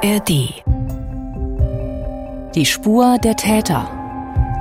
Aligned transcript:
ARD. 0.00 0.62
Die 2.54 2.64
Spur 2.64 3.16
der 3.24 3.34
Täter. 3.34 3.90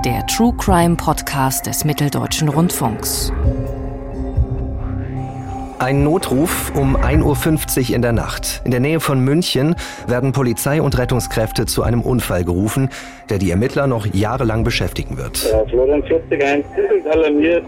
Der 0.03 0.25
True 0.25 0.53
Crime 0.57 0.95
Podcast 0.95 1.67
des 1.67 1.85
Mitteldeutschen 1.85 2.49
Rundfunks. 2.49 3.31
Ein 5.77 6.03
Notruf 6.03 6.71
um 6.75 6.97
1.50 6.97 7.89
Uhr 7.89 7.95
in 7.95 8.01
der 8.01 8.13
Nacht. 8.13 8.61
In 8.65 8.71
der 8.71 8.79
Nähe 8.79 8.99
von 8.99 9.19
München 9.19 9.75
werden 10.07 10.31
Polizei 10.31 10.81
und 10.81 10.97
Rettungskräfte 10.97 11.67
zu 11.67 11.83
einem 11.83 12.01
Unfall 12.01 12.43
gerufen, 12.43 12.89
der 13.29 13.37
die 13.37 13.51
Ermittler 13.51 13.85
noch 13.85 14.07
jahrelang 14.07 14.63
beschäftigen 14.63 15.17
wird. 15.17 15.47
Ja, 15.51 15.63
Florian 15.65 16.01
41 16.01 16.65
sind 16.73 17.07
alarmiert. 17.07 17.63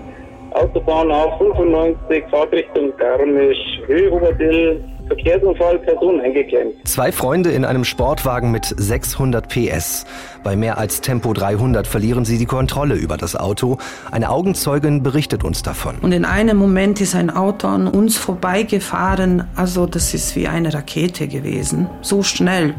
Autobahn 0.51 1.11
auf 1.11 1.37
95, 1.37 2.23
Fahrtrichtung 2.31 2.91
Garmisch, 2.97 3.79
Höhe 3.85 4.11
Oberdill, 4.11 4.83
Verkehrsunfall, 5.09 5.79
Person 5.79 6.21
eingeklemmt. 6.21 6.75
Zwei 6.85 7.11
Freunde 7.11 7.51
in 7.51 7.65
einem 7.65 7.83
Sportwagen 7.83 8.51
mit 8.51 8.65
600 8.65 9.49
PS. 9.49 10.05
Bei 10.43 10.55
mehr 10.55 10.77
als 10.77 11.01
Tempo 11.01 11.33
300 11.33 11.87
verlieren 11.87 12.25
sie 12.25 12.37
die 12.37 12.45
Kontrolle 12.45 12.95
über 12.95 13.17
das 13.17 13.35
Auto. 13.35 13.77
Eine 14.11 14.29
Augenzeugin 14.29 15.01
berichtet 15.01 15.43
uns 15.43 15.63
davon. 15.63 15.95
Und 16.01 16.11
in 16.11 16.25
einem 16.25 16.57
Moment 16.57 17.01
ist 17.01 17.15
ein 17.15 17.29
Auto 17.29 17.67
an 17.67 17.87
uns 17.87 18.17
vorbeigefahren. 18.17 19.45
Also 19.55 19.87
das 19.87 20.13
ist 20.13 20.35
wie 20.35 20.47
eine 20.47 20.73
Rakete 20.73 21.27
gewesen. 21.27 21.89
So 22.01 22.21
schnell. 22.23 22.75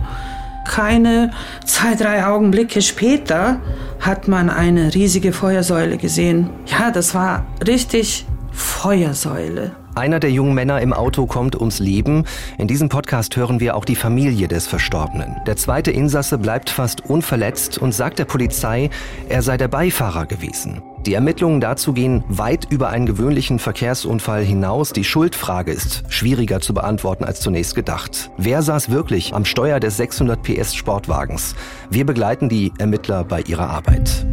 Keine 0.68 1.32
zwei, 1.64 1.96
drei 1.96 2.24
Augenblicke 2.24 2.80
später 2.80 3.60
hat 3.98 4.28
man 4.28 4.50
eine 4.50 4.94
riesige 4.94 5.32
Feuersäule 5.32 5.96
gesehen. 5.96 6.50
Ja, 6.66 6.90
das 6.92 7.14
war 7.14 7.44
richtig 7.66 8.24
Feuersäule. 8.52 9.72
Einer 10.00 10.18
der 10.18 10.30
jungen 10.30 10.54
Männer 10.54 10.80
im 10.80 10.94
Auto 10.94 11.26
kommt 11.26 11.54
ums 11.60 11.78
Leben. 11.78 12.24
In 12.56 12.66
diesem 12.66 12.88
Podcast 12.88 13.36
hören 13.36 13.60
wir 13.60 13.76
auch 13.76 13.84
die 13.84 13.96
Familie 13.96 14.48
des 14.48 14.66
Verstorbenen. 14.66 15.36
Der 15.46 15.58
zweite 15.58 15.90
Insasse 15.90 16.38
bleibt 16.38 16.70
fast 16.70 17.04
unverletzt 17.04 17.76
und 17.76 17.92
sagt 17.92 18.18
der 18.18 18.24
Polizei, 18.24 18.88
er 19.28 19.42
sei 19.42 19.58
der 19.58 19.68
Beifahrer 19.68 20.24
gewesen. 20.24 20.80
Die 21.04 21.12
Ermittlungen 21.12 21.60
dazu 21.60 21.92
gehen 21.92 22.24
weit 22.28 22.66
über 22.70 22.88
einen 22.88 23.04
gewöhnlichen 23.04 23.58
Verkehrsunfall 23.58 24.42
hinaus. 24.42 24.94
Die 24.94 25.04
Schuldfrage 25.04 25.70
ist 25.70 26.04
schwieriger 26.08 26.60
zu 26.62 26.72
beantworten 26.72 27.24
als 27.24 27.42
zunächst 27.42 27.74
gedacht. 27.74 28.30
Wer 28.38 28.62
saß 28.62 28.90
wirklich 28.90 29.34
am 29.34 29.44
Steuer 29.44 29.80
des 29.80 29.98
600 29.98 30.42
PS 30.42 30.74
Sportwagens? 30.74 31.54
Wir 31.90 32.06
begleiten 32.06 32.48
die 32.48 32.72
Ermittler 32.78 33.22
bei 33.22 33.42
ihrer 33.42 33.68
Arbeit. 33.68 34.24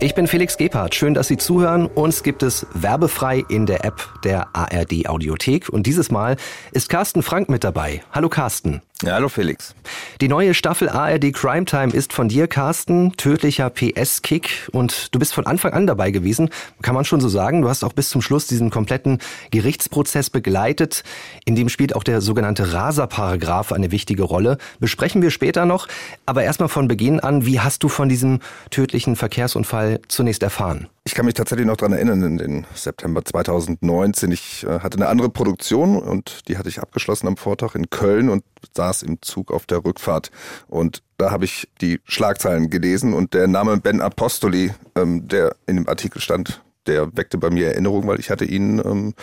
Ich 0.00 0.14
bin 0.14 0.28
Felix 0.28 0.56
Gebhardt. 0.56 0.94
Schön, 0.94 1.12
dass 1.12 1.26
Sie 1.26 1.38
zuhören. 1.38 1.86
Uns 1.86 2.22
gibt 2.22 2.44
es 2.44 2.68
werbefrei 2.72 3.42
in 3.48 3.66
der 3.66 3.84
App 3.84 4.08
der 4.22 4.54
ARD 4.54 5.08
Audiothek. 5.08 5.68
Und 5.68 5.86
dieses 5.86 6.12
Mal 6.12 6.36
ist 6.70 6.88
Carsten 6.88 7.24
Frank 7.24 7.48
mit 7.48 7.64
dabei. 7.64 8.04
Hallo 8.12 8.28
Carsten. 8.28 8.80
Ja, 9.04 9.12
hallo 9.12 9.28
Felix. 9.28 9.76
Die 10.20 10.26
neue 10.26 10.54
Staffel 10.54 10.88
ARD 10.88 11.32
Crime 11.32 11.66
Time 11.66 11.92
ist 11.92 12.12
von 12.12 12.28
dir, 12.28 12.48
Carsten, 12.48 13.12
tödlicher 13.16 13.70
PS-Kick. 13.70 14.68
Und 14.72 15.14
du 15.14 15.20
bist 15.20 15.34
von 15.34 15.46
Anfang 15.46 15.72
an 15.72 15.86
dabei 15.86 16.10
gewesen, 16.10 16.50
kann 16.82 16.96
man 16.96 17.04
schon 17.04 17.20
so 17.20 17.28
sagen. 17.28 17.62
Du 17.62 17.68
hast 17.68 17.84
auch 17.84 17.92
bis 17.92 18.10
zum 18.10 18.22
Schluss 18.22 18.48
diesen 18.48 18.70
kompletten 18.70 19.18
Gerichtsprozess 19.52 20.30
begleitet. 20.30 21.04
In 21.44 21.54
dem 21.54 21.68
spielt 21.68 21.94
auch 21.94 22.02
der 22.02 22.20
sogenannte 22.20 22.72
Rasa-Paragraph 22.72 23.70
eine 23.70 23.92
wichtige 23.92 24.24
Rolle. 24.24 24.58
Besprechen 24.80 25.22
wir 25.22 25.30
später 25.30 25.64
noch. 25.64 25.86
Aber 26.26 26.42
erstmal 26.42 26.68
von 26.68 26.88
Beginn 26.88 27.20
an, 27.20 27.46
wie 27.46 27.60
hast 27.60 27.84
du 27.84 27.88
von 27.88 28.08
diesem 28.08 28.40
tödlichen 28.70 29.14
Verkehrsunfall 29.14 30.00
zunächst 30.08 30.42
erfahren? 30.42 30.88
Ich 31.04 31.14
kann 31.14 31.24
mich 31.24 31.36
tatsächlich 31.36 31.66
noch 31.66 31.76
daran 31.76 31.94
erinnern, 31.94 32.22
in 32.22 32.36
den 32.36 32.66
September 32.74 33.24
2019. 33.24 34.30
Ich 34.30 34.66
äh, 34.68 34.80
hatte 34.80 34.98
eine 34.98 35.06
andere 35.06 35.30
Produktion 35.30 35.96
und 35.96 36.48
die 36.48 36.58
hatte 36.58 36.68
ich 36.68 36.80
abgeschlossen 36.80 37.28
am 37.28 37.38
Vortag 37.38 37.76
in 37.76 37.88
Köln 37.88 38.28
und 38.28 38.44
saß 38.74 39.02
im 39.02 39.20
Zug 39.22 39.52
auf 39.52 39.66
der 39.66 39.84
Rückfahrt. 39.84 40.30
Und 40.68 41.02
da 41.16 41.30
habe 41.30 41.44
ich 41.44 41.68
die 41.80 42.00
Schlagzeilen 42.04 42.70
gelesen 42.70 43.14
und 43.14 43.34
der 43.34 43.46
Name 43.46 43.78
Ben 43.78 44.00
Apostoli, 44.00 44.72
ähm, 44.94 45.28
der 45.28 45.56
in 45.66 45.76
dem 45.76 45.88
Artikel 45.88 46.20
stand, 46.20 46.62
der 46.86 47.16
weckte 47.16 47.38
bei 47.38 47.50
mir 47.50 47.68
Erinnerungen, 47.68 48.08
weil 48.08 48.20
ich 48.20 48.30
hatte 48.30 48.44
ihn, 48.44 48.78
ähm, 48.78 49.14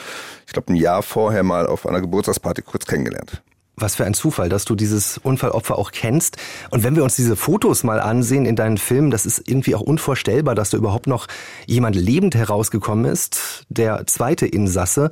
ich 0.46 0.54
glaube, 0.54 0.74
ein 0.74 0.76
Jahr 0.76 1.04
vorher 1.04 1.44
mal 1.44 1.68
auf 1.68 1.86
einer 1.88 2.02
Geburtstagsparty 2.02 2.62
kurz 2.62 2.86
kennengelernt. 2.86 3.42
Was 3.78 3.96
für 3.96 4.06
ein 4.06 4.14
Zufall, 4.14 4.50
dass 4.50 4.66
du 4.66 4.76
dieses 4.76 5.18
Unfallopfer 5.18 5.78
auch 5.78 5.92
kennst. 5.92 6.38
Und 6.70 6.84
wenn 6.84 6.96
wir 6.96 7.04
uns 7.04 7.16
diese 7.16 7.36
Fotos 7.36 7.84
mal 7.84 8.00
ansehen 8.00 8.46
in 8.46 8.56
deinen 8.56 8.78
Filmen, 8.78 9.12
das 9.12 9.26
ist 9.26 9.48
irgendwie 9.48 9.76
auch 9.76 9.82
unvorstellbar, 9.82 10.56
dass 10.56 10.70
da 10.70 10.78
überhaupt 10.78 11.08
noch 11.08 11.28
jemand 11.66 11.96
lebend 11.96 12.36
herausgekommen 12.36 13.06
ist, 13.06 13.66
der 13.70 14.08
zweite 14.08 14.46
Insasse. 14.46 15.12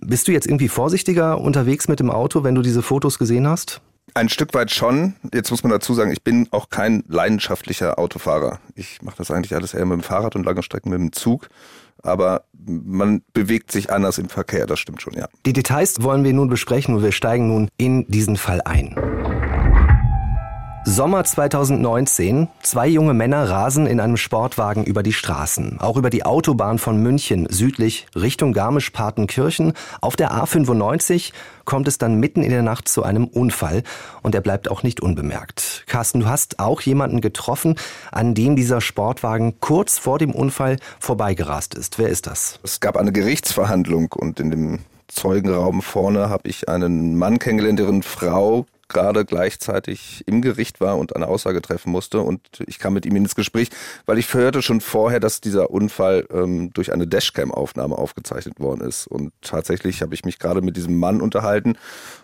Bist 0.00 0.28
du 0.28 0.32
jetzt 0.32 0.46
irgendwie 0.46 0.68
vorsichtiger 0.68 1.40
unterwegs 1.40 1.88
mit 1.88 2.00
dem 2.00 2.10
Auto, 2.10 2.44
wenn 2.44 2.54
du 2.54 2.62
diese 2.62 2.82
Fotos 2.82 3.18
gesehen 3.18 3.46
hast? 3.46 3.80
Ein 4.14 4.28
Stück 4.28 4.54
weit 4.54 4.70
schon. 4.70 5.14
Jetzt 5.32 5.50
muss 5.50 5.62
man 5.62 5.70
dazu 5.70 5.94
sagen, 5.94 6.10
ich 6.10 6.22
bin 6.22 6.48
auch 6.50 6.70
kein 6.70 7.04
leidenschaftlicher 7.08 7.98
Autofahrer. 7.98 8.58
Ich 8.74 9.02
mache 9.02 9.18
das 9.18 9.30
eigentlich 9.30 9.54
alles 9.54 9.74
eher 9.74 9.84
mit 9.84 10.00
dem 10.00 10.02
Fahrrad 10.02 10.34
und 10.34 10.44
lange 10.44 10.62
Strecken 10.62 10.90
mit 10.90 10.98
dem 10.98 11.12
Zug 11.12 11.48
aber 12.02 12.44
man 12.64 13.22
bewegt 13.32 13.72
sich 13.72 13.90
anders 13.92 14.18
im 14.18 14.28
Verkehr, 14.28 14.66
das 14.66 14.78
stimmt 14.78 15.02
schon, 15.02 15.14
ja. 15.14 15.28
Die 15.46 15.52
Details 15.52 16.02
wollen 16.02 16.24
wir 16.24 16.32
nun 16.32 16.48
besprechen 16.48 16.94
und 16.94 17.02
wir 17.02 17.12
steigen 17.12 17.48
nun 17.48 17.68
in 17.76 18.06
diesen 18.08 18.36
Fall 18.36 18.60
ein. 18.62 18.94
Sommer 20.84 21.22
2019. 21.24 22.48
Zwei 22.62 22.88
junge 22.88 23.12
Männer 23.12 23.50
rasen 23.50 23.86
in 23.86 24.00
einem 24.00 24.16
Sportwagen 24.16 24.84
über 24.84 25.02
die 25.02 25.12
Straßen. 25.12 25.80
Auch 25.80 25.96
über 25.96 26.08
die 26.08 26.24
Autobahn 26.24 26.78
von 26.78 27.02
München 27.02 27.46
südlich 27.50 28.06
Richtung 28.14 28.52
Garmisch-Partenkirchen. 28.52 29.74
Auf 30.00 30.16
der 30.16 30.32
A95 30.32 31.32
kommt 31.64 31.88
es 31.88 31.98
dann 31.98 32.18
mitten 32.18 32.42
in 32.42 32.50
der 32.50 32.62
Nacht 32.62 32.88
zu 32.88 33.02
einem 33.02 33.26
Unfall 33.26 33.82
und 34.22 34.34
er 34.34 34.40
bleibt 34.40 34.70
auch 34.70 34.82
nicht 34.82 35.00
unbemerkt. 35.00 35.84
Carsten, 35.86 36.20
du 36.20 36.26
hast 36.26 36.58
auch 36.58 36.80
jemanden 36.80 37.20
getroffen, 37.20 37.74
an 38.10 38.34
dem 38.34 38.56
dieser 38.56 38.80
Sportwagen 38.80 39.60
kurz 39.60 39.98
vor 39.98 40.18
dem 40.18 40.30
Unfall 40.30 40.76
vorbeigerast 41.00 41.74
ist. 41.74 41.98
Wer 41.98 42.08
ist 42.08 42.26
das? 42.26 42.60
Es 42.62 42.80
gab 42.80 42.96
eine 42.96 43.12
Gerichtsverhandlung 43.12 44.12
und 44.12 44.40
in 44.40 44.50
dem 44.50 44.78
Zeugenraum 45.08 45.82
vorne 45.82 46.28
habe 46.28 46.48
ich 46.48 46.68
einen 46.68 47.16
Mann 47.16 47.38
kennengelernt, 47.38 47.78
deren 47.78 48.02
Frau 48.02 48.66
gerade 48.88 49.24
gleichzeitig 49.24 50.24
im 50.26 50.42
Gericht 50.42 50.80
war 50.80 50.98
und 50.98 51.14
eine 51.14 51.28
Aussage 51.28 51.62
treffen 51.62 51.90
musste. 51.90 52.20
Und 52.20 52.40
ich 52.66 52.78
kam 52.78 52.94
mit 52.94 53.06
ihm 53.06 53.16
ins 53.16 53.34
Gespräch, 53.34 53.68
weil 54.06 54.18
ich 54.18 54.32
hörte 54.34 54.62
schon 54.62 54.80
vorher, 54.80 55.20
dass 55.20 55.40
dieser 55.40 55.70
Unfall 55.70 56.26
ähm, 56.32 56.70
durch 56.72 56.92
eine 56.92 57.06
Dashcam-Aufnahme 57.06 57.96
aufgezeichnet 57.96 58.60
worden 58.60 58.80
ist. 58.86 59.06
Und 59.06 59.32
tatsächlich 59.42 60.02
habe 60.02 60.14
ich 60.14 60.24
mich 60.24 60.38
gerade 60.38 60.62
mit 60.62 60.76
diesem 60.76 60.98
Mann 60.98 61.20
unterhalten 61.20 61.76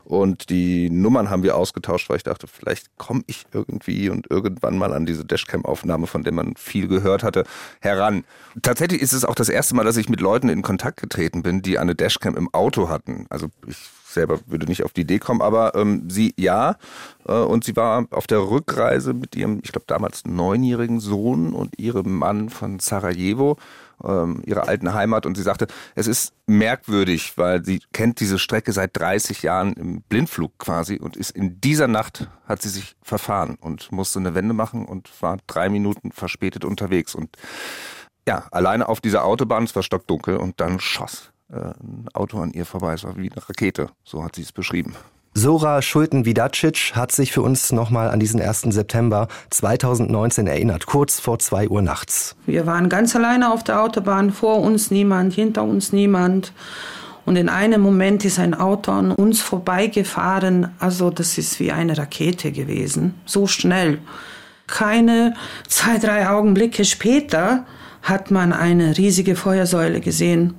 und 0.04 0.50
die 0.50 0.90
Nummern 0.90 1.30
haben 1.30 1.42
wir 1.42 1.56
ausgetauscht, 1.56 2.10
weil 2.10 2.18
ich 2.18 2.22
dachte, 2.22 2.46
vielleicht 2.46 2.96
komme 2.98 3.22
ich 3.26 3.46
irgendwie 3.52 4.10
und 4.10 4.30
irgendwann 4.30 4.76
mal 4.76 4.92
an 4.92 5.06
diese 5.06 5.24
Dashcam-Aufnahme, 5.24 6.06
von 6.06 6.22
der 6.22 6.32
man 6.32 6.56
viel 6.56 6.88
gehört 6.88 7.22
hatte, 7.22 7.44
heran. 7.80 8.24
Tatsächlich 8.62 9.00
ist 9.00 9.14
es 9.14 9.24
auch 9.24 9.34
das 9.34 9.48
erste 9.48 9.74
Mal, 9.74 9.84
dass 9.84 9.96
ich 9.96 10.08
mit 10.08 10.20
Leuten 10.20 10.48
in 10.48 10.62
Kontakt 10.62 11.00
getreten 11.00 11.42
bin, 11.42 11.62
die 11.62 11.78
eine 11.78 11.94
Dashcam 11.94 12.36
im 12.36 12.52
Auto 12.52 12.88
hatten. 12.88 13.26
Also 13.30 13.48
ich 13.66 13.76
selber 14.14 14.40
würde 14.46 14.66
nicht 14.66 14.84
auf 14.84 14.92
die 14.92 15.02
Idee 15.02 15.18
kommen, 15.18 15.42
aber 15.42 15.74
ähm, 15.74 16.08
sie 16.08 16.34
ja. 16.38 16.76
Äh, 17.26 17.32
und 17.32 17.64
sie 17.64 17.76
war 17.76 18.06
auf 18.10 18.26
der 18.26 18.38
Rückreise 18.38 19.12
mit 19.12 19.36
ihrem, 19.36 19.60
ich 19.62 19.72
glaube 19.72 19.86
damals 19.86 20.24
neunjährigen 20.24 21.00
Sohn 21.00 21.52
und 21.52 21.78
ihrem 21.78 22.16
Mann 22.16 22.48
von 22.48 22.78
Sarajevo, 22.78 23.58
ähm, 24.02 24.42
ihrer 24.46 24.68
alten 24.68 24.94
Heimat. 24.94 25.26
Und 25.26 25.36
sie 25.36 25.42
sagte, 25.42 25.66
es 25.94 26.06
ist 26.06 26.32
merkwürdig, 26.46 27.36
weil 27.36 27.64
sie 27.64 27.82
kennt 27.92 28.20
diese 28.20 28.38
Strecke 28.38 28.72
seit 28.72 28.96
30 28.96 29.42
Jahren 29.42 29.74
im 29.74 30.02
Blindflug 30.02 30.58
quasi 30.58 30.98
und 30.98 31.16
ist 31.16 31.30
in 31.30 31.60
dieser 31.60 31.88
Nacht 31.88 32.28
hat 32.46 32.62
sie 32.62 32.68
sich 32.68 32.96
verfahren 33.02 33.56
und 33.60 33.92
musste 33.92 34.18
eine 34.18 34.34
Wende 34.34 34.54
machen 34.54 34.86
und 34.86 35.10
war 35.20 35.38
drei 35.46 35.68
Minuten 35.68 36.12
verspätet 36.12 36.64
unterwegs. 36.64 37.14
Und 37.14 37.36
ja, 38.26 38.46
alleine 38.50 38.88
auf 38.88 39.00
dieser 39.00 39.24
Autobahn, 39.24 39.64
es 39.64 39.76
war 39.76 39.82
stockdunkel 39.82 40.36
und 40.36 40.60
dann 40.60 40.80
schoss 40.80 41.33
ein 41.54 42.06
Auto 42.12 42.38
an 42.38 42.52
ihr 42.52 42.66
vorbei. 42.66 42.94
Es 42.94 43.04
war 43.04 43.16
wie 43.16 43.30
eine 43.30 43.48
Rakete, 43.48 43.88
so 44.04 44.24
hat 44.24 44.36
sie 44.36 44.42
es 44.42 44.52
beschrieben. 44.52 44.94
Sora 45.36 45.82
Schulten-Vidacic 45.82 46.92
hat 46.94 47.10
sich 47.10 47.32
für 47.32 47.42
uns 47.42 47.72
nochmal 47.72 48.08
an 48.08 48.20
diesen 48.20 48.40
1. 48.40 48.60
September 48.68 49.26
2019 49.50 50.46
erinnert, 50.46 50.86
kurz 50.86 51.18
vor 51.18 51.40
2 51.40 51.70
Uhr 51.70 51.82
nachts. 51.82 52.36
Wir 52.46 52.66
waren 52.66 52.88
ganz 52.88 53.16
alleine 53.16 53.52
auf 53.52 53.64
der 53.64 53.82
Autobahn, 53.82 54.30
vor 54.30 54.60
uns 54.60 54.92
niemand, 54.92 55.34
hinter 55.34 55.64
uns 55.64 55.92
niemand. 55.92 56.52
Und 57.24 57.34
in 57.34 57.48
einem 57.48 57.80
Moment 57.80 58.24
ist 58.24 58.38
ein 58.38 58.54
Auto 58.54 58.92
an 58.92 59.10
uns 59.10 59.40
vorbeigefahren. 59.40 60.68
Also 60.78 61.10
das 61.10 61.36
ist 61.36 61.58
wie 61.58 61.72
eine 61.72 61.98
Rakete 61.98 62.52
gewesen, 62.52 63.14
so 63.24 63.48
schnell. 63.48 63.98
Keine 64.68 65.34
zwei, 65.66 65.98
drei 65.98 66.28
Augenblicke 66.28 66.84
später 66.84 67.66
hat 68.02 68.30
man 68.30 68.52
eine 68.52 68.96
riesige 68.96 69.34
Feuersäule 69.34 70.00
gesehen. 70.00 70.54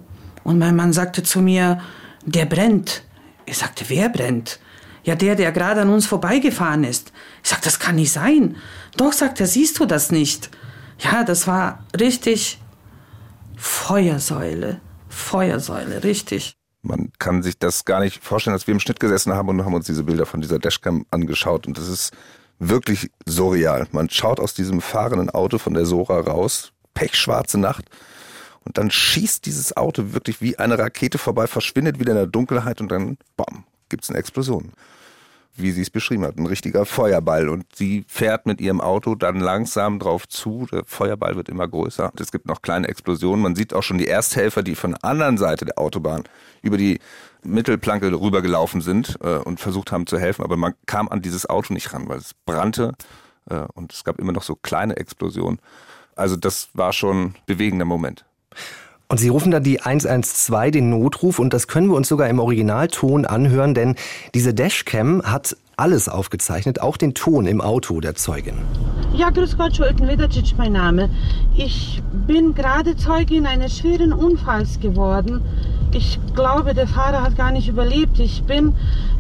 Und 0.46 0.60
mein 0.60 0.76
Mann 0.76 0.94
sagte 0.94 1.24
zu 1.24 1.42
mir, 1.42 1.82
der 2.24 2.46
brennt. 2.46 3.04
Ich 3.46 3.58
sagte, 3.58 3.86
wer 3.90 4.10
brennt? 4.10 4.60
Ja, 5.04 5.16
der, 5.16 5.36
der 5.36 5.52
gerade 5.52 5.82
an 5.82 5.90
uns 5.90 6.06
vorbeigefahren 6.06 6.84
ist. 6.84 7.12
Ich 7.44 7.50
sagte, 7.50 7.66
das 7.66 7.80
kann 7.80 7.96
nicht 7.96 8.12
sein. 8.12 8.56
Doch, 8.96 9.12
sagt 9.12 9.40
er, 9.40 9.48
siehst 9.48 9.80
du 9.80 9.86
das 9.86 10.12
nicht? 10.12 10.52
Ja, 11.00 11.24
das 11.24 11.48
war 11.48 11.84
richtig 12.00 12.60
Feuersäule. 13.58 14.80
Feuersäule, 15.10 16.04
richtig. 16.04 16.56
Man 16.84 17.12
kann 17.18 17.42
sich 17.42 17.58
das 17.58 17.84
gar 17.84 18.00
nicht 18.00 18.24
vorstellen, 18.24 18.56
dass 18.56 18.68
wir 18.68 18.74
im 18.74 18.80
Schnitt 18.80 19.00
gesessen 19.00 19.34
haben 19.34 19.50
und 19.50 19.66
haben 19.66 19.74
uns 19.74 19.88
diese 19.88 20.04
Bilder 20.04 20.28
von 20.28 20.42
dieser 20.42 20.60
Dashcam 20.60 21.06
angeschaut. 21.10 21.66
Und 21.66 21.78
das 21.80 21.88
ist 21.88 22.14
wirklich 22.60 23.10
surreal. 23.26 23.88
Man 23.92 24.12
schaut 24.12 24.40
aus 24.40 24.54
diesem 24.54 24.80
fahrenden 24.80 25.32
Auto 25.32 25.58
von 25.58 25.74
der 25.74 25.88
Sora 25.88 26.20
raus, 26.20 26.72
pechschwarze 26.94 27.60
Nacht. 27.60 27.86
Und 28.66 28.78
dann 28.78 28.92
schießt 28.92 29.46
dieses 29.46 29.78
Auto 29.78 30.14
wirklich 30.14 30.42
wie 30.42 30.58
eine 30.58 30.78
Rakete 30.78 31.18
vorbei, 31.18 31.48
verschwindet 31.48 32.00
wieder 32.00 32.12
in 32.12 32.18
der 32.18 32.28
Dunkelheit 32.28 32.82
und 32.82 32.92
dann, 32.92 33.18
bam, 33.38 33.64
gibt's 33.90 34.10
eine 34.10 34.20
Explosion 34.20 34.72
wie 35.58 35.72
sie 35.72 35.82
es 35.82 35.90
beschrieben 35.90 36.24
hat, 36.24 36.38
ein 36.38 36.46
richtiger 36.46 36.86
Feuerball. 36.86 37.50
Und 37.50 37.66
sie 37.76 38.06
fährt 38.08 38.46
mit 38.46 38.60
ihrem 38.60 38.82
Auto 38.82 39.16
dann 39.16 39.40
langsam 39.40 40.00
drauf 40.00 40.28
zu. 40.28 40.68
Der 40.72 40.84
Feuerball 40.86 41.36
wird 41.36 41.50
immer 41.50 41.68
größer. 41.68 42.12
Es 42.20 42.32
gibt 42.32 42.46
noch 42.46 42.62
kleine 42.62 42.88
Explosionen. 42.88 43.42
Man 43.42 43.56
sieht 43.56 43.74
auch 43.74 43.84
schon 43.84 43.98
die 43.98 44.08
Ersthelfer, 44.08 44.64
die 44.64 44.76
von 44.76 44.92
der 44.92 45.06
anderen 45.06 45.38
Seite 45.38 45.66
der 45.66 45.80
Autobahn 45.80 46.24
über 46.62 46.78
die 46.78 47.00
Mittelplanke 47.44 48.12
rübergelaufen 48.12 48.82
sind 48.82 49.18
äh, 49.22 49.38
und 49.38 49.60
versucht 49.60 49.92
haben 49.92 50.08
zu 50.08 50.20
helfen. 50.20 50.44
Aber 50.44 50.58
man 50.58 50.74
kam 50.86 51.08
an 51.08 51.22
dieses 51.22 51.50
Auto 51.50 51.74
nicht 51.74 51.94
ran, 51.94 52.10
weil 52.10 52.18
es 52.18 52.34
brannte 52.46 52.94
äh, 53.50 53.66
und 53.74 53.94
es 53.94 54.04
gab 54.04 54.20
immer 54.20 54.34
noch 54.34 54.44
so 54.44 54.56
kleine 54.56 54.98
Explosionen. 54.98 55.60
Also 56.16 56.36
das 56.36 56.70
war 56.74 56.92
schon 56.92 57.36
bewegender 57.46 57.86
Moment. 57.86 58.26
Und 59.08 59.20
Sie 59.20 59.30
rufen 59.30 59.52
dann 59.52 59.64
die 59.64 59.82
112, 59.82 60.72
den 60.72 60.90
Notruf, 60.90 61.38
und 61.38 61.54
das 61.54 61.68
können 61.68 61.88
wir 61.88 61.96
uns 61.96 62.08
sogar 62.08 62.28
im 62.28 62.40
Originalton 62.40 63.26
anhören, 63.26 63.76
denn 63.76 63.96
diese 64.34 64.54
Dashcam 64.54 65.22
hat 65.24 65.56
alles 65.78 66.10
aufgezeichnet, 66.10 66.82
auch 66.82 66.98
den 66.98 67.14
Ton 67.14 67.46
im 67.46 67.62
Auto 67.62 68.00
der 68.02 68.16
Zeugin. 68.16 68.56
Ja, 69.14 69.30
grüß 69.30 69.58
Gott, 69.58 69.76
Schulten 69.76 70.08
Widercic 70.08 70.58
mein 70.58 70.74
Name. 70.74 71.10
Ich 71.56 72.02
bin 72.28 72.54
gerade 72.54 72.96
Zeugin 72.98 73.46
eines 73.46 73.78
schweren 73.78 74.14
Unfalls 74.14 74.80
geworden. 74.80 75.42
Ich 75.94 76.20
glaube, 76.36 76.74
der 76.74 76.88
Fahrer 76.88 77.22
hat 77.22 77.38
gar 77.38 77.52
nicht 77.52 77.70
überlebt. 77.70 78.20
Ich 78.20 78.44
bin 78.44 78.76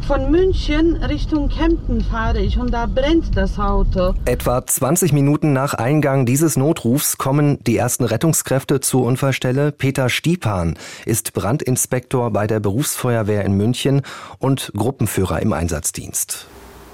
von 0.05 0.29
München 0.29 0.97
Richtung 0.97 1.47
Kempten 1.47 2.01
fahre 2.01 2.39
ich 2.39 2.59
und 2.59 2.73
da 2.73 2.85
brennt 2.85 3.37
das 3.37 3.57
Auto. 3.57 4.13
Etwa 4.25 4.65
20 4.65 5.13
Minuten 5.13 5.53
nach 5.53 5.73
Eingang 5.73 6.25
dieses 6.25 6.57
Notrufs 6.57 7.17
kommen 7.17 7.57
die 7.63 7.77
ersten 7.77 8.03
Rettungskräfte 8.03 8.81
zur 8.81 9.05
Unfallstelle. 9.05 9.71
Peter 9.71 10.09
Stiepan 10.09 10.77
ist 11.05 11.31
Brandinspektor 11.33 12.31
bei 12.31 12.45
der 12.45 12.59
Berufsfeuerwehr 12.59 13.45
in 13.45 13.53
München 13.53 14.01
und 14.37 14.73
Gruppenführer 14.75 15.41
im 15.41 15.53
Einsatzdienst. 15.53 16.44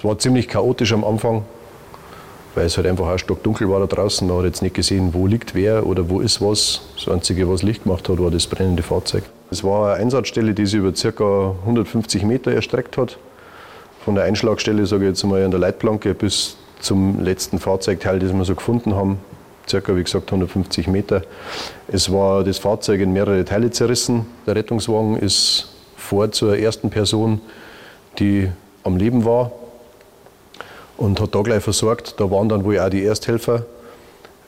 Es 0.02 0.08
war 0.08 0.18
ziemlich 0.18 0.48
chaotisch 0.48 0.92
am 0.92 1.04
Anfang, 1.04 1.44
weil 2.56 2.66
es 2.66 2.76
halt 2.76 2.88
einfach 2.88 3.06
auch 3.06 3.18
stockdunkel 3.18 3.70
war 3.70 3.78
da 3.78 3.86
draußen. 3.86 4.26
Man 4.26 4.38
hat 4.38 4.46
jetzt 4.46 4.60
nicht 4.60 4.74
gesehen, 4.74 5.14
wo 5.14 5.28
liegt 5.28 5.54
wer 5.54 5.86
oder 5.86 6.10
wo 6.10 6.18
ist 6.18 6.42
was. 6.42 6.80
Das 6.96 7.06
Einzige, 7.06 7.48
was 7.48 7.62
Licht 7.62 7.84
gemacht 7.84 8.08
hat, 8.08 8.18
war 8.18 8.32
das 8.32 8.48
brennende 8.48 8.82
Fahrzeug. 8.82 9.22
Es 9.52 9.62
war 9.62 9.94
eine 9.94 10.02
Einsatzstelle, 10.02 10.54
die 10.54 10.66
sich 10.66 10.80
über 10.80 10.90
ca. 10.90 11.54
150 11.60 12.24
Meter 12.24 12.50
erstreckt 12.50 12.98
hat. 12.98 13.16
Von 14.04 14.16
der 14.16 14.24
Einschlagstelle, 14.24 14.86
sage 14.86 15.04
ich 15.04 15.10
jetzt 15.10 15.22
mal, 15.22 15.44
an 15.44 15.52
der 15.52 15.60
Leitplanke 15.60 16.14
bis 16.14 16.56
zum 16.80 17.20
letzten 17.22 17.60
Fahrzeugteil, 17.60 18.18
das 18.18 18.32
wir 18.32 18.44
so 18.44 18.56
gefunden 18.56 18.96
haben, 18.96 19.18
circa 19.68 19.94
wie 19.94 20.02
gesagt 20.02 20.32
150 20.32 20.88
Meter. 20.88 21.22
Es 21.86 22.10
war 22.10 22.42
das 22.42 22.58
Fahrzeug 22.58 23.00
in 23.00 23.12
mehrere 23.12 23.44
Teile 23.44 23.70
zerrissen. 23.70 24.26
Der 24.48 24.56
Rettungswagen 24.56 25.16
ist 25.16 25.68
vor 25.96 26.32
zur 26.32 26.58
ersten 26.58 26.90
Person, 26.90 27.40
die 28.18 28.50
am 28.82 28.96
Leben 28.96 29.24
war 29.24 29.52
und 31.02 31.20
hat 31.20 31.34
da 31.34 31.42
gleich 31.42 31.62
versorgt. 31.62 32.14
Da 32.18 32.30
waren 32.30 32.48
dann 32.48 32.64
wohl 32.64 32.78
auch 32.78 32.88
die 32.88 33.04
Ersthelfer 33.04 33.64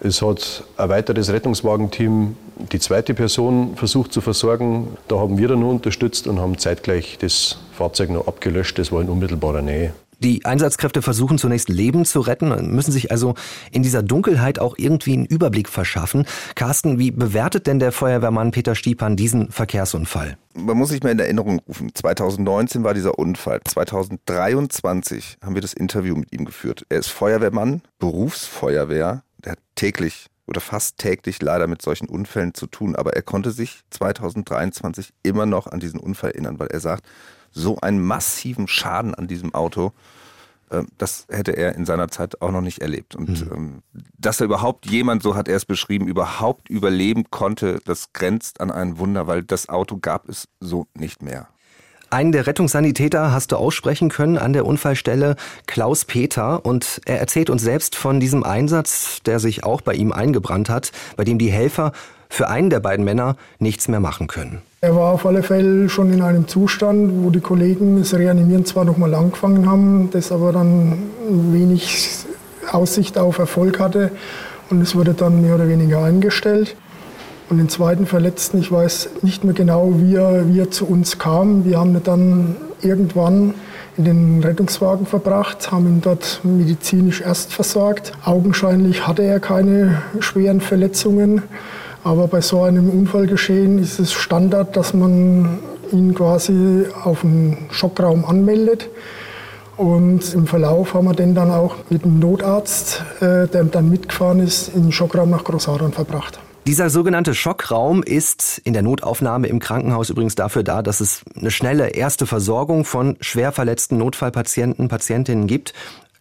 es 0.05 0.21
hat 0.21 0.65
ein 0.77 0.89
weiteres 0.91 1.33
Rettungswagenteam 1.33 2.37
die 2.73 2.79
zweite 2.79 3.15
Person 3.15 3.75
versucht 3.75 4.13
zu 4.13 4.21
versorgen. 4.21 4.97
Da 5.09 5.19
haben 5.19 5.39
wir 5.39 5.49
dann 5.49 5.61
nur 5.61 5.71
unterstützt 5.71 6.27
und 6.27 6.41
haben 6.41 6.59
zeitgleich 6.59 7.17
das 7.19 7.59
Fahrzeug 7.73 8.11
noch 8.11 8.29
abgelöscht. 8.29 8.79
Das 8.79 8.93
war 8.93 9.01
in 9.01 9.09
unmittelbarer 9.09 9.63
Nähe. 9.63 9.95
Die 10.21 10.45
Einsatzkräfte 10.45 11.03
versuchen 11.03 11.39
zunächst 11.39 11.69
Leben 11.69 12.05
zu 12.05 12.21
retten, 12.21 12.75
müssen 12.75 12.93
sich 12.93 13.11
also 13.11 13.35
in 13.71 13.83
dieser 13.83 14.03
Dunkelheit 14.03 14.59
auch 14.59 14.75
irgendwie 14.77 15.15
einen 15.15 15.27
Überblick 15.27 15.69
verschaffen. 15.69 16.27
Carsten, 16.55 16.99
wie 16.99 17.11
bewertet 17.11 17.67
denn 17.67 17.79
der 17.79 17.93
Feuerwehrmann 17.93 18.51
Peter 18.51 18.75
Stiepan 18.75 19.17
diesen 19.17 19.51
Verkehrsunfall? 19.51 20.37
Man 20.55 20.77
muss 20.77 20.91
sich 20.91 21.03
mal 21.03 21.11
in 21.11 21.19
Erinnerung 21.19 21.61
rufen. 21.67 21.91
2019 21.95 22.85
war 22.85 22.95
dieser 22.95 23.19
Unfall. 23.19 23.61
2023 23.65 25.39
haben 25.45 25.55
wir 25.55 25.63
das 25.63 25.73
Interview 25.73 26.15
mit 26.15 26.33
ihm 26.33 26.45
geführt. 26.45 26.87
Er 26.89 26.99
ist 26.99 27.09
Feuerwehrmann, 27.09 27.83
Berufsfeuerwehr, 27.99 29.23
der 29.45 29.53
hat 29.53 29.59
täglich 29.75 30.27
oder 30.47 30.61
fast 30.61 30.99
täglich 30.99 31.41
leider 31.43 31.67
mit 31.67 31.83
solchen 31.83 32.09
Unfällen 32.09 32.55
zu 32.55 32.67
tun. 32.67 32.97
Aber 32.97 33.15
er 33.15 33.23
konnte 33.23 33.51
sich 33.51 33.81
2023 33.91 35.13
immer 35.23 35.47
noch 35.47 35.67
an 35.67 35.81
diesen 35.81 36.01
Unfall 36.01 36.31
erinnern, 36.31 36.59
weil 36.59 36.69
er 36.69 36.81
sagt, 36.81 37.07
so 37.55 37.79
einen 37.81 38.05
massiven 38.05 38.69
Schaden 38.69 39.15
an 39.15 39.29
diesem 39.29 39.55
Auto, 39.55 39.93
äh, 40.71 40.83
das 40.99 41.27
hätte 41.31 41.53
er 41.53 41.75
in 41.75 41.87
seiner 41.87 42.09
Zeit 42.09 42.43
auch 42.43 42.51
noch 42.51 42.61
nicht 42.61 42.81
erlebt. 42.81 43.15
Und 43.15 43.47
mhm. 43.47 43.53
ähm, 43.55 43.83
dass 44.19 44.41
er 44.41 44.47
überhaupt 44.47 44.87
jemand, 44.87 45.23
so 45.23 45.35
hat 45.35 45.49
er 45.49 45.57
es 45.57 45.65
beschrieben, 45.65 46.07
überhaupt 46.07 46.69
überleben 46.69 47.31
konnte, 47.31 47.81
das 47.85 48.13
grenzt 48.13 48.61
an 48.61 48.71
ein 48.71 48.99
Wunder, 48.99 49.27
weil 49.27 49.43
das 49.43 49.69
Auto 49.69 49.99
gab 49.99 50.29
es 50.29 50.49
so 50.61 50.87
nicht 50.95 51.23
mehr. 51.23 51.49
Einen 52.11 52.33
der 52.33 52.47
Rettungssanitäter 52.47 53.33
hast 53.33 53.51
du 53.51 53.57
aussprechen 53.57 54.09
können 54.09 54.39
an 54.39 54.53
der 54.53 54.67
Unfallstelle, 54.67 55.35
Klaus 55.67 56.05
Peter. 56.05 56.65
Und 56.65 57.01
er 57.07 57.19
erzählt 57.19 57.51
uns 57.51 57.63
selbst 57.63 57.97
von 57.97 58.21
diesem 58.21 58.45
Einsatz, 58.45 59.21
der 59.27 59.41
sich 59.41 59.65
auch 59.65 59.81
bei 59.81 59.95
ihm 59.95 60.13
eingebrannt 60.13 60.69
hat, 60.69 60.93
bei 61.17 61.25
dem 61.25 61.39
die 61.39 61.51
Helfer 61.51 61.93
für 62.29 62.49
einen 62.49 62.71
der 62.71 62.81
beiden 62.81 63.05
Männer 63.05 63.37
nichts 63.59 63.89
mehr 63.89 64.01
machen 64.01 64.29
können. 64.29 64.63
Er 64.85 64.95
war 64.95 65.15
auf 65.15 65.25
alle 65.25 65.43
Fälle 65.43 65.89
schon 65.89 66.13
in 66.13 66.21
einem 66.21 66.47
Zustand, 66.47 67.25
wo 67.25 67.31
die 67.31 67.41
Kollegen 67.41 68.01
das 68.01 68.13
Reanimieren 68.13 68.67
zwar 68.67 68.85
noch 68.85 68.99
mal 68.99 69.15
angefangen 69.15 69.67
haben, 69.67 70.11
das 70.11 70.31
aber 70.31 70.53
dann 70.53 70.99
wenig 71.27 72.11
Aussicht 72.71 73.17
auf 73.17 73.39
Erfolg 73.39 73.81
hatte 73.81 74.11
und 74.69 74.83
es 74.83 74.95
wurde 74.95 75.15
dann 75.15 75.41
mehr 75.41 75.55
oder 75.55 75.71
weniger 75.71 76.05
eingestellt. 76.05 76.77
Und 77.49 77.57
den 77.57 77.71
zweiten 77.71 78.05
Verletzten, 78.05 78.59
ich 78.59 78.71
weiß 78.71 79.09
nicht 79.23 79.43
mehr 79.43 79.55
genau, 79.55 79.95
wie 79.97 80.17
er, 80.17 80.49
wie 80.49 80.61
er 80.61 80.71
zu 80.71 80.87
uns 80.87 81.19
kam. 81.19 81.65
Wir 81.65 81.79
haben 81.79 81.95
ihn 81.95 82.03
dann 82.05 82.57
irgendwann 82.83 83.55
in 83.97 84.05
den 84.05 84.43
Rettungswagen 84.43 85.07
verbracht, 85.07 85.73
haben 85.73 85.87
ihn 85.87 86.01
dort 86.03 86.41
medizinisch 86.43 87.23
erst 87.23 87.55
versorgt. 87.55 88.13
Augenscheinlich 88.23 89.07
hatte 89.07 89.23
er 89.23 89.41
keine 89.41 90.03
schweren 90.21 90.61
Verletzungen. 90.61 91.41
Aber 92.05 92.29
bei 92.29 92.43
so 92.43 92.63
einem 92.63 92.91
Unfallgeschehen 92.91 93.79
ist 93.79 93.99
es 93.99 94.13
Standard, 94.13 94.77
dass 94.77 94.93
man 94.93 95.59
ihn 95.91 96.15
quasi 96.15 96.85
auf 97.03 97.23
den 97.23 97.57
Schockraum 97.71 98.27
anmeldet. 98.27 98.91
Und 99.79 100.35
im 100.35 100.47
Verlauf 100.47 100.95
haben 100.95 101.07
wir 101.07 101.15
den 101.15 101.35
dann 101.35 101.51
auch 101.51 101.77
mit 101.89 102.05
dem 102.05 102.21
Notarzt, 102.21 103.03
äh, 103.21 103.49
der 103.49 103.65
dann 103.65 103.91
mitgefahren 103.91 104.41
ist, 104.41 104.69
in 104.69 104.83
den 104.83 104.93
Schockraum 104.93 105.31
nach 105.31 105.45
Großadern 105.45 105.93
verbracht. 105.93 106.39
Dieser 106.67 106.91
sogenannte 106.91 107.35
Schockraum 107.35 108.03
ist 108.03 108.59
in 108.65 108.73
der 108.73 108.83
Notaufnahme 108.83 109.49
im 109.49 109.59
Krankenhaus 109.59 110.11
übrigens 110.11 110.35
dafür 110.35 110.63
da, 110.63 110.83
dass 110.83 111.01
es 111.01 111.23
eine 111.37 111.51
schnelle 111.51 111.89
erste 111.89 112.27
Versorgung 112.27 112.85
von 112.85 113.17
schwer 113.21 113.53
verletzten 113.53 113.99
Notfallpatienten, 113.99 114.89
Patientinnen 114.89 115.47
gibt. 115.47 115.73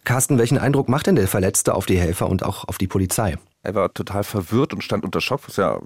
Carsten, 0.04 0.38
welchen 0.38 0.58
Eindruck 0.58 0.88
macht 0.88 1.06
denn 1.06 1.16
der 1.16 1.28
Verletzte 1.28 1.74
auf 1.74 1.86
die 1.86 1.98
Helfer 1.98 2.28
und 2.28 2.42
auch 2.42 2.68
auf 2.68 2.78
die 2.78 2.88
Polizei? 2.88 3.36
Er 3.64 3.74
war 3.74 3.92
total 3.94 4.24
verwirrt 4.24 4.74
und 4.74 4.84
stand 4.84 5.04
unter 5.04 5.22
Schock, 5.22 5.40
was 5.46 5.56
ja 5.56 5.80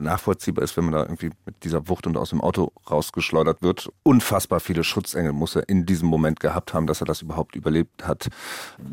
nachvollziehbar 0.00 0.64
ist, 0.64 0.76
wenn 0.78 0.84
man 0.84 0.94
da 0.94 1.02
irgendwie 1.02 1.30
mit 1.44 1.62
dieser 1.64 1.86
Wucht 1.88 2.06
und 2.06 2.16
aus 2.16 2.30
dem 2.30 2.40
Auto 2.40 2.72
rausgeschleudert 2.90 3.60
wird. 3.60 3.90
Unfassbar 4.02 4.58
viele 4.58 4.84
Schutzengel 4.84 5.32
muss 5.32 5.54
er 5.54 5.68
in 5.68 5.84
diesem 5.84 6.08
Moment 6.08 6.40
gehabt 6.40 6.72
haben, 6.72 6.86
dass 6.86 7.02
er 7.02 7.04
das 7.04 7.20
überhaupt 7.20 7.56
überlebt 7.56 8.06
hat. 8.06 8.28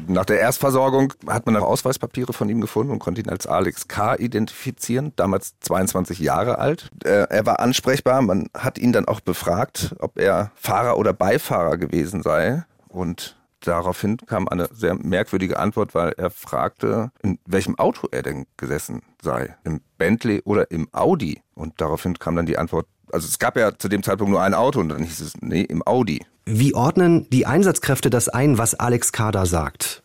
Nach 0.07 0.25
der 0.25 0.41
Erstversorgung 0.41 1.13
hat 1.25 1.45
man 1.45 1.55
auch 1.55 1.65
Ausweispapiere 1.65 2.33
von 2.33 2.49
ihm 2.49 2.59
gefunden 2.59 2.91
und 2.91 2.99
konnte 2.99 3.21
ihn 3.21 3.29
als 3.29 3.47
Alex 3.47 3.87
K. 3.87 4.15
identifizieren, 4.15 5.13
damals 5.15 5.57
22 5.61 6.19
Jahre 6.19 6.59
alt. 6.59 6.89
Er 7.03 7.45
war 7.45 7.61
ansprechbar, 7.61 8.21
man 8.21 8.49
hat 8.53 8.77
ihn 8.77 8.91
dann 8.91 9.07
auch 9.07 9.21
befragt, 9.21 9.95
ob 9.99 10.19
er 10.19 10.51
Fahrer 10.55 10.97
oder 10.97 11.13
Beifahrer 11.13 11.77
gewesen 11.77 12.23
sei. 12.23 12.65
Und 12.89 13.36
Daraufhin 13.61 14.17
kam 14.17 14.47
eine 14.47 14.69
sehr 14.71 14.95
merkwürdige 14.95 15.59
Antwort, 15.59 15.95
weil 15.95 16.13
er 16.17 16.29
fragte, 16.29 17.11
in 17.23 17.39
welchem 17.45 17.77
Auto 17.79 18.07
er 18.11 18.21
denn 18.21 18.45
gesessen 18.55 19.01
sei. 19.21 19.55
Im 19.63 19.81
Bentley 19.97 20.41
oder 20.45 20.69
im 20.71 20.87
Audi. 20.91 21.41
Und 21.55 21.81
daraufhin 21.81 22.19
kam 22.19 22.35
dann 22.35 22.45
die 22.45 22.57
Antwort, 22.57 22.87
also 23.11 23.27
es 23.27 23.39
gab 23.39 23.57
ja 23.57 23.77
zu 23.77 23.87
dem 23.87 24.03
Zeitpunkt 24.03 24.31
nur 24.31 24.41
ein 24.41 24.53
Auto 24.53 24.79
und 24.79 24.89
dann 24.89 25.03
hieß 25.03 25.21
es, 25.21 25.33
nee, 25.41 25.61
im 25.61 25.85
Audi. 25.85 26.25
Wie 26.45 26.75
ordnen 26.75 27.27
die 27.29 27.45
Einsatzkräfte 27.45 28.09
das 28.09 28.29
ein, 28.29 28.57
was 28.57 28.75
Alex 28.75 29.11
Kader 29.11 29.45
sagt? 29.45 30.03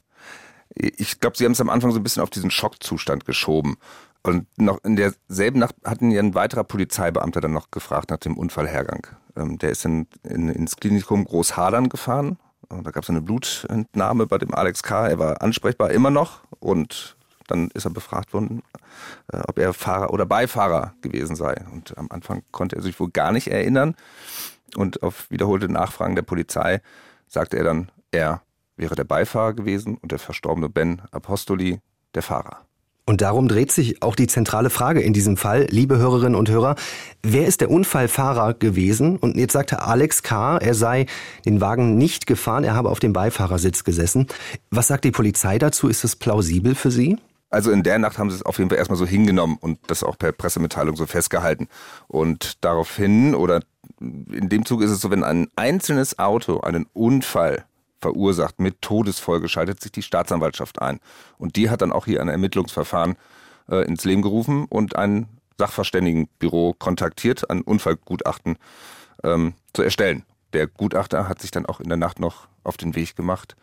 Ich 0.74 1.20
glaube, 1.20 1.36
sie 1.36 1.44
haben 1.44 1.52
es 1.52 1.60
am 1.60 1.68
Anfang 1.68 1.92
so 1.92 2.00
ein 2.00 2.02
bisschen 2.02 2.22
auf 2.22 2.30
diesen 2.30 2.50
Schockzustand 2.50 3.26
geschoben. 3.26 3.76
Und 4.22 4.46
noch 4.56 4.82
in 4.84 4.96
derselben 4.96 5.58
Nacht 5.58 5.74
hatten 5.84 6.10
ja 6.10 6.20
ein 6.20 6.34
weiterer 6.34 6.64
Polizeibeamter 6.64 7.40
dann 7.40 7.52
noch 7.52 7.70
gefragt 7.70 8.10
nach 8.10 8.18
dem 8.18 8.38
Unfallhergang. 8.38 9.06
Ähm, 9.36 9.58
der 9.58 9.70
ist 9.70 9.84
in, 9.84 10.06
in, 10.22 10.48
ins 10.48 10.76
Klinikum 10.76 11.24
Großhadern 11.24 11.88
gefahren 11.88 12.38
da 12.80 12.90
gab 12.90 13.02
es 13.02 13.10
eine 13.10 13.20
Blutentnahme 13.20 14.26
bei 14.26 14.38
dem 14.38 14.54
Alex 14.54 14.82
K. 14.82 15.08
Er 15.08 15.18
war 15.18 15.42
ansprechbar 15.42 15.90
immer 15.90 16.10
noch 16.10 16.40
und 16.60 17.16
dann 17.48 17.68
ist 17.74 17.84
er 17.84 17.90
befragt 17.90 18.32
worden, 18.32 18.62
äh, 19.32 19.40
ob 19.46 19.58
er 19.58 19.74
Fahrer 19.74 20.12
oder 20.12 20.26
Beifahrer 20.26 20.94
gewesen 21.02 21.36
sei. 21.36 21.54
Und 21.72 21.96
am 21.98 22.08
Anfang 22.10 22.42
konnte 22.50 22.76
er 22.76 22.82
sich 22.82 22.98
wohl 22.98 23.10
gar 23.10 23.32
nicht 23.32 23.48
erinnern. 23.48 23.94
Und 24.76 25.02
auf 25.02 25.30
wiederholte 25.30 25.68
Nachfragen 25.68 26.14
der 26.14 26.22
Polizei 26.22 26.80
sagte 27.28 27.58
er 27.58 27.64
dann, 27.64 27.90
er 28.10 28.42
wäre 28.76 28.94
der 28.94 29.04
Beifahrer 29.04 29.52
gewesen 29.52 29.98
und 29.98 30.12
der 30.12 30.18
verstorbene 30.18 30.68
Ben 30.68 31.02
Apostoli 31.10 31.80
der 32.14 32.22
Fahrer. 32.22 32.60
Und 33.04 33.20
darum 33.20 33.48
dreht 33.48 33.72
sich 33.72 34.00
auch 34.02 34.14
die 34.14 34.28
zentrale 34.28 34.70
Frage 34.70 35.00
in 35.00 35.12
diesem 35.12 35.36
Fall, 35.36 35.66
liebe 35.70 35.98
Hörerinnen 35.98 36.36
und 36.36 36.48
Hörer. 36.48 36.76
Wer 37.22 37.46
ist 37.46 37.60
der 37.60 37.70
Unfallfahrer 37.70 38.54
gewesen? 38.54 39.16
Und 39.16 39.36
jetzt 39.36 39.52
sagte 39.52 39.82
Alex 39.82 40.22
K., 40.22 40.58
er 40.58 40.74
sei 40.74 41.06
den 41.44 41.60
Wagen 41.60 41.98
nicht 41.98 42.26
gefahren, 42.26 42.62
er 42.62 42.74
habe 42.74 42.90
auf 42.90 43.00
dem 43.00 43.12
Beifahrersitz 43.12 43.82
gesessen. 43.82 44.28
Was 44.70 44.86
sagt 44.86 45.04
die 45.04 45.10
Polizei 45.10 45.58
dazu? 45.58 45.88
Ist 45.88 46.04
es 46.04 46.14
plausibel 46.14 46.76
für 46.76 46.92
Sie? 46.92 47.18
Also 47.50 47.70
in 47.70 47.82
der 47.82 47.98
Nacht 47.98 48.16
haben 48.16 48.30
sie 48.30 48.36
es 48.36 48.42
auf 48.42 48.56
jeden 48.56 48.70
Fall 48.70 48.78
erstmal 48.78 48.96
so 48.96 49.04
hingenommen 49.04 49.58
und 49.60 49.78
das 49.88 50.02
auch 50.02 50.16
per 50.16 50.32
Pressemitteilung 50.32 50.96
so 50.96 51.04
festgehalten. 51.04 51.68
Und 52.08 52.64
daraufhin 52.64 53.34
oder 53.34 53.60
in 54.00 54.48
dem 54.48 54.64
Zug 54.64 54.80
ist 54.80 54.90
es 54.90 55.02
so, 55.02 55.10
wenn 55.10 55.22
ein 55.22 55.48
einzelnes 55.54 56.18
Auto 56.18 56.60
einen 56.60 56.86
Unfall 56.94 57.66
verursacht 58.02 58.60
mit 58.60 58.82
Todesfolge, 58.82 59.48
schaltet 59.48 59.80
sich 59.80 59.92
die 59.92 60.02
Staatsanwaltschaft 60.02 60.82
ein. 60.82 61.00
Und 61.38 61.56
die 61.56 61.70
hat 61.70 61.80
dann 61.80 61.92
auch 61.92 62.04
hier 62.04 62.20
ein 62.20 62.28
Ermittlungsverfahren 62.28 63.16
äh, 63.70 63.86
ins 63.86 64.04
Leben 64.04 64.20
gerufen 64.20 64.66
und 64.66 64.96
ein 64.96 65.28
Sachverständigenbüro 65.58 66.74
kontaktiert, 66.78 67.48
ein 67.48 67.62
Unfallgutachten 67.62 68.58
ähm, 69.22 69.54
zu 69.72 69.82
erstellen. 69.82 70.24
Der 70.52 70.66
Gutachter 70.66 71.28
hat 71.28 71.40
sich 71.40 71.50
dann 71.50 71.64
auch 71.64 71.80
in 71.80 71.88
der 71.88 71.96
Nacht 71.96 72.18
noch 72.18 72.48
auf 72.64 72.76
den 72.76 72.94
Weg 72.94 73.16
gemacht 73.16 73.56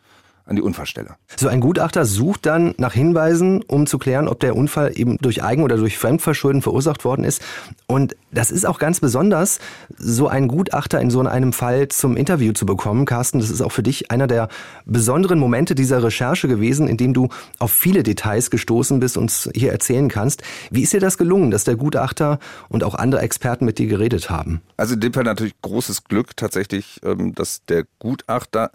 an 0.50 0.56
die 0.56 0.62
Unfallstelle. 0.62 1.16
So 1.38 1.48
ein 1.48 1.62
Gutachter 1.62 2.06
sucht 2.06 2.46
dann 2.46 2.74
nach 2.78 2.94
Hinweisen, 2.94 3.64
um 3.64 3.88
zu 3.88 3.98
klären, 3.98 4.28
ob 4.28 4.40
der 4.40 4.56
Unfall 4.56 4.92
eben 4.96 5.18
durch 5.22 5.44
Eigen- 5.44 5.64
oder 5.64 5.78
durch 5.78 5.98
Fremdverschulden 5.98 6.62
verursacht 6.62 7.06
worden 7.06 7.24
ist. 7.24 7.42
Und 7.88 8.16
das 8.32 8.52
ist 8.52 8.66
auch 8.66 8.80
ganz 8.80 9.00
besonders, 9.00 9.60
so 9.98 10.28
einen 10.28 10.48
Gutachter 10.48 11.00
in 11.00 11.10
so 11.10 11.22
einem 11.22 11.54
Fall 11.54 11.88
zum 11.88 12.18
Interview 12.18 12.52
zu 12.54 12.66
bekommen. 12.66 13.06
Carsten, 13.06 13.40
das 13.40 13.50
ist 13.50 13.62
auch 13.62 13.72
für 13.72 13.84
dich 13.84 14.12
einer 14.12 14.28
der 14.28 14.50
besonderen 14.86 15.40
Momente 15.40 15.76
dieser 15.76 16.04
Recherche 16.04 16.48
gewesen, 16.48 16.88
in 16.88 16.98
dem 16.98 17.14
du 17.14 17.30
auf 17.60 17.72
viele 17.72 18.04
Details 18.04 18.50
gestoßen 18.50 19.00
bist 19.00 19.18
und 19.18 19.30
uns 19.30 19.50
hier 19.54 19.72
erzählen 19.72 20.10
kannst. 20.10 20.42
Wie 20.72 20.82
ist 20.82 20.94
dir 20.94 21.00
das 21.00 21.20
gelungen, 21.20 21.52
dass 21.52 21.64
der 21.64 21.76
Gutachter 21.76 22.40
und 22.68 22.84
auch 22.84 22.96
andere 22.96 23.22
Experten 23.22 23.66
mit 23.66 23.78
dir 23.78 23.88
geredet 23.88 24.32
haben? 24.32 24.62
Also 24.76 24.96
in 24.96 25.02
dem 25.02 25.14
Fall 25.14 25.24
natürlich 25.24 25.54
großes 25.62 26.06
Glück 26.06 26.36
tatsächlich, 26.36 27.00
ähm, 27.04 27.36
dass 27.36 27.64
der 27.66 27.86
Gutachter 28.00 28.72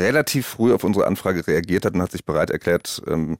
relativ 0.00 0.46
früh 0.46 0.72
auf 0.72 0.84
unsere 0.84 1.06
Anfrage 1.06 1.46
reagiert 1.46 1.84
hat 1.84 1.94
und 1.94 2.02
hat 2.02 2.12
sich 2.12 2.24
bereit 2.24 2.50
erklärt, 2.50 3.02
ähm, 3.06 3.38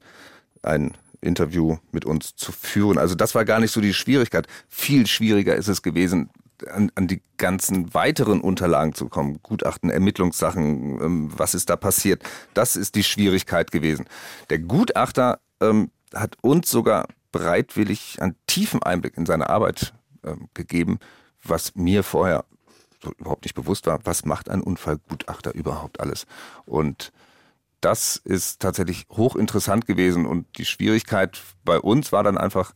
ein 0.63 0.97
Interview 1.21 1.77
mit 1.91 2.05
uns 2.05 2.35
zu 2.35 2.51
führen. 2.51 2.97
Also 2.97 3.15
das 3.15 3.35
war 3.35 3.45
gar 3.45 3.59
nicht 3.59 3.71
so 3.71 3.81
die 3.81 3.93
Schwierigkeit. 3.93 4.47
Viel 4.69 5.07
schwieriger 5.07 5.55
ist 5.55 5.67
es 5.67 5.81
gewesen, 5.81 6.29
an, 6.69 6.91
an 6.95 7.07
die 7.07 7.21
ganzen 7.37 7.93
weiteren 7.93 8.41
Unterlagen 8.41 8.93
zu 8.93 9.07
kommen. 9.09 9.39
Gutachten, 9.41 9.89
Ermittlungssachen, 9.89 11.01
ähm, 11.01 11.31
was 11.35 11.53
ist 11.53 11.69
da 11.69 11.75
passiert. 11.75 12.23
Das 12.53 12.75
ist 12.75 12.95
die 12.95 13.03
Schwierigkeit 13.03 13.71
gewesen. 13.71 14.05
Der 14.49 14.59
Gutachter 14.59 15.39
ähm, 15.59 15.91
hat 16.13 16.37
uns 16.41 16.69
sogar 16.69 17.07
bereitwillig 17.31 18.17
einen 18.21 18.35
tiefen 18.47 18.83
Einblick 18.83 19.17
in 19.17 19.25
seine 19.25 19.49
Arbeit 19.49 19.93
ähm, 20.23 20.49
gegeben, 20.53 20.99
was 21.43 21.75
mir 21.75 22.03
vorher 22.03 22.45
überhaupt 23.17 23.45
nicht 23.45 23.55
bewusst 23.55 23.87
war, 23.87 23.99
was 24.05 24.25
macht 24.25 24.49
ein 24.49 24.61
Unfallgutachter 24.61 25.53
überhaupt 25.53 25.99
alles. 25.99 26.25
Und 26.65 27.11
das 27.81 28.15
ist 28.15 28.61
tatsächlich 28.61 29.05
hochinteressant 29.09 29.87
gewesen 29.87 30.25
und 30.25 30.45
die 30.57 30.65
Schwierigkeit 30.65 31.41
bei 31.65 31.79
uns 31.79 32.11
war 32.11 32.23
dann 32.23 32.37
einfach, 32.37 32.73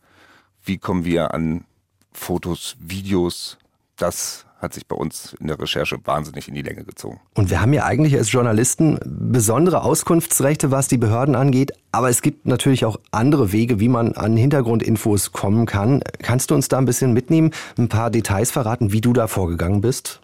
wie 0.62 0.78
kommen 0.78 1.04
wir 1.04 1.32
an 1.32 1.64
Fotos, 2.12 2.76
Videos, 2.80 3.58
das 3.96 4.46
hat 4.58 4.72
sich 4.72 4.86
bei 4.86 4.96
uns 4.96 5.36
in 5.38 5.48
der 5.48 5.60
Recherche 5.60 5.98
wahnsinnig 6.04 6.48
in 6.48 6.54
die 6.54 6.62
Länge 6.62 6.84
gezogen. 6.84 7.20
Und 7.34 7.50
wir 7.50 7.60
haben 7.60 7.72
ja 7.72 7.84
eigentlich 7.84 8.16
als 8.16 8.32
Journalisten 8.32 8.98
besondere 9.04 9.82
Auskunftsrechte, 9.82 10.70
was 10.70 10.88
die 10.88 10.96
Behörden 10.96 11.34
angeht. 11.34 11.72
Aber 11.92 12.08
es 12.08 12.22
gibt 12.22 12.46
natürlich 12.46 12.84
auch 12.84 12.98
andere 13.10 13.52
Wege, 13.52 13.80
wie 13.80 13.88
man 13.88 14.12
an 14.12 14.36
Hintergrundinfos 14.36 15.32
kommen 15.32 15.66
kann. 15.66 16.02
Kannst 16.22 16.50
du 16.50 16.54
uns 16.54 16.68
da 16.68 16.78
ein 16.78 16.86
bisschen 16.86 17.12
mitnehmen, 17.12 17.50
ein 17.76 17.88
paar 17.88 18.10
Details 18.10 18.50
verraten, 18.50 18.92
wie 18.92 19.00
du 19.00 19.12
da 19.12 19.26
vorgegangen 19.26 19.82
bist? 19.82 20.20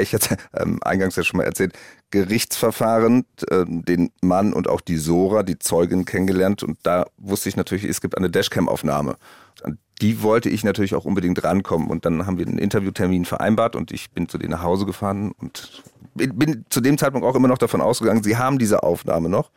Ich 0.00 0.14
hatte 0.14 0.36
ähm, 0.54 0.78
eingangs 0.82 1.16
ja 1.16 1.24
schon 1.24 1.38
mal 1.38 1.44
erzählt, 1.44 1.72
Gerichtsverfahren, 2.10 3.26
äh, 3.50 3.64
den 3.66 4.12
Mann 4.22 4.52
und 4.52 4.68
auch 4.68 4.80
die 4.80 4.98
Sora, 4.98 5.42
die 5.42 5.58
Zeugin 5.58 6.04
kennengelernt 6.04 6.62
und 6.62 6.78
da 6.84 7.06
wusste 7.16 7.48
ich 7.48 7.56
natürlich, 7.56 7.84
es 7.84 8.00
gibt 8.00 8.16
eine 8.16 8.30
Dashcam-Aufnahme. 8.30 9.16
An 9.64 9.78
die 10.00 10.22
wollte 10.22 10.48
ich 10.48 10.64
natürlich 10.64 10.94
auch 10.94 11.04
unbedingt 11.04 11.42
rankommen 11.44 11.88
und 11.88 12.04
dann 12.04 12.26
haben 12.26 12.38
wir 12.38 12.46
einen 12.46 12.58
Interviewtermin 12.58 13.24
vereinbart 13.24 13.76
und 13.76 13.92
ich 13.92 14.10
bin 14.10 14.28
zu 14.28 14.38
denen 14.38 14.50
nach 14.50 14.62
Hause 14.62 14.86
gefahren 14.86 15.32
und 15.38 15.82
bin, 16.14 16.64
zu 16.68 16.80
dem 16.80 16.98
Zeitpunkt 16.98 17.26
auch 17.26 17.36
immer 17.36 17.48
noch 17.48 17.58
davon 17.58 17.80
ausgegangen, 17.80 18.22
sie 18.22 18.36
haben 18.36 18.58
diese 18.58 18.82
Aufnahme 18.82 19.28
noch. 19.28 19.50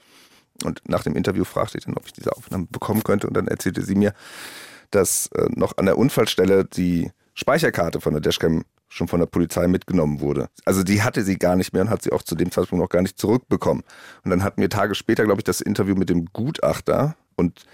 Und 0.64 0.82
nach 0.88 1.04
dem 1.04 1.16
Interview 1.16 1.44
fragte 1.44 1.78
ich 1.78 1.86
dann, 1.86 1.96
ob 1.96 2.08
ich 2.08 2.14
diese 2.14 2.36
Aufnahme 2.36 2.68
bekommen 2.70 3.04
könnte 3.04 3.28
und 3.28 3.36
dann 3.36 3.48
erzählte 3.48 3.84
sie 3.84 3.94
mir, 3.94 4.14
dass 4.90 5.28
äh, 5.36 5.50
noch 5.56 5.78
an 5.78 5.86
der 5.86 5.98
Unfallstelle 5.98 6.66
die 6.66 7.12
Speicherkarte 7.36 8.02
von 8.02 8.14
der 8.14 8.22
Dashcam 8.22 8.64
schon 8.90 9.08
von 9.08 9.20
der 9.20 9.28
Polizei 9.28 9.68
mitgenommen 9.68 10.20
wurde. 10.20 10.50
Also 10.66 10.82
die 10.82 11.04
hatte 11.04 11.24
sie 11.24 11.38
gar 11.38 11.56
nicht 11.56 11.74
mehr 11.74 11.84
und 11.84 11.90
hat 11.90 12.02
sie 12.02 12.12
auch 12.12 12.24
zu 12.24 12.36
dem 12.36 12.52
Zeitpunkt 12.52 12.82
noch 12.82 12.90
gar 12.90 13.02
nicht 13.02 13.20
zurückbekommen. 13.20 13.84
Und 14.24 14.32
dann 14.32 14.44
hatten 14.44 14.62
wir 14.62 14.70
Tage 14.70 14.96
später, 14.96 15.26
glaube 15.26 15.42
ich, 15.42 15.44
das 15.44 15.62
Interview 15.62 15.96
mit 15.96 16.10
dem 16.10 16.26
Gutachter 16.34 17.16
und 17.36 17.66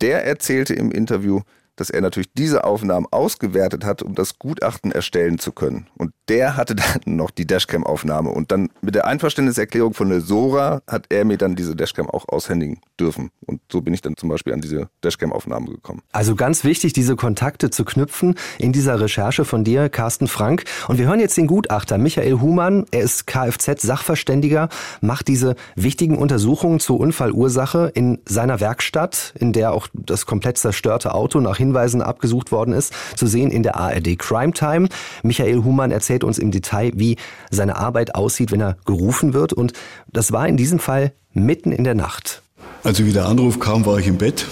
der 0.00 0.26
erzählte 0.26 0.74
im 0.74 0.90
Interview, 0.90 1.40
dass 1.76 1.90
er 1.90 2.00
natürlich 2.00 2.32
diese 2.34 2.64
Aufnahmen 2.64 3.06
ausgewertet 3.10 3.84
hat, 3.84 4.02
um 4.02 4.14
das 4.14 4.38
Gutachten 4.38 4.90
erstellen 4.90 5.38
zu 5.38 5.52
können. 5.52 5.86
Und 5.96 6.12
der 6.28 6.56
hatte 6.56 6.74
dann 6.74 7.00
noch 7.16 7.30
die 7.30 7.46
Dashcam-Aufnahme. 7.46 8.30
Und 8.30 8.50
dann 8.50 8.70
mit 8.80 8.94
der 8.94 9.06
Einverständniserklärung 9.06 9.94
von 9.94 10.08
der 10.08 10.20
Sora 10.20 10.82
hat 10.86 11.06
er 11.10 11.24
mir 11.24 11.38
dann 11.38 11.54
diese 11.54 11.76
Dashcam 11.76 12.10
auch 12.10 12.28
aushändigen 12.28 12.80
dürfen. 12.98 13.30
Und 13.44 13.60
so 13.70 13.82
bin 13.82 13.94
ich 13.94 14.00
dann 14.00 14.16
zum 14.16 14.28
Beispiel 14.28 14.52
an 14.52 14.60
diese 14.60 14.88
Dashcam-Aufnahme 15.04 15.66
gekommen. 15.66 16.02
Also 16.12 16.34
ganz 16.34 16.64
wichtig, 16.64 16.92
diese 16.92 17.14
Kontakte 17.14 17.70
zu 17.70 17.84
knüpfen 17.84 18.34
in 18.58 18.72
dieser 18.72 19.00
Recherche 19.00 19.44
von 19.44 19.62
dir, 19.62 19.88
Carsten 19.88 20.26
Frank. 20.26 20.64
Und 20.88 20.98
wir 20.98 21.06
hören 21.06 21.20
jetzt 21.20 21.36
den 21.36 21.46
Gutachter 21.46 21.98
Michael 21.98 22.40
Humann. 22.40 22.86
Er 22.90 23.02
ist 23.02 23.26
Kfz-Sachverständiger, 23.26 24.68
macht 25.00 25.28
diese 25.28 25.56
wichtigen 25.74 26.16
Untersuchungen 26.16 26.80
zur 26.80 26.98
Unfallursache 26.98 27.92
in 27.94 28.18
seiner 28.24 28.60
Werkstatt, 28.60 29.34
in 29.38 29.52
der 29.52 29.72
auch 29.72 29.88
das 29.92 30.26
komplett 30.26 30.58
zerstörte 30.58 31.14
Auto 31.14 31.40
nach 31.40 31.58
Hinweisen 31.66 32.02
abgesucht 32.02 32.52
worden 32.52 32.72
ist, 32.74 32.92
zu 33.16 33.26
sehen 33.26 33.50
in 33.50 33.62
der 33.62 33.76
ARD 33.76 34.18
Crime 34.18 34.52
Time. 34.52 34.88
Michael 35.22 35.64
Humann 35.64 35.90
erzählt 35.90 36.24
uns 36.24 36.38
im 36.38 36.50
Detail, 36.50 36.92
wie 36.94 37.16
seine 37.50 37.76
Arbeit 37.76 38.14
aussieht, 38.14 38.52
wenn 38.52 38.60
er 38.60 38.76
gerufen 38.84 39.34
wird. 39.34 39.52
Und 39.52 39.72
das 40.12 40.32
war 40.32 40.48
in 40.48 40.56
diesem 40.56 40.78
Fall 40.78 41.12
mitten 41.32 41.72
in 41.72 41.84
der 41.84 41.94
Nacht. 41.94 42.42
Also 42.84 43.04
wie 43.04 43.12
der 43.12 43.26
Anruf 43.26 43.58
kam, 43.58 43.84
war 43.84 43.98
ich 43.98 44.06
im 44.06 44.16
Bett. 44.16 44.46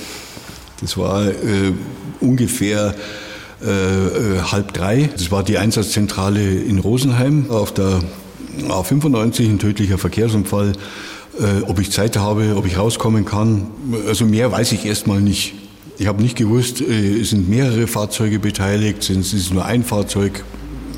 Das 0.80 0.97
war 0.97 1.26
äh, 1.26 1.73
ungefähr 2.21 2.94
äh, 3.62 3.68
äh 3.68 4.40
halb 4.42 4.73
drei. 4.73 5.09
Das 5.12 5.30
war 5.30 5.42
die 5.42 5.59
Einsatzzentrale 5.59 6.42
in 6.42 6.78
Rosenheim 6.78 7.50
auf 7.50 7.73
der 7.73 8.00
A95, 8.68 9.49
ein 9.49 9.59
tödlicher 9.59 9.99
Verkehrsunfall. 9.99 10.73
Äh, 11.38 11.62
ob 11.66 11.80
ich 11.80 11.90
Zeit 11.90 12.16
habe, 12.16 12.54
ob 12.56 12.66
ich 12.66 12.78
rauskommen 12.78 13.25
kann. 13.25 13.66
Also 14.06 14.25
mehr 14.25 14.52
weiß 14.52 14.73
ich 14.73 14.87
erstmal 14.87 15.21
nicht. 15.21 15.54
Ich 15.97 16.09
habe 16.09 16.21
nicht 16.21 16.37
gewusst, 16.37 16.81
äh, 16.81 17.21
es 17.21 17.31
sind 17.31 17.49
mehrere 17.49 17.87
Fahrzeuge 17.87 18.41
beteiligt, 18.41 19.09
es 19.09 19.33
ist 19.33 19.55
nur 19.55 19.65
ein 19.65 19.85
Fahrzeug. 19.85 20.45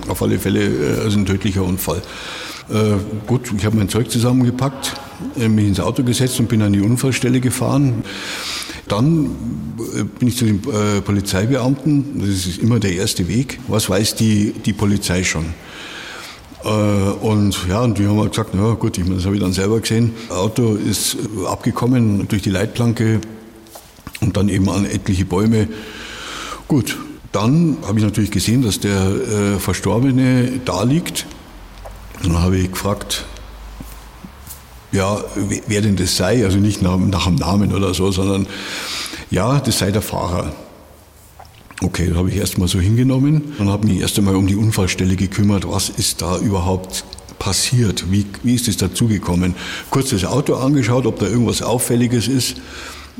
Auf 0.08 0.22
alle 0.22 0.38
Fälle 0.38 0.64
äh, 0.64 1.00
also 1.02 1.18
ein 1.18 1.26
tödlicher 1.26 1.64
Unfall. 1.64 2.00
Äh, 2.70 2.94
gut, 3.26 3.52
ich 3.56 3.64
habe 3.66 3.76
mein 3.76 3.90
Zeug 3.90 4.10
zusammengepackt, 4.10 4.94
mich 5.36 5.66
ins 5.66 5.80
Auto 5.80 6.02
gesetzt 6.02 6.40
und 6.40 6.48
bin 6.48 6.62
an 6.62 6.72
die 6.72 6.80
Unfallstelle 6.80 7.40
gefahren. 7.40 8.04
Dann 8.88 9.30
bin 10.18 10.28
ich 10.28 10.36
zu 10.36 10.44
den 10.44 10.60
Polizeibeamten. 11.04 12.20
Das 12.20 12.28
ist 12.28 12.58
immer 12.58 12.78
der 12.78 12.92
erste 12.92 13.26
Weg. 13.26 13.58
Was 13.66 13.88
weiß 13.90 14.14
die, 14.14 14.52
die 14.64 14.72
Polizei 14.72 15.24
schon? 15.24 15.46
Und 16.62 17.56
ja, 17.68 17.82
und 17.82 17.98
die 17.98 18.06
haben 18.06 18.20
halt 18.20 18.30
gesagt, 18.30 18.50
na 18.54 18.74
gut, 18.74 18.98
ich 18.98 19.04
meine, 19.04 19.16
das 19.16 19.24
habe 19.24 19.34
ich 19.34 19.40
dann 19.40 19.52
selber 19.52 19.80
gesehen. 19.80 20.12
Auto 20.28 20.74
ist 20.74 21.16
abgekommen 21.48 22.28
durch 22.28 22.42
die 22.42 22.50
Leitplanke, 22.50 23.20
und 24.20 24.36
dann 24.36 24.48
eben 24.48 24.68
an 24.68 24.84
etliche 24.84 25.24
Bäume. 25.24 25.68
Gut, 26.68 26.96
dann 27.32 27.76
habe 27.86 27.98
ich 27.98 28.04
natürlich 28.04 28.30
gesehen, 28.30 28.62
dass 28.62 28.80
der 28.80 28.96
äh, 28.96 29.58
Verstorbene 29.58 30.60
da 30.64 30.82
liegt. 30.82 31.26
Und 32.22 32.32
dann 32.32 32.42
habe 32.42 32.56
ich 32.56 32.70
gefragt, 32.70 33.24
ja, 34.92 35.22
wer 35.66 35.82
denn 35.82 35.96
das 35.96 36.16
sei, 36.16 36.44
also 36.44 36.58
nicht 36.58 36.80
nach, 36.80 36.96
nach 36.96 37.26
dem 37.26 37.34
Namen 37.34 37.74
oder 37.74 37.92
so, 37.92 38.10
sondern 38.10 38.46
ja, 39.30 39.60
das 39.60 39.78
sei 39.78 39.90
der 39.90 40.02
Fahrer. 40.02 40.54
Okay, 41.82 42.08
das 42.08 42.16
habe 42.16 42.30
ich 42.30 42.36
erst 42.36 42.56
mal 42.56 42.68
so 42.68 42.80
hingenommen 42.80 43.52
und 43.58 43.68
habe 43.68 43.86
mich 43.86 44.00
erst 44.00 44.18
einmal 44.18 44.34
um 44.34 44.46
die 44.46 44.56
Unfallstelle 44.56 45.16
gekümmert, 45.16 45.68
was 45.68 45.90
ist 45.90 46.22
da 46.22 46.38
überhaupt 46.38 47.04
passiert, 47.38 48.10
wie, 48.10 48.24
wie 48.42 48.54
ist 48.54 48.66
es 48.66 48.78
dazugekommen. 48.78 49.54
Kurz 49.90 50.10
das 50.10 50.24
Auto 50.24 50.54
angeschaut, 50.54 51.04
ob 51.04 51.18
da 51.18 51.26
irgendwas 51.26 51.60
Auffälliges 51.60 52.28
ist 52.28 52.56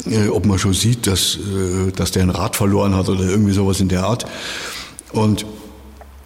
äh, 0.04 0.28
ob 0.28 0.46
man 0.46 0.58
schon 0.58 0.74
sieht, 0.74 1.06
dass, 1.06 1.36
äh, 1.36 1.92
dass 1.92 2.10
der 2.10 2.22
ein 2.22 2.30
Rad 2.30 2.56
verloren 2.56 2.94
hat 2.94 3.08
oder 3.08 3.24
irgendwie 3.24 3.52
sowas 3.52 3.80
in 3.80 3.88
der 3.88 4.04
Art. 4.04 4.26
Und, 5.12 5.46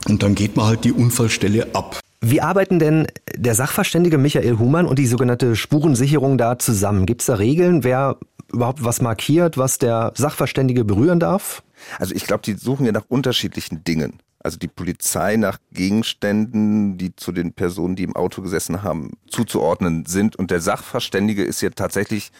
und 0.08 0.22
dann 0.22 0.34
geht 0.34 0.56
man 0.56 0.66
halt 0.66 0.84
die 0.84 0.92
Unfallstelle 0.92 1.68
ab. 1.74 2.00
Wie 2.22 2.42
arbeiten 2.42 2.78
denn 2.78 3.06
der 3.34 3.54
Sachverständige 3.54 4.18
Michael 4.18 4.58
Humann 4.58 4.86
und 4.86 4.98
die 4.98 5.06
sogenannte 5.06 5.56
Spurensicherung 5.56 6.36
da 6.36 6.58
zusammen? 6.58 7.06
Gibt 7.06 7.22
es 7.22 7.26
da 7.26 7.34
Regeln, 7.34 7.82
wer 7.82 8.18
überhaupt 8.52 8.84
was 8.84 9.00
markiert, 9.00 9.56
was 9.56 9.78
der 9.78 10.12
Sachverständige 10.16 10.84
berühren 10.84 11.20
darf? 11.20 11.62
Also 11.98 12.14
ich 12.14 12.26
glaube, 12.26 12.42
die 12.44 12.54
suchen 12.54 12.84
ja 12.84 12.92
nach 12.92 13.06
unterschiedlichen 13.08 13.84
Dingen. 13.84 14.18
Also 14.42 14.58
die 14.58 14.68
Polizei 14.68 15.36
nach 15.36 15.58
Gegenständen, 15.72 16.98
die 16.98 17.14
zu 17.14 17.32
den 17.32 17.52
Personen, 17.52 17.96
die 17.96 18.04
im 18.04 18.16
Auto 18.16 18.42
gesessen 18.42 18.82
haben, 18.82 19.12
zuzuordnen 19.28 20.06
sind. 20.06 20.36
Und 20.36 20.50
der 20.50 20.60
Sachverständige 20.60 21.44
ist 21.44 21.60
ja 21.60 21.70
tatsächlich 21.70 22.32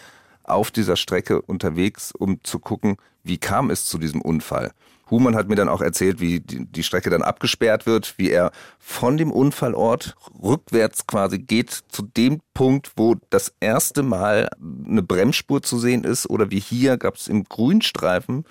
auf 0.50 0.71
dieser 0.71 0.97
Strecke 0.97 1.40
unterwegs, 1.42 2.12
um 2.12 2.42
zu 2.42 2.59
gucken, 2.59 2.97
wie 3.23 3.38
kam 3.38 3.71
es 3.71 3.85
zu 3.85 3.99
diesem 3.99 4.21
Unfall. 4.21 4.73
Humann 5.11 5.35
hat 5.35 5.49
mir 5.49 5.57
dann 5.57 5.69
auch 5.69 5.80
erzählt, 5.80 6.21
wie 6.21 6.40
die 6.40 6.83
Strecke 6.83 7.11
dann 7.11 7.23
abgesperrt 7.23 7.85
wird, 7.85 8.14
wie 8.16 8.30
er 8.30 8.52
von 8.78 9.16
dem 9.16 9.33
Unfallort 9.33 10.14
rückwärts 10.40 11.07
quasi 11.07 11.38
geht 11.38 11.71
zu 11.88 12.02
dem 12.02 12.40
Punkt, 12.54 12.92
wo 12.97 13.16
das 13.30 13.52
erste 13.61 14.02
Mal 14.02 14.49
eine 14.87 15.02
Bremsspur 15.02 15.62
zu 15.62 15.78
sehen 15.78 16.04
ist 16.04 16.30
oder 16.30 16.50
wie 16.50 16.61
hier 16.61 16.97
gab 16.97 17.16
es 17.16 17.28
im 17.28 17.45
Grünstreifen 17.45 18.45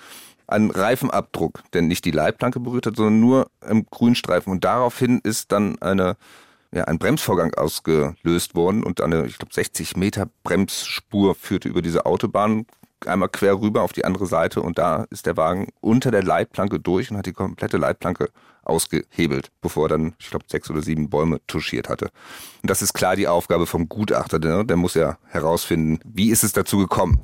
einen 0.48 0.72
Reifenabdruck, 0.72 1.64
der 1.74 1.84
nicht 1.84 2.06
die 2.06 2.12
Leitplanke 2.12 2.60
berührt 2.60 2.88
hat, 2.88 2.96
sondern 2.96 3.20
nur 3.20 3.52
im 3.68 3.86
Grünstreifen. 3.86 4.52
Und 4.52 4.64
daraufhin 4.64 5.20
ist 5.24 5.52
dann 5.52 5.80
eine 5.82 6.18
ja, 6.74 6.86
ein 6.86 7.00
Bremsvorgang 7.00 7.54
ausgelöst 7.56 8.56
worden 8.56 8.84
und 8.84 9.02
eine, 9.02 9.26
ich 9.26 9.38
glaube, 9.38 9.54
60 9.54 9.98
Meter 9.98 10.28
Bremsspur 10.44 11.36
führte 11.36 11.70
über 11.70 11.82
diese 11.82 12.06
Autobahn 12.06 12.66
einmal 13.06 13.30
quer 13.30 13.60
rüber 13.60 13.84
auf 13.84 13.94
die 13.94 14.06
andere 14.06 14.26
Seite 14.26 14.62
und 14.62 14.78
da 14.78 15.06
ist 15.10 15.26
der 15.26 15.38
Wagen 15.38 15.70
unter 15.80 16.12
der 16.12 16.24
Leitplanke 16.24 16.80
durch 16.80 17.10
und 17.10 17.18
hat 17.18 17.26
die 17.26 17.34
komplette 17.34 17.78
Leitplanke 17.78 18.30
ausgehebelt, 18.64 19.52
bevor 19.62 19.86
er 19.86 19.90
dann, 19.90 20.16
ich 20.20 20.30
glaube, 20.30 20.46
sechs 20.48 20.70
oder 20.70 20.82
sieben 20.82 21.10
Bäume 21.10 21.40
touchiert 21.48 21.90
hatte. 21.90 22.10
Und 22.62 22.70
das 22.70 22.82
ist 22.82 22.94
klar 22.94 23.16
die 23.16 23.28
Aufgabe 23.28 23.66
vom 23.66 23.90
Gutachter, 23.90 24.40
der, 24.40 24.64
der 24.64 24.78
muss 24.78 24.94
ja 24.94 25.18
herausfinden, 25.28 26.00
wie 26.06 26.30
ist 26.30 26.44
es 26.44 26.54
dazu 26.54 26.78
gekommen. 26.78 27.20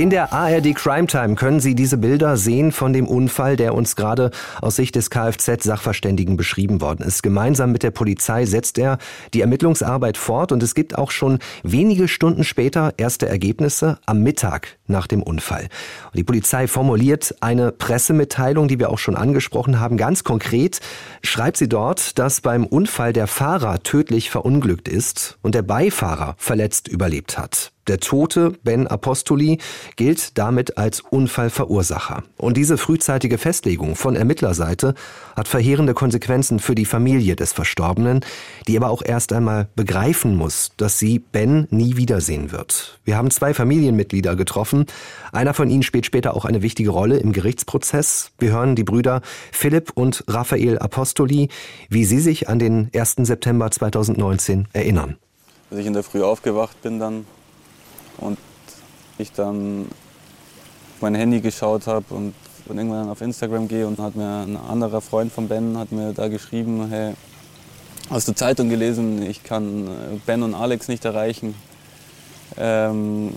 In 0.00 0.10
der 0.10 0.32
ARD 0.32 0.76
Crime 0.76 1.08
Time 1.08 1.34
können 1.34 1.58
Sie 1.58 1.74
diese 1.74 1.98
Bilder 1.98 2.36
sehen 2.36 2.70
von 2.70 2.92
dem 2.92 3.08
Unfall, 3.08 3.56
der 3.56 3.74
uns 3.74 3.96
gerade 3.96 4.30
aus 4.62 4.76
Sicht 4.76 4.94
des 4.94 5.10
Kfz-Sachverständigen 5.10 6.36
beschrieben 6.36 6.80
worden 6.80 7.04
ist. 7.04 7.24
Gemeinsam 7.24 7.72
mit 7.72 7.82
der 7.82 7.90
Polizei 7.90 8.46
setzt 8.46 8.78
er 8.78 8.98
die 9.34 9.40
Ermittlungsarbeit 9.40 10.16
fort 10.16 10.52
und 10.52 10.62
es 10.62 10.76
gibt 10.76 10.96
auch 10.96 11.10
schon 11.10 11.40
wenige 11.64 12.06
Stunden 12.06 12.44
später 12.44 12.94
erste 12.96 13.28
Ergebnisse 13.28 13.98
am 14.06 14.22
Mittag 14.22 14.78
nach 14.86 15.08
dem 15.08 15.20
Unfall. 15.20 15.66
Die 16.14 16.22
Polizei 16.22 16.68
formuliert 16.68 17.34
eine 17.40 17.72
Pressemitteilung, 17.72 18.68
die 18.68 18.78
wir 18.78 18.90
auch 18.90 18.98
schon 18.98 19.16
angesprochen 19.16 19.80
haben. 19.80 19.96
Ganz 19.96 20.22
konkret 20.22 20.78
schreibt 21.24 21.56
sie 21.56 21.68
dort, 21.68 22.20
dass 22.20 22.40
beim 22.40 22.66
Unfall 22.66 23.12
der 23.12 23.26
Fahrer 23.26 23.82
tödlich 23.82 24.30
verunglückt 24.30 24.86
ist 24.86 25.38
und 25.42 25.56
der 25.56 25.62
Beifahrer 25.62 26.36
verletzt 26.38 26.86
überlebt 26.86 27.36
hat. 27.36 27.72
Der 27.88 28.00
tote 28.00 28.52
Ben 28.62 28.86
Apostoli 28.86 29.58
gilt 29.96 30.36
damit 30.36 30.76
als 30.76 31.00
Unfallverursacher. 31.00 32.22
Und 32.36 32.58
diese 32.58 32.76
frühzeitige 32.76 33.38
Festlegung 33.38 33.96
von 33.96 34.14
Ermittlerseite 34.14 34.94
hat 35.34 35.48
verheerende 35.48 35.94
Konsequenzen 35.94 36.58
für 36.58 36.74
die 36.74 36.84
Familie 36.84 37.34
des 37.34 37.54
Verstorbenen, 37.54 38.20
die 38.66 38.76
aber 38.76 38.90
auch 38.90 39.02
erst 39.02 39.32
einmal 39.32 39.68
begreifen 39.74 40.36
muss, 40.36 40.72
dass 40.76 40.98
sie 40.98 41.18
Ben 41.18 41.66
nie 41.70 41.96
wiedersehen 41.96 42.52
wird. 42.52 43.00
Wir 43.04 43.16
haben 43.16 43.30
zwei 43.30 43.54
Familienmitglieder 43.54 44.36
getroffen. 44.36 44.84
Einer 45.32 45.54
von 45.54 45.70
ihnen 45.70 45.82
spielt 45.82 46.04
später 46.04 46.36
auch 46.36 46.44
eine 46.44 46.60
wichtige 46.60 46.90
Rolle 46.90 47.16
im 47.16 47.32
Gerichtsprozess. 47.32 48.32
Wir 48.38 48.52
hören 48.52 48.76
die 48.76 48.84
Brüder 48.84 49.22
Philipp 49.50 49.92
und 49.94 50.24
Raphael 50.28 50.78
Apostoli, 50.78 51.48
wie 51.88 52.04
sie 52.04 52.20
sich 52.20 52.50
an 52.50 52.58
den 52.58 52.90
1. 52.94 53.16
September 53.22 53.70
2019 53.70 54.68
erinnern. 54.74 55.16
Als 55.70 55.80
ich 55.80 55.86
in 55.86 55.94
der 55.94 56.02
Früh 56.02 56.22
aufgewacht 56.22 56.82
bin, 56.82 56.98
dann 56.98 57.24
und 58.18 58.38
ich 59.18 59.32
dann 59.32 59.86
auf 60.94 61.02
mein 61.02 61.14
Handy 61.14 61.40
geschaut 61.40 61.86
habe 61.86 62.14
und, 62.14 62.34
und 62.66 62.78
irgendwann 62.78 63.08
auf 63.08 63.20
Instagram 63.20 63.68
gehe 63.68 63.86
und 63.86 63.98
hat 63.98 64.16
mir 64.16 64.42
ein 64.42 64.56
anderer 64.56 65.00
Freund 65.00 65.32
von 65.32 65.48
Ben 65.48 65.78
hat 65.78 65.92
mir 65.92 66.12
da 66.12 66.28
geschrieben, 66.28 66.88
hey, 66.88 67.14
hast 68.10 68.28
du 68.28 68.34
Zeitung 68.34 68.68
gelesen, 68.68 69.22
ich 69.22 69.42
kann 69.42 69.86
äh, 69.86 69.90
Ben 70.26 70.42
und 70.42 70.54
Alex 70.54 70.88
nicht 70.88 71.04
erreichen. 71.04 71.54
Ähm, 72.56 73.32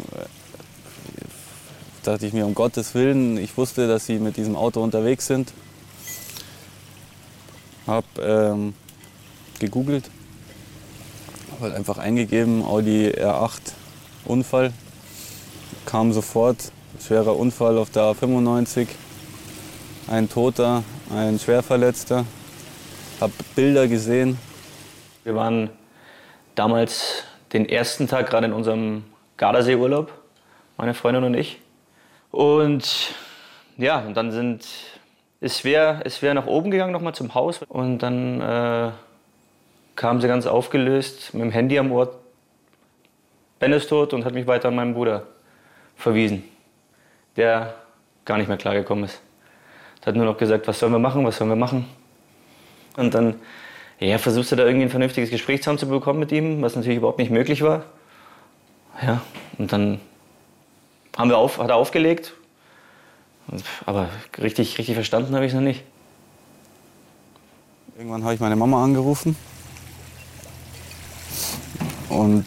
dachte 2.04 2.26
ich 2.26 2.34
mir, 2.34 2.46
um 2.46 2.56
Gottes 2.56 2.96
Willen, 2.96 3.38
ich 3.38 3.56
wusste, 3.58 3.88
dass 3.88 4.06
sie 4.06 4.18
mit 4.18 4.38
diesem 4.38 4.56
Auto 4.56 4.82
unterwegs 4.82 5.28
sind. 5.28 5.54
Hab 7.86 8.06
ähm, 8.20 8.74
gegoogelt, 9.60 10.10
habe 11.52 11.64
halt 11.64 11.76
einfach 11.76 11.98
eingegeben, 11.98 12.64
Audi 12.64 13.10
R8 13.10 13.74
Unfall. 14.32 14.72
Kam 15.86 16.14
sofort, 16.14 16.72
schwerer 17.06 17.36
Unfall 17.36 17.78
auf 17.78 17.90
der 17.90 18.04
A95. 18.04 18.88
Ein 20.10 20.30
Toter, 20.30 20.84
ein 21.14 21.38
Schwerverletzter. 21.38 22.26
Hab 23.20 23.32
Bilder 23.56 23.90
gesehen. 23.90 24.40
Wir 25.26 25.36
waren 25.36 25.70
damals 26.56 27.24
den 27.52 27.68
ersten 27.68 28.08
Tag 28.08 28.30
gerade 28.30 28.48
in 28.48 28.54
unserem 28.54 29.04
Gardasee-Urlaub, 29.36 30.12
meine 30.78 30.94
Freundin 30.94 31.26
und 31.26 31.34
ich. 31.34 31.60
Und 32.32 33.14
ja, 33.78 34.00
und 34.00 34.16
dann 34.16 34.32
sind, 34.32 34.66
ist 35.42 35.60
schwer, 35.60 36.06
ist 36.06 36.20
schwer 36.20 36.34
nach 36.34 36.48
oben 36.48 36.72
gegangen, 36.72 36.94
nochmal 36.94 37.14
zum 37.14 37.36
Haus. 37.36 37.60
Und 37.68 38.00
dann 38.00 38.40
äh, 38.40 38.92
kam 39.98 40.22
sie 40.22 40.28
ganz 40.30 40.48
aufgelöst 40.48 41.34
mit 41.34 41.44
dem 41.44 41.52
Handy 41.52 41.78
am 41.78 41.92
Ohr 41.92 42.21
Ben 43.62 43.74
ist 43.74 43.90
tot 43.90 44.12
und 44.14 44.26
hat 44.26 44.34
mich 44.34 44.48
weiter 44.48 44.70
an 44.70 44.76
meinen 44.76 44.96
Bruder 44.96 45.28
verwiesen, 45.96 46.44
der 47.36 47.76
gar 48.26 48.40
nicht 48.40 48.48
mehr 48.48 48.58
klargekommen 48.58 49.04
ist. 49.06 49.22
Er 50.02 50.08
hat 50.08 50.16
nur 50.16 50.26
noch 50.26 50.38
gesagt, 50.38 50.68
was 50.68 50.80
sollen 50.80 50.92
wir 50.92 51.00
machen, 51.00 51.24
was 51.26 51.38
sollen 51.38 51.52
wir 51.52 51.56
machen. 51.56 51.86
Und 52.98 53.14
dann 53.14 53.36
ja, 54.00 54.18
versuchst 54.18 54.52
du 54.52 54.56
da 54.56 54.66
irgendwie 54.66 54.86
ein 54.86 54.90
vernünftiges 54.90 55.30
Gespräch 55.30 55.62
zusammenzubekommen 55.62 56.20
mit 56.20 56.32
ihm, 56.32 56.64
was 56.64 56.76
natürlich 56.76 56.98
überhaupt 56.98 57.20
nicht 57.20 57.30
möglich 57.30 57.62
war. 57.62 57.86
Ja, 59.00 59.22
und 59.60 59.72
dann 59.72 60.02
haben 61.16 61.30
wir 61.30 61.38
auf, 61.38 61.60
hat 61.60 61.70
er 61.70 61.76
aufgelegt. 61.76 62.34
Aber 63.86 64.10
richtig, 64.40 64.80
richtig 64.80 64.96
verstanden 64.96 65.36
habe 65.36 65.46
ich 65.46 65.52
es 65.52 65.56
noch 65.56 65.62
nicht. 65.62 65.84
Irgendwann 67.96 68.24
habe 68.24 68.34
ich 68.34 68.40
meine 68.40 68.56
Mama 68.56 68.84
angerufen. 68.84 69.36
Und 72.10 72.46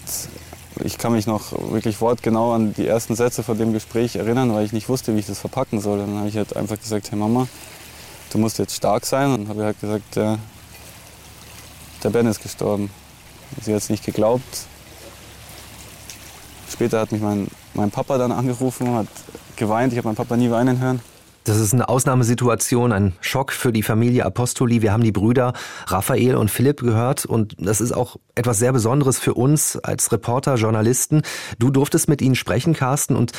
ich 0.82 0.98
kann 0.98 1.12
mich 1.12 1.26
noch 1.26 1.52
wirklich 1.70 2.00
wortgenau 2.00 2.52
an 2.52 2.74
die 2.74 2.86
ersten 2.86 3.14
Sätze 3.14 3.42
von 3.42 3.56
dem 3.56 3.72
Gespräch 3.72 4.16
erinnern, 4.16 4.52
weil 4.52 4.64
ich 4.64 4.72
nicht 4.72 4.88
wusste, 4.88 5.14
wie 5.14 5.20
ich 5.20 5.26
das 5.26 5.38
verpacken 5.38 5.80
soll. 5.80 5.98
Dann 5.98 6.18
habe 6.18 6.28
ich 6.28 6.36
halt 6.36 6.56
einfach 6.56 6.78
gesagt, 6.78 7.10
hey 7.10 7.18
Mama, 7.18 7.46
du 8.30 8.38
musst 8.38 8.58
jetzt 8.58 8.74
stark 8.74 9.06
sein. 9.06 9.32
Und 9.32 9.48
habe 9.48 9.64
halt 9.64 9.80
gesagt, 9.80 10.16
der, 10.16 10.38
der 12.02 12.10
Ben 12.10 12.26
ist 12.26 12.42
gestorben. 12.42 12.90
Sie 13.62 13.72
hat 13.72 13.82
es 13.82 13.90
nicht 13.90 14.04
geglaubt. 14.04 14.66
Später 16.70 17.00
hat 17.00 17.12
mich 17.12 17.22
mein, 17.22 17.46
mein 17.74 17.90
Papa 17.92 18.18
dann 18.18 18.32
angerufen, 18.32 18.92
hat 18.94 19.06
geweint. 19.54 19.92
Ich 19.92 19.98
habe 19.98 20.08
meinen 20.08 20.16
Papa 20.16 20.36
nie 20.36 20.50
weinen 20.50 20.80
hören. 20.80 21.00
Das 21.44 21.60
ist 21.60 21.74
eine 21.74 21.90
Ausnahmesituation, 21.90 22.90
ein 22.90 23.12
Schock 23.20 23.52
für 23.52 23.70
die 23.70 23.82
Familie 23.82 24.24
Apostoli. 24.24 24.80
Wir 24.80 24.92
haben 24.94 25.04
die 25.04 25.12
Brüder 25.12 25.52
Raphael 25.86 26.36
und 26.36 26.50
Philipp 26.50 26.80
gehört 26.80 27.26
und 27.26 27.54
das 27.58 27.82
ist 27.82 27.92
auch 27.92 28.16
etwas 28.34 28.58
sehr 28.58 28.72
Besonderes 28.72 29.18
für 29.18 29.34
uns 29.34 29.76
als 29.76 30.10
Reporter, 30.10 30.54
Journalisten. 30.54 31.20
Du 31.58 31.70
durftest 31.70 32.08
mit 32.08 32.22
ihnen 32.22 32.34
sprechen, 32.34 32.72
Carsten, 32.72 33.14
und 33.14 33.32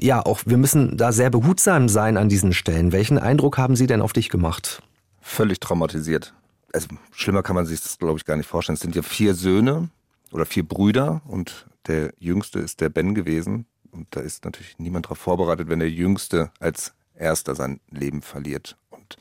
ja, 0.00 0.24
auch 0.24 0.40
wir 0.46 0.56
müssen 0.56 0.96
da 0.96 1.12
sehr 1.12 1.28
behutsam 1.28 1.90
sein 1.90 2.16
an 2.16 2.30
diesen 2.30 2.54
Stellen. 2.54 2.92
Welchen 2.92 3.18
Eindruck 3.18 3.58
haben 3.58 3.76
sie 3.76 3.86
denn 3.86 4.00
auf 4.00 4.14
dich 4.14 4.30
gemacht? 4.30 4.82
Völlig 5.20 5.60
traumatisiert. 5.60 6.32
Also 6.72 6.88
schlimmer 7.12 7.42
kann 7.42 7.56
man 7.56 7.66
sich 7.66 7.82
das, 7.82 7.98
glaube 7.98 8.18
ich, 8.18 8.24
gar 8.24 8.38
nicht 8.38 8.48
vorstellen. 8.48 8.74
Es 8.76 8.80
sind 8.80 8.96
ja 8.96 9.02
vier 9.02 9.34
Söhne 9.34 9.90
oder 10.32 10.46
vier 10.46 10.66
Brüder 10.66 11.20
und 11.26 11.66
der 11.88 12.14
jüngste 12.18 12.58
ist 12.60 12.80
der 12.80 12.88
Ben 12.88 13.14
gewesen. 13.14 13.66
Und 13.92 14.06
da 14.12 14.20
ist 14.20 14.46
natürlich 14.46 14.78
niemand 14.78 15.04
darauf 15.06 15.18
vorbereitet, 15.18 15.68
wenn 15.68 15.78
der 15.78 15.90
Jüngste 15.90 16.50
als 16.58 16.94
Erster 17.16 17.54
sein 17.54 17.80
Leben 17.90 18.22
verliert. 18.22 18.76
Und 18.90 19.16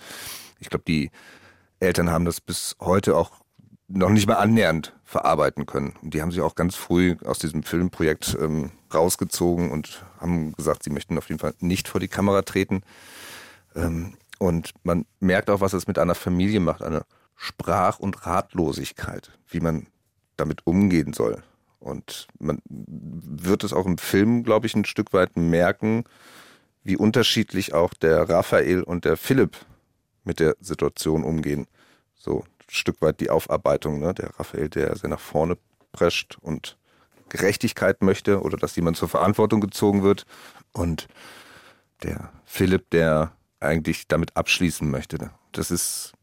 ich 0.60 0.70
glaube, 0.70 0.86
die 0.88 1.12
Eltern 1.80 2.10
haben 2.10 2.26
das 2.26 2.42
bis 2.42 2.76
heute 2.80 3.16
auch 3.16 3.32
noch 3.88 4.10
nicht 4.10 4.28
mal 4.28 4.36
annähernd 4.36 4.94
verarbeiten 5.04 5.66
können. 5.66 5.94
Und 6.02 6.14
die 6.14 6.22
haben 6.22 6.32
sich 6.32 6.42
auch 6.42 6.56
ganz 6.56 6.76
früh 6.76 7.16
aus 7.26 7.40
diesem 7.40 7.64
Filmprojekt 7.64 8.36
ähm, 8.40 8.72
rausgezogen 8.94 9.72
und 9.72 10.04
haben 10.20 10.54
gesagt, 10.54 10.84
sie 10.84 10.90
möchten 10.90 11.18
auf 11.18 11.30
jeden 11.30 11.40
Fall 11.40 11.54
nicht 11.60 11.88
vor 11.88 12.00
die 12.00 12.08
Kamera 12.08 12.42
treten. 12.42 12.82
Ähm, 13.76 14.18
und 14.40 14.72
man 14.84 15.06
merkt 15.20 15.50
auch, 15.50 15.62
was 15.62 15.74
es 15.74 15.88
mit 15.88 16.00
einer 16.00 16.16
Familie 16.16 16.60
macht, 16.60 16.82
eine 16.82 17.06
Sprach- 17.36 18.00
und 18.00 18.26
Ratlosigkeit, 18.26 19.32
wie 19.48 19.60
man 19.60 19.88
damit 20.38 20.66
umgehen 20.66 21.14
soll. 21.14 21.44
Und 21.80 22.28
man 22.40 22.60
wird 22.66 23.64
es 23.64 23.74
auch 23.74 23.86
im 23.86 23.98
Film, 23.98 24.44
glaube 24.44 24.66
ich, 24.68 24.76
ein 24.76 24.86
Stück 24.86 25.14
weit 25.14 25.36
merken, 25.36 26.06
wie 26.84 26.98
unterschiedlich 26.98 27.74
auch 27.74 27.94
der 27.94 28.30
Raphael 28.30 28.84
und 28.84 29.06
der 29.06 29.18
Philipp 29.18 29.58
mit 30.24 30.40
der 30.40 30.56
Situation 30.60 31.24
umgehen. 31.24 31.68
So, 32.16 32.44
Stück 32.70 33.02
weit 33.02 33.20
die 33.20 33.30
Aufarbeitung. 33.30 34.00
Ne? 34.00 34.14
Der 34.14 34.32
Raphael, 34.40 34.70
der 34.70 34.96
sehr 34.96 35.10
nach 35.10 35.20
vorne 35.20 35.58
prescht 35.92 36.38
und 36.42 36.78
Gerechtigkeit 37.30 38.02
möchte 38.02 38.42
oder 38.42 38.58
dass 38.58 38.76
jemand 38.76 38.98
zur 38.98 39.10
Verantwortung 39.10 39.62
gezogen 39.62 40.04
wird. 40.04 40.26
Und 40.72 41.08
der 42.04 42.32
Philipp, 42.46 42.90
der 42.90 43.32
eigentlich 43.60 44.08
damit 44.08 44.36
abschließen 44.36 44.90
möchte. 44.90 45.32
Das 45.52 45.72
ist 45.72 46.14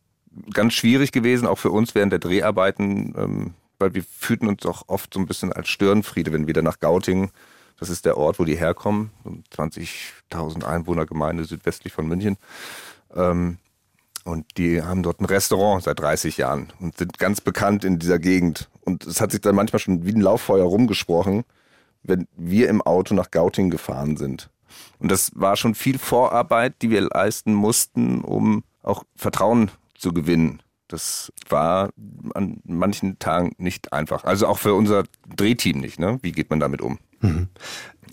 ganz 0.52 0.74
schwierig 0.74 1.12
gewesen, 1.12 1.46
auch 1.46 1.58
für 1.58 1.70
uns 1.70 1.94
während 1.94 2.12
der 2.12 2.18
Dreharbeiten, 2.18 3.14
ähm, 3.16 3.54
weil 3.78 3.94
wir 3.94 4.02
fühlten 4.02 4.46
uns 4.46 4.66
auch 4.66 4.82
oft 4.88 5.14
so 5.14 5.20
ein 5.20 5.26
bisschen 5.26 5.52
als 5.52 5.68
Störenfriede, 5.68 6.32
wenn 6.32 6.46
wir 6.46 6.54
dann 6.54 6.64
nach 6.64 6.80
Gauting, 6.80 7.30
das 7.80 7.88
ist 7.88 8.04
der 8.04 8.16
Ort, 8.16 8.38
wo 8.38 8.44
die 8.44 8.56
herkommen, 8.56 9.10
20.000 9.56 10.64
Einwohnergemeinde 10.64 11.44
südwestlich 11.44 11.92
von 11.92 12.06
München, 12.06 12.36
ähm, 13.14 13.58
und 14.24 14.58
die 14.58 14.82
haben 14.82 15.02
dort 15.02 15.20
ein 15.20 15.24
Restaurant 15.24 15.82
seit 15.82 15.98
30 15.98 16.36
Jahren 16.36 16.72
und 16.78 16.98
sind 16.98 17.18
ganz 17.18 17.40
bekannt 17.40 17.84
in 17.84 17.98
dieser 17.98 18.18
Gegend. 18.18 18.68
Und 18.84 19.06
es 19.06 19.20
hat 19.20 19.32
sich 19.32 19.40
dann 19.40 19.54
manchmal 19.54 19.80
schon 19.80 20.04
wie 20.04 20.12
ein 20.12 20.20
Lauffeuer 20.20 20.66
rumgesprochen, 20.66 21.44
wenn 22.02 22.28
wir 22.36 22.68
im 22.68 22.82
Auto 22.82 23.14
nach 23.14 23.30
Gauting 23.30 23.70
gefahren 23.70 24.18
sind. 24.18 24.50
Und 24.98 25.10
das 25.10 25.32
war 25.34 25.56
schon 25.56 25.74
viel 25.74 25.98
Vorarbeit, 25.98 26.82
die 26.82 26.90
wir 26.90 27.00
leisten 27.00 27.54
mussten, 27.54 28.20
um 28.20 28.62
auch 28.82 29.04
Vertrauen 29.16 29.70
zu 29.96 30.12
gewinnen. 30.12 30.62
Das 30.88 31.32
war 31.48 31.90
an 32.34 32.60
manchen 32.64 33.18
Tagen 33.18 33.54
nicht 33.58 33.92
einfach. 33.92 34.24
Also 34.24 34.46
auch 34.48 34.58
für 34.58 34.74
unser 34.74 35.04
Drehteam 35.34 35.78
nicht. 35.78 35.98
Ne? 35.98 36.18
Wie 36.22 36.32
geht 36.32 36.50
man 36.50 36.60
damit 36.60 36.82
um? 36.82 36.98
Mhm. 37.20 37.48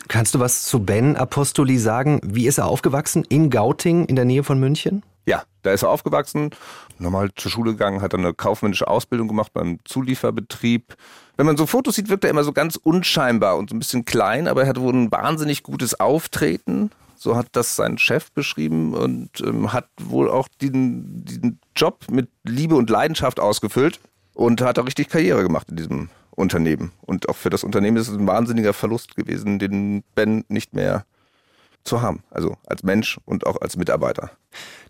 Kannst 0.08 0.36
du 0.36 0.40
was 0.40 0.64
zu 0.64 0.80
Ben 0.80 1.18
Apostoli 1.18 1.78
sagen? 1.78 2.22
Wie 2.24 2.48
ist 2.48 2.58
er 2.58 2.68
aufgewachsen? 2.68 3.26
In 3.26 3.50
Gauting, 3.50 4.06
in 4.06 4.16
der 4.16 4.26
Nähe 4.26 4.44
von 4.44 4.60
München? 4.60 5.04
Ja, 5.26 5.44
da 5.64 5.72
ist 5.72 5.84
er 5.84 5.90
aufgewachsen, 5.90 6.52
normal 7.00 7.32
zur 7.36 7.52
Schule 7.52 7.72
gegangen, 7.72 8.02
hat 8.02 8.14
dann 8.14 8.22
eine 8.22 8.34
kaufmännische 8.34 8.88
Ausbildung 8.88 9.28
gemacht 9.28 9.52
beim 9.54 9.80
Zulieferbetrieb. 9.84 10.96
Wenn 11.36 11.46
man 11.46 11.58
so 11.58 11.66
Fotos 11.66 11.96
sieht, 11.96 12.08
wirkt 12.08 12.24
er 12.24 12.30
immer 12.30 12.46
so 12.46 12.54
ganz 12.54 12.78
unscheinbar 12.78 13.58
und 13.58 13.70
so 13.70 13.76
ein 13.76 13.80
bisschen 13.80 14.06
klein, 14.06 14.48
aber 14.48 14.62
er 14.62 14.70
hatte 14.70 14.82
wohl 14.82 14.94
ein 14.94 15.12
wahnsinnig 15.12 15.64
gutes 15.64 16.00
Auftreten. 16.00 16.92
So 17.16 17.36
hat 17.36 17.48
das 17.52 17.76
sein 17.76 17.98
Chef 17.98 18.32
beschrieben 18.32 18.94
und 18.94 19.42
ähm, 19.42 19.74
hat 19.74 19.90
wohl 20.00 20.30
auch 20.30 20.48
diesen, 20.62 21.26
diesen 21.26 21.60
Job 21.76 22.06
mit 22.10 22.30
Liebe 22.44 22.76
und 22.76 22.90
Leidenschaft 22.90 23.42
ausgefüllt 23.42 24.00
und 24.34 24.62
hat 24.62 24.80
auch 24.80 24.86
richtig 24.86 25.10
Karriere 25.10 25.44
gemacht 25.44 25.68
in 25.70 25.76
diesem 25.76 26.10
Unternehmen. 26.38 26.92
Und 27.02 27.30
auch 27.30 27.36
für 27.36 27.50
das 27.50 27.64
Unternehmen 27.64 27.98
ist 27.98 28.08
es 28.08 28.18
ein 28.18 28.28
wahnsinniger 28.28 28.74
Verlust 28.74 29.16
gewesen, 29.16 29.60
den 29.60 30.04
Ben 30.16 30.46
nicht 30.48 30.74
mehr 30.74 31.06
zu 31.84 32.02
haben. 32.02 32.22
Also 32.30 32.58
als 32.68 32.84
Mensch 32.84 33.20
und 33.26 33.48
auch 33.48 33.60
als 33.62 33.76
Mitarbeiter. 33.76 34.32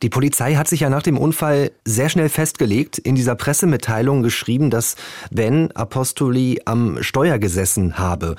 Die 0.01 0.09
Polizei 0.09 0.55
hat 0.55 0.67
sich 0.67 0.81
ja 0.81 0.89
nach 0.89 1.03
dem 1.03 1.17
Unfall 1.17 1.71
sehr 1.85 2.09
schnell 2.09 2.29
festgelegt, 2.29 2.97
in 2.97 3.15
dieser 3.15 3.35
Pressemitteilung 3.35 4.23
geschrieben, 4.23 4.69
dass 4.69 4.95
Ben 5.31 5.71
Apostoli 5.71 6.61
am 6.65 7.01
Steuer 7.01 7.39
gesessen 7.39 7.97
habe. 7.97 8.35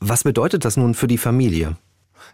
Was 0.00 0.24
bedeutet 0.24 0.64
das 0.64 0.76
nun 0.76 0.94
für 0.94 1.06
die 1.06 1.18
Familie? 1.18 1.76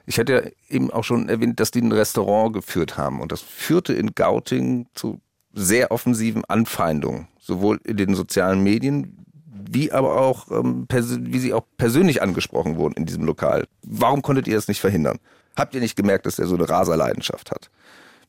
Ich 0.07 0.19
hatte 0.19 0.33
ja 0.33 0.75
eben 0.75 0.91
auch 0.91 1.05
schon 1.05 1.29
erwähnt, 1.29 1.61
dass 1.61 1.73
die 1.73 1.83
ein 1.83 1.93
Restaurant 1.93 2.55
geführt 2.55 2.97
haben. 2.97 3.21
Und 3.21 3.33
das 3.33 3.43
führte 3.43 3.93
in 3.93 4.15
Gauting 4.15 4.87
zu 4.95 5.21
sehr 5.53 5.91
offensiven 5.91 6.45
Anfeindungen, 6.45 7.29
sowohl 7.41 7.81
in 7.85 7.97
den 7.97 8.15
sozialen 8.15 8.63
Medien 8.63 9.26
wie 9.71 9.93
aber 9.93 10.21
auch, 10.21 10.51
ähm, 10.51 10.87
wie 10.89 11.39
sie 11.39 11.53
auch 11.53 11.65
persönlich 11.77 12.23
angesprochen 12.23 12.77
wurden 12.77 12.95
in 12.95 13.07
diesem 13.07 13.25
Lokal. 13.25 13.67
Warum 13.83 14.23
konntet 14.23 14.49
ihr 14.49 14.55
das 14.55 14.69
nicht 14.69 14.81
verhindern? 14.81 15.19
Habt 15.57 15.75
ihr 15.75 15.81
nicht 15.81 15.97
gemerkt, 15.97 16.27
dass 16.27 16.39
er 16.39 16.47
so 16.47 16.55
eine 16.55 16.69
Raserleidenschaft 16.69 17.51
hat? 17.51 17.71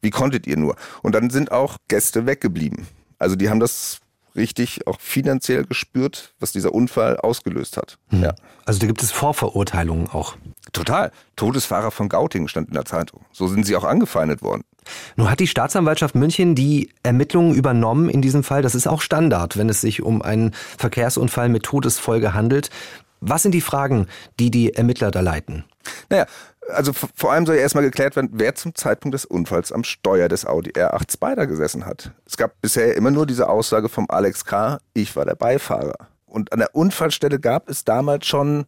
Wie 0.02 0.12
konntet 0.12 0.48
ihr 0.48 0.58
nur? 0.58 0.76
Und 1.02 1.16
dann 1.16 1.30
sind 1.30 1.52
auch 1.52 1.78
Gäste 1.88 2.26
weggeblieben. 2.26 2.88
Also 3.20 3.36
die 3.36 3.50
haben 3.50 3.60
das 3.60 4.00
richtig 4.36 4.86
auch 4.88 5.02
finanziell 5.02 5.66
gespürt, 5.66 6.36
was 6.40 6.52
dieser 6.52 6.74
Unfall 6.74 7.18
ausgelöst 7.18 7.78
hat. 7.78 7.98
Hm. 8.10 8.24
Ja. 8.24 8.36
Also 8.66 8.80
da 8.80 8.88
gibt 8.88 9.02
es 9.02 9.12
Vorverurteilungen 9.12 10.08
auch. 10.10 10.38
Total. 10.74 11.12
Todesfahrer 11.36 11.92
von 11.92 12.10
Gauting 12.10 12.48
stand 12.48 12.70
in 12.70 12.74
der 12.74 12.86
Zeitung. 12.86 13.26
So 13.32 13.48
sind 13.48 13.66
sie 13.66 13.76
auch 13.76 13.84
angefeindet 13.84 14.42
worden. 14.42 14.64
Nun 15.16 15.30
hat 15.30 15.40
die 15.40 15.48
Staatsanwaltschaft 15.48 16.16
München 16.16 16.56
die 16.56 16.90
Ermittlungen 17.04 17.54
übernommen 17.54 18.10
in 18.10 18.22
diesem 18.22 18.44
Fall. 18.44 18.62
Das 18.62 18.76
ist 18.76 18.88
auch 18.88 19.02
Standard, 19.02 19.58
wenn 19.58 19.70
es 19.70 19.82
sich 19.82 20.02
um 20.02 20.22
einen 20.22 20.54
Verkehrsunfall 20.78 21.50
mit 21.50 21.64
Todesfolge 21.64 22.34
handelt. 22.34 22.70
Was 23.20 23.44
sind 23.44 23.54
die 23.54 23.62
Fragen, 23.62 24.08
die 24.40 24.52
die 24.52 24.74
Ermittler 24.74 25.12
da 25.12 25.22
leiten? 25.22 25.66
Naja, 26.10 26.26
also 26.70 26.92
vor 26.94 27.32
allem 27.32 27.46
soll 27.46 27.56
ja 27.56 27.62
erstmal 27.62 27.84
geklärt 27.84 28.16
werden, 28.16 28.30
wer 28.34 28.56
zum 28.56 28.76
Zeitpunkt 28.76 29.14
des 29.14 29.26
Unfalls 29.26 29.72
am 29.72 29.84
Steuer 29.84 30.28
des 30.28 30.46
Audi 30.46 30.72
R8 30.72 31.14
Spider 31.14 31.48
gesessen 31.48 31.86
hat. 31.86 32.12
Es 32.26 32.38
gab 32.38 32.62
bisher 32.62 32.96
immer 32.96 33.12
nur 33.12 33.26
diese 33.26 33.50
Aussage 33.50 33.90
vom 33.90 34.06
Alex 34.10 34.46
K., 34.46 34.80
ich 34.94 35.16
war 35.16 35.26
der 35.26 35.36
Beifahrer. 35.36 36.08
Und 36.26 36.52
an 36.52 36.60
der 36.60 36.76
Unfallstelle 36.76 37.40
gab 37.40 37.70
es 37.70 37.86
damals 37.86 38.28
schon 38.28 38.66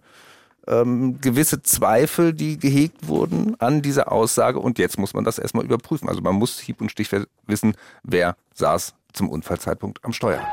ähm, 0.69 1.19
gewisse 1.19 1.61
Zweifel, 1.61 2.33
die 2.33 2.57
gehegt 2.57 3.07
wurden 3.07 3.59
an 3.59 3.81
dieser 3.81 4.11
Aussage. 4.11 4.59
Und 4.59 4.79
jetzt 4.79 4.97
muss 4.97 5.13
man 5.13 5.23
das 5.23 5.39
erstmal 5.39 5.65
überprüfen. 5.65 6.07
Also 6.07 6.21
man 6.21 6.35
muss 6.35 6.59
hieb- 6.59 6.81
und 6.81 6.91
stichfest 6.91 7.27
wissen, 7.47 7.75
wer 8.03 8.35
saß 8.53 8.93
zum 9.13 9.29
Unfallzeitpunkt 9.29 10.03
am 10.03 10.13
Steuer. 10.13 10.45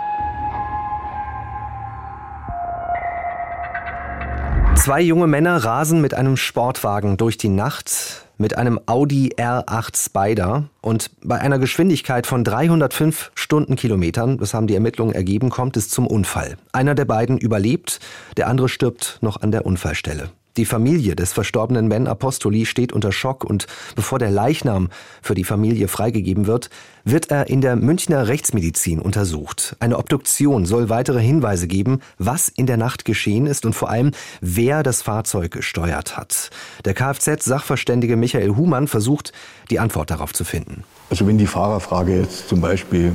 Zwei 4.76 5.00
junge 5.00 5.26
Männer 5.26 5.64
rasen 5.64 6.00
mit 6.00 6.14
einem 6.14 6.36
Sportwagen 6.36 7.16
durch 7.16 7.38
die 7.38 7.48
Nacht 7.48 8.25
mit 8.38 8.56
einem 8.56 8.80
Audi 8.86 9.34
R8 9.36 9.96
Spider 9.96 10.64
und 10.80 11.10
bei 11.22 11.40
einer 11.40 11.58
Geschwindigkeit 11.58 12.26
von 12.26 12.44
305 12.44 13.32
Stundenkilometern, 13.34 14.38
das 14.38 14.54
haben 14.54 14.66
die 14.66 14.74
Ermittlungen 14.74 15.14
ergeben, 15.14 15.50
kommt 15.50 15.76
es 15.76 15.88
zum 15.88 16.06
Unfall. 16.06 16.56
Einer 16.72 16.94
der 16.94 17.04
beiden 17.04 17.38
überlebt, 17.38 18.00
der 18.36 18.48
andere 18.48 18.68
stirbt 18.68 19.18
noch 19.20 19.40
an 19.40 19.52
der 19.52 19.66
Unfallstelle. 19.66 20.30
Die 20.56 20.64
Familie 20.64 21.14
des 21.16 21.34
verstorbenen 21.34 21.90
Ben 21.90 22.06
Apostoli 22.06 22.64
steht 22.64 22.94
unter 22.94 23.12
Schock 23.12 23.44
und 23.44 23.66
bevor 23.94 24.18
der 24.18 24.30
Leichnam 24.30 24.88
für 25.20 25.34
die 25.34 25.44
Familie 25.44 25.86
freigegeben 25.86 26.46
wird, 26.46 26.70
wird 27.04 27.30
er 27.30 27.48
in 27.48 27.60
der 27.60 27.76
Münchner 27.76 28.26
Rechtsmedizin 28.26 29.00
untersucht. 29.00 29.76
Eine 29.80 29.98
Obduktion 29.98 30.64
soll 30.64 30.88
weitere 30.88 31.20
Hinweise 31.20 31.66
geben, 31.66 32.00
was 32.16 32.48
in 32.48 32.66
der 32.66 32.78
Nacht 32.78 33.04
geschehen 33.04 33.46
ist 33.46 33.66
und 33.66 33.74
vor 33.74 33.90
allem, 33.90 34.12
wer 34.40 34.82
das 34.82 35.02
Fahrzeug 35.02 35.50
gesteuert 35.50 36.16
hat. 36.16 36.50
Der 36.86 36.94
Kfz-Sachverständige 36.94 38.16
Michael 38.16 38.56
Humann 38.56 38.88
versucht, 38.88 39.32
die 39.70 39.78
Antwort 39.78 40.10
darauf 40.10 40.32
zu 40.32 40.44
finden. 40.44 40.84
Also 41.10 41.26
wenn 41.26 41.36
die 41.36 41.46
Fahrerfrage 41.46 42.20
jetzt 42.20 42.48
zum 42.48 42.62
Beispiel 42.62 43.12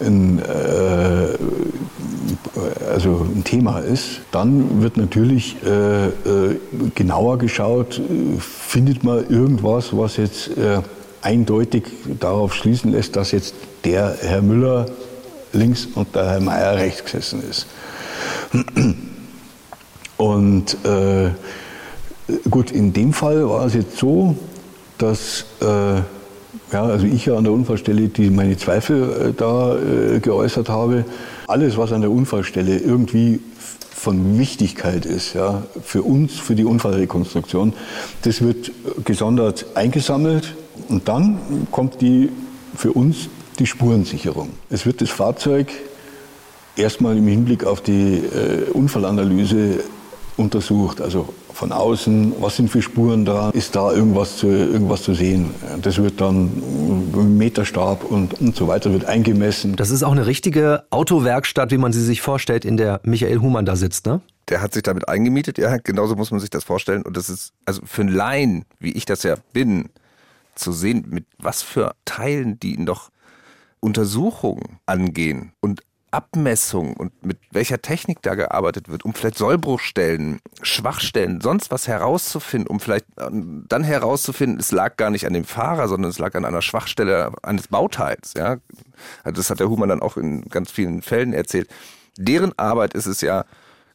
ein, 0.00 0.38
äh, 0.38 1.36
also 2.90 3.26
ein 3.34 3.44
Thema 3.44 3.80
ist, 3.80 4.20
dann 4.30 4.82
wird 4.82 4.96
natürlich 4.96 5.56
äh, 5.64 6.06
äh, 6.06 6.10
genauer 6.94 7.38
geschaut, 7.38 8.00
findet 8.38 9.04
man 9.04 9.28
irgendwas, 9.28 9.96
was 9.96 10.16
jetzt 10.16 10.56
äh, 10.56 10.80
eindeutig 11.22 11.84
darauf 12.20 12.54
schließen 12.54 12.92
lässt, 12.92 13.16
dass 13.16 13.32
jetzt 13.32 13.54
der 13.84 14.16
Herr 14.20 14.42
Müller 14.42 14.86
links 15.52 15.86
und 15.94 16.14
der 16.14 16.30
Herr 16.30 16.40
Meier 16.40 16.76
rechts 16.76 17.04
gesessen 17.04 17.42
ist. 17.48 17.66
Und 20.16 20.76
äh, 20.84 21.30
gut, 22.50 22.70
in 22.70 22.92
dem 22.92 23.12
Fall 23.12 23.48
war 23.48 23.66
es 23.66 23.74
jetzt 23.74 23.98
so, 23.98 24.36
dass 24.98 25.44
äh, 25.60 26.00
ja, 26.72 26.84
also 26.84 27.06
ich 27.06 27.26
ja 27.26 27.36
an 27.36 27.44
der 27.44 27.52
Unfallstelle, 27.52 28.08
die 28.08 28.30
meine 28.30 28.56
Zweifel 28.56 29.30
äh, 29.30 29.32
da 29.36 29.76
äh, 29.76 30.20
geäußert 30.20 30.68
habe. 30.68 31.04
Alles, 31.46 31.76
was 31.76 31.92
an 31.92 32.00
der 32.00 32.10
Unfallstelle 32.10 32.78
irgendwie 32.78 33.40
von 33.94 34.38
Wichtigkeit 34.38 35.06
ist, 35.06 35.34
ja, 35.34 35.62
für 35.82 36.02
uns, 36.02 36.38
für 36.38 36.54
die 36.54 36.64
Unfallrekonstruktion, 36.64 37.72
das 38.22 38.42
wird 38.42 38.70
gesondert 39.04 39.66
eingesammelt 39.74 40.54
und 40.88 41.08
dann 41.08 41.38
kommt 41.72 42.00
die 42.00 42.30
für 42.76 42.92
uns 42.92 43.28
die 43.58 43.66
Spurensicherung. 43.66 44.50
Es 44.70 44.86
wird 44.86 45.00
das 45.00 45.10
Fahrzeug 45.10 45.72
erstmal 46.76 47.16
im 47.16 47.26
Hinblick 47.26 47.64
auf 47.64 47.80
die 47.80 48.18
äh, 48.18 48.70
Unfallanalyse 48.72 49.80
untersucht. 50.36 51.00
Also 51.00 51.34
von 51.58 51.72
außen, 51.72 52.34
was 52.38 52.54
sind 52.54 52.70
für 52.70 52.80
Spuren 52.80 53.24
da, 53.24 53.50
ist 53.50 53.74
da 53.74 53.90
irgendwas 53.92 54.36
zu, 54.36 54.46
irgendwas 54.46 55.02
zu 55.02 55.12
sehen. 55.12 55.50
Das 55.82 55.98
wird 56.00 56.20
dann 56.20 56.52
mit 57.12 57.26
Meterstab 57.26 58.04
und, 58.04 58.40
und 58.40 58.54
so 58.54 58.68
weiter 58.68 58.92
wird 58.92 59.06
eingemessen. 59.06 59.74
Das 59.74 59.90
ist 59.90 60.04
auch 60.04 60.12
eine 60.12 60.26
richtige 60.26 60.84
Autowerkstatt, 60.90 61.72
wie 61.72 61.78
man 61.78 61.92
sie 61.92 62.04
sich 62.04 62.22
vorstellt, 62.22 62.64
in 62.64 62.76
der 62.76 63.00
Michael 63.02 63.40
Humann 63.40 63.66
da 63.66 63.74
sitzt, 63.74 64.06
ne? 64.06 64.20
Der 64.48 64.62
hat 64.62 64.72
sich 64.72 64.84
damit 64.84 65.08
eingemietet, 65.08 65.58
ja, 65.58 65.76
genauso 65.78 66.14
muss 66.14 66.30
man 66.30 66.38
sich 66.38 66.48
das 66.48 66.62
vorstellen. 66.62 67.02
Und 67.02 67.16
das 67.16 67.28
ist, 67.28 67.52
also 67.66 67.82
für 67.84 68.02
einen 68.02 68.14
Laien, 68.14 68.64
wie 68.78 68.92
ich 68.92 69.04
das 69.04 69.24
ja 69.24 69.34
bin, 69.52 69.90
zu 70.54 70.70
sehen, 70.70 71.06
mit 71.08 71.26
was 71.38 71.62
für 71.62 71.92
Teilen 72.04 72.60
die 72.60 72.78
noch 72.78 73.10
Untersuchungen 73.80 74.78
angehen 74.86 75.52
und 75.60 75.82
Abmessung 76.10 76.94
und 76.94 77.24
mit 77.24 77.38
welcher 77.50 77.82
Technik 77.82 78.22
da 78.22 78.34
gearbeitet 78.34 78.88
wird, 78.88 79.04
um 79.04 79.14
vielleicht 79.14 79.38
Sollbruchstellen, 79.38 80.40
Schwachstellen, 80.62 81.40
sonst 81.40 81.70
was 81.70 81.86
herauszufinden, 81.88 82.68
um 82.68 82.80
vielleicht 82.80 83.06
ähm, 83.18 83.64
dann 83.68 83.84
herauszufinden, 83.84 84.58
es 84.58 84.72
lag 84.72 84.96
gar 84.96 85.10
nicht 85.10 85.26
an 85.26 85.32
dem 85.32 85.44
Fahrer, 85.44 85.88
sondern 85.88 86.10
es 86.10 86.18
lag 86.18 86.34
an 86.34 86.44
einer 86.44 86.62
Schwachstelle 86.62 87.32
eines 87.42 87.68
Bauteils. 87.68 88.34
Ja, 88.36 88.58
also 89.22 89.36
das 89.36 89.50
hat 89.50 89.60
der 89.60 89.68
Humann 89.68 89.88
dann 89.88 90.02
auch 90.02 90.16
in 90.16 90.42
ganz 90.48 90.70
vielen 90.70 91.02
Fällen 91.02 91.32
erzählt. 91.32 91.68
Deren 92.16 92.58
Arbeit 92.58 92.94
ist 92.94 93.06
es 93.06 93.20
ja, 93.20 93.44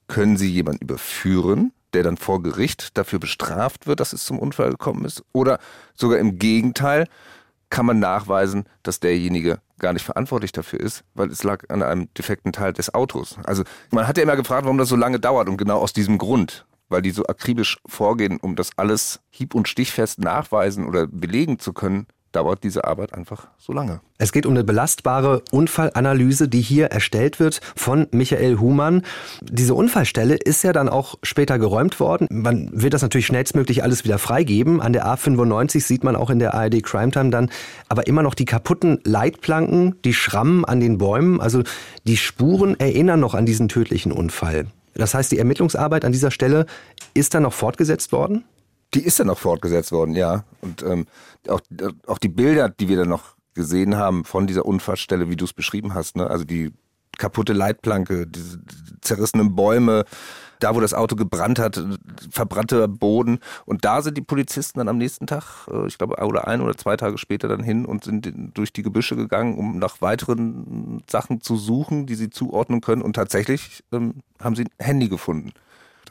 können 0.07 0.37
sie 0.37 0.49
jemanden 0.49 0.83
überführen, 0.83 1.73
der 1.93 2.03
dann 2.03 2.17
vor 2.17 2.41
Gericht 2.41 2.97
dafür 2.97 3.19
bestraft 3.19 3.87
wird, 3.87 3.99
dass 3.99 4.13
es 4.13 4.25
zum 4.25 4.39
Unfall 4.39 4.71
gekommen 4.71 5.05
ist, 5.05 5.23
oder 5.31 5.59
sogar 5.93 6.19
im 6.19 6.39
Gegenteil, 6.39 7.07
kann 7.69 7.85
man 7.85 7.99
nachweisen, 7.99 8.65
dass 8.83 8.99
derjenige 8.99 9.59
gar 9.83 9.93
nicht 9.93 10.05
verantwortlich 10.05 10.51
dafür 10.51 10.79
ist, 10.79 11.03
weil 11.13 11.29
es 11.29 11.43
lag 11.43 11.69
an 11.69 11.83
einem 11.83 12.11
defekten 12.15 12.51
Teil 12.53 12.73
des 12.73 12.93
Autos. 12.93 13.37
Also 13.43 13.63
man 13.91 14.07
hat 14.07 14.17
ja 14.17 14.23
immer 14.23 14.35
gefragt, 14.35 14.63
warum 14.63 14.79
das 14.79 14.89
so 14.89 14.95
lange 14.95 15.19
dauert 15.19 15.47
und 15.49 15.57
genau 15.57 15.79
aus 15.79 15.93
diesem 15.93 16.17
Grund, 16.17 16.65
weil 16.89 17.03
die 17.03 17.11
so 17.11 17.25
akribisch 17.25 17.77
vorgehen, 17.85 18.39
um 18.41 18.55
das 18.55 18.71
alles 18.77 19.19
hieb- 19.29 19.53
und 19.53 19.67
stichfest 19.67 20.19
nachweisen 20.19 20.87
oder 20.87 21.05
belegen 21.05 21.59
zu 21.59 21.73
können, 21.73 22.07
dauert 22.35 22.63
diese 22.63 22.83
Arbeit 22.83 23.13
einfach 23.13 23.47
so 23.57 23.73
lange. 23.73 24.01
Es 24.17 24.31
geht 24.31 24.45
um 24.45 24.53
eine 24.53 24.63
belastbare 24.63 25.41
Unfallanalyse, 25.51 26.47
die 26.47 26.61
hier 26.61 26.87
erstellt 26.87 27.39
wird 27.39 27.61
von 27.75 28.07
Michael 28.11 28.59
Humann. 28.59 29.03
Diese 29.41 29.73
Unfallstelle 29.73 30.35
ist 30.35 30.63
ja 30.63 30.73
dann 30.73 30.89
auch 30.89 31.15
später 31.23 31.59
geräumt 31.59 31.99
worden. 31.99 32.27
Man 32.29 32.69
wird 32.73 32.93
das 32.93 33.01
natürlich 33.01 33.25
schnellstmöglich 33.25 33.83
alles 33.83 34.03
wieder 34.03 34.17
freigeben. 34.17 34.81
An 34.81 34.93
der 34.93 35.05
A95 35.05 35.81
sieht 35.81 36.03
man 36.03 36.15
auch 36.15 36.29
in 36.29 36.39
der 36.39 36.53
ARD 36.53 36.83
Crime 36.83 37.11
Time 37.11 37.29
dann 37.29 37.49
aber 37.89 38.07
immer 38.07 38.23
noch 38.23 38.33
die 38.33 38.45
kaputten 38.45 38.99
Leitplanken, 39.03 39.95
die 40.03 40.13
Schrammen 40.13 40.65
an 40.65 40.79
den 40.79 40.97
Bäumen. 40.97 41.41
Also 41.41 41.63
die 42.05 42.17
Spuren 42.17 42.79
erinnern 42.79 43.19
noch 43.19 43.35
an 43.35 43.45
diesen 43.45 43.69
tödlichen 43.69 44.11
Unfall. 44.11 44.67
Das 44.95 45.13
heißt, 45.13 45.31
die 45.31 45.39
Ermittlungsarbeit 45.39 46.05
an 46.05 46.11
dieser 46.11 46.31
Stelle 46.31 46.65
ist 47.13 47.33
dann 47.33 47.43
noch 47.43 47.53
fortgesetzt 47.53 48.11
worden? 48.11 48.43
Die 48.93 49.03
ist 49.03 49.19
dann 49.19 49.27
noch 49.27 49.39
fortgesetzt 49.39 49.91
worden, 49.91 50.15
ja. 50.15 50.43
Und 50.61 50.83
ähm, 50.83 51.05
auch, 51.47 51.61
auch 52.07 52.17
die 52.17 52.29
Bilder, 52.29 52.69
die 52.69 52.87
wir 52.87 52.97
dann 52.97 53.09
noch 53.09 53.35
gesehen 53.53 53.95
haben 53.95 54.25
von 54.25 54.47
dieser 54.47 54.65
Unfallstelle, 54.65 55.29
wie 55.29 55.35
du 55.35 55.45
es 55.45 55.53
beschrieben 55.53 55.93
hast, 55.93 56.15
ne? 56.15 56.29
also 56.29 56.43
die 56.43 56.71
kaputte 57.17 57.53
Leitplanke, 57.53 58.25
diese 58.27 58.59
zerrissenen 59.01 59.55
Bäume, 59.55 60.05
da 60.59 60.73
wo 60.75 60.79
das 60.79 60.93
Auto 60.93 61.15
gebrannt 61.15 61.59
hat, 61.59 61.83
verbrannter 62.31 62.87
Boden. 62.87 63.39
Und 63.65 63.85
da 63.85 64.01
sind 64.01 64.17
die 64.17 64.21
Polizisten 64.21 64.79
dann 64.79 64.87
am 64.87 64.97
nächsten 64.97 65.27
Tag, 65.27 65.67
äh, 65.69 65.87
ich 65.87 65.97
glaube, 65.97 66.15
oder 66.23 66.47
ein 66.47 66.61
oder 66.61 66.75
zwei 66.75 66.97
Tage 66.97 67.17
später 67.17 67.47
dann 67.47 67.63
hin 67.63 67.85
und 67.85 68.05
sind 68.05 68.31
durch 68.53 68.73
die 68.73 68.83
Gebüsche 68.83 69.15
gegangen, 69.15 69.57
um 69.57 69.77
nach 69.77 70.01
weiteren 70.01 71.03
Sachen 71.09 71.41
zu 71.41 71.57
suchen, 71.57 72.05
die 72.05 72.15
sie 72.15 72.29
zuordnen 72.29 72.81
können. 72.81 73.01
Und 73.01 73.15
tatsächlich 73.15 73.83
ähm, 73.91 74.15
haben 74.41 74.55
sie 74.55 74.63
ein 74.63 74.85
Handy 74.85 75.09
gefunden. 75.09 75.51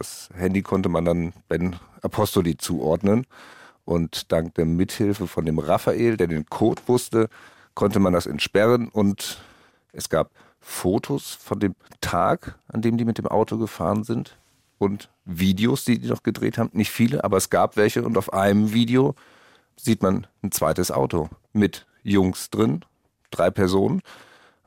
Das 0.02 0.30
Handy 0.34 0.62
konnte 0.62 0.88
man 0.88 1.04
dann 1.04 1.32
Ben 1.46 1.76
Apostoli 2.00 2.56
zuordnen. 2.56 3.24
Und 3.84 4.32
dank 4.32 4.52
der 4.56 4.64
Mithilfe 4.64 5.28
von 5.28 5.44
dem 5.46 5.60
Raphael, 5.60 6.16
der 6.16 6.26
den 6.26 6.44
Code 6.46 6.82
wusste, 6.86 7.28
konnte 7.74 8.00
man 8.00 8.12
das 8.12 8.26
entsperren 8.26 8.88
und 8.88 9.40
es 9.92 10.08
gab 10.08 10.32
Fotos 10.58 11.34
von 11.34 11.60
dem 11.60 11.76
Tag, 12.00 12.58
an 12.66 12.82
dem 12.82 12.96
die 12.96 13.04
mit 13.04 13.18
dem 13.18 13.28
Auto 13.28 13.58
gefahren 13.58 14.02
sind 14.02 14.36
und 14.78 15.08
Videos, 15.24 15.84
die 15.84 16.00
die 16.00 16.08
noch 16.08 16.24
gedreht 16.24 16.58
haben. 16.58 16.70
Nicht 16.72 16.90
viele, 16.90 17.22
aber 17.22 17.36
es 17.36 17.48
gab 17.48 17.76
welche 17.76 18.02
und 18.02 18.18
auf 18.18 18.32
einem 18.32 18.72
Video 18.72 19.14
sieht 19.76 20.02
man 20.02 20.26
ein 20.42 20.50
zweites 20.50 20.90
Auto 20.90 21.28
mit 21.52 21.86
Jungs 22.02 22.50
drin, 22.50 22.84
drei 23.30 23.50
Personen, 23.50 24.02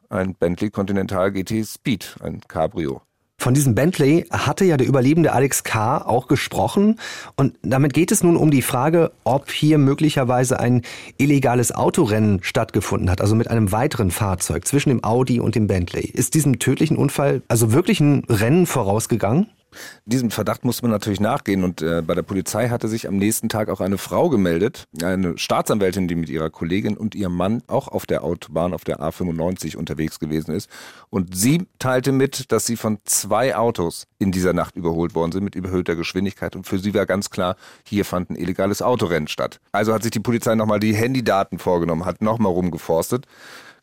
ein 0.08 0.34
Bentley 0.34 0.70
Continental 0.70 1.34
GT 1.34 1.66
Speed, 1.66 2.16
ein 2.22 2.40
Cabrio. 2.48 3.02
Von 3.46 3.54
diesem 3.54 3.76
Bentley 3.76 4.26
hatte 4.32 4.66
ja 4.66 4.76
der 4.76 4.88
überlebende 4.88 5.32
Alex 5.32 5.64
K. 5.64 6.00
auch 6.00 6.28
gesprochen. 6.28 7.00
Und 7.36 7.54
damit 7.62 7.94
geht 7.94 8.12
es 8.12 8.24
nun 8.24 8.38
um 8.38 8.50
die 8.50 8.64
Frage, 8.64 9.12
ob 9.24 9.52
hier 9.52 9.78
möglicherweise 9.78 10.60
ein 10.60 10.82
illegales 11.20 11.72
Autorennen 11.72 12.40
stattgefunden 12.42 13.08
hat, 13.08 13.22
also 13.22 13.36
mit 13.36 13.52
einem 13.52 13.72
weiteren 13.72 14.10
Fahrzeug 14.10 14.66
zwischen 14.66 14.90
dem 14.90 15.04
Audi 15.04 15.40
und 15.40 15.54
dem 15.54 15.68
Bentley. 15.68 16.10
Ist 16.12 16.34
diesem 16.34 16.58
tödlichen 16.58 16.98
Unfall 16.98 17.44
also 17.48 17.72
wirklich 17.72 18.00
ein 18.00 18.24
Rennen 18.28 18.66
vorausgegangen? 18.66 19.46
Diesem 20.06 20.32
Verdacht 20.32 20.66
musste 20.66 20.84
man 20.84 20.92
natürlich 20.92 21.20
nachgehen 21.20 21.64
und 21.64 21.82
äh, 21.82 22.02
bei 22.02 22.16
der 22.16 22.22
Polizei 22.22 22.70
hatte 22.70 22.88
sich 22.88 23.08
am 23.08 23.18
nächsten 23.18 23.50
Tag 23.50 23.70
auch 23.70 23.82
eine 23.82 23.98
Frau 23.98 24.30
gemeldet, 24.30 24.86
eine 25.02 25.38
Staatsanwältin, 25.38 26.08
die 26.08 26.16
mit 26.16 26.30
ihrer 26.30 26.50
Kollegin 26.50 26.98
und 26.98 27.16
ihrem 27.16 27.36
Mann 27.36 27.64
auch 27.68 27.88
auf 27.88 28.06
der 28.06 28.24
Autobahn 28.24 28.74
auf 28.74 28.84
der 28.84 29.00
A95 29.00 29.78
unterwegs 29.78 30.20
gewesen 30.20 30.54
ist 30.54 30.70
und 31.10 31.36
sie 31.36 31.68
teilte 31.80 32.12
mit, 32.12 32.52
dass 32.52 32.66
sie 32.66 32.78
von 32.78 33.00
zwei 33.06 33.56
Autos 33.56 34.08
in 34.20 34.32
dieser 34.32 34.54
Nacht 34.54 34.76
überholt 34.76 35.16
worden 35.16 35.32
sind 35.32 35.44
mit 35.44 35.56
überhöhter 35.56 35.96
Geschwindigkeit 35.96 36.56
und 36.56 36.66
für 36.66 36.80
sie 36.80 36.94
war 36.94 37.06
ganz 37.06 37.30
klar, 37.30 37.56
hier 37.84 38.06
fand 38.06 38.30
ein 38.30 38.36
illegales 38.36 38.82
Autorennen 38.82 39.28
statt. 39.28 39.60
Also 39.72 39.94
hat 39.94 40.04
sich 40.04 40.12
die 40.12 40.20
Polizei 40.20 40.56
nochmal 40.56 40.80
die 40.80 40.96
Handydaten 40.96 41.60
vorgenommen, 41.60 42.06
hat 42.06 42.22
nochmal 42.22 42.52
rumgeforstet. 42.52 43.26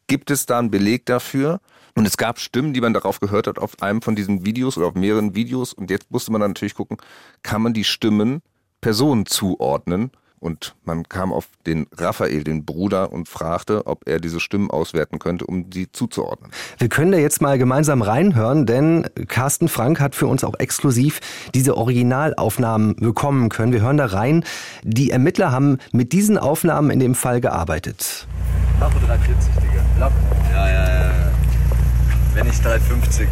Gibt 0.07 0.31
es 0.31 0.47
da 0.47 0.59
einen 0.59 0.71
Beleg 0.71 1.07
dafür? 1.07 1.61
Und 1.95 2.07
es 2.07 2.17
gab 2.17 2.39
Stimmen, 2.39 2.73
die 2.73 2.81
man 2.81 2.95
darauf 2.95 3.21
gehört 3.21 3.47
hat, 3.47 3.59
auf 3.59 3.83
einem 3.83 4.03
von 4.03 4.17
diesen 4.17 4.45
Videos 4.45 4.79
oder 4.79 4.87
auf 4.87 4.95
mehreren 4.95 5.35
Videos. 5.35 5.73
Und 5.73 5.91
jetzt 5.91 6.11
musste 6.11 6.33
man 6.33 6.41
dann 6.41 6.51
natürlich 6.51 6.75
gucken, 6.75 6.97
kann 7.43 7.63
man 7.63 7.75
die 7.75 7.85
Stimmen 7.85 8.43
Personen 8.81 9.27
zuordnen? 9.27 10.11
Und 10.43 10.75
man 10.85 11.09
kam 11.09 11.33
auf 11.33 11.47
den 11.67 11.87
Raphael, 11.97 12.43
den 12.43 12.65
Bruder, 12.65 13.13
und 13.13 13.29
fragte, 13.29 13.87
ob 13.87 14.09
er 14.09 14.19
diese 14.19 14.41
Stimmen 14.41 14.73
auswerten 14.73 15.21
könnte, 15.21 15.47
um 15.47 15.67
sie 15.73 15.93
zuzuordnen. 15.93 16.51
Wir 16.79 16.89
können 16.89 17.13
da 17.13 17.19
jetzt 17.19 17.41
mal 17.41 17.59
gemeinsam 17.59 18.03
reinhören, 18.03 18.67
denn 18.67 19.07
Carsten 19.29 19.69
Frank 19.69 20.01
hat 20.01 20.17
für 20.17 20.27
uns 20.27 20.43
auch 20.43 20.55
exklusiv 20.59 21.21
diese 21.55 21.77
Originalaufnahmen 21.77 22.97
bekommen 22.97 23.51
können. 23.51 23.73
Wir 23.73 23.83
hören 23.83 23.99
da 23.99 24.07
rein. 24.07 24.45
Die 24.83 25.13
Ermittler 25.13 25.53
haben 25.53 25.79
mit 25.93 26.13
diesen 26.13 26.39
Aufnahmen 26.39 26.91
in 26.91 26.99
dem 26.99 27.15
Fall 27.15 27.41
gearbeitet. 27.41 28.27
Tacho 28.81 28.99
340, 28.99 29.55
Digga. 29.63 30.11
Ja, 30.53 30.69
ja, 30.69 30.73
ja. 30.73 31.22
Wenn 32.35 32.47
nicht 32.47 32.65
350. 32.65 33.29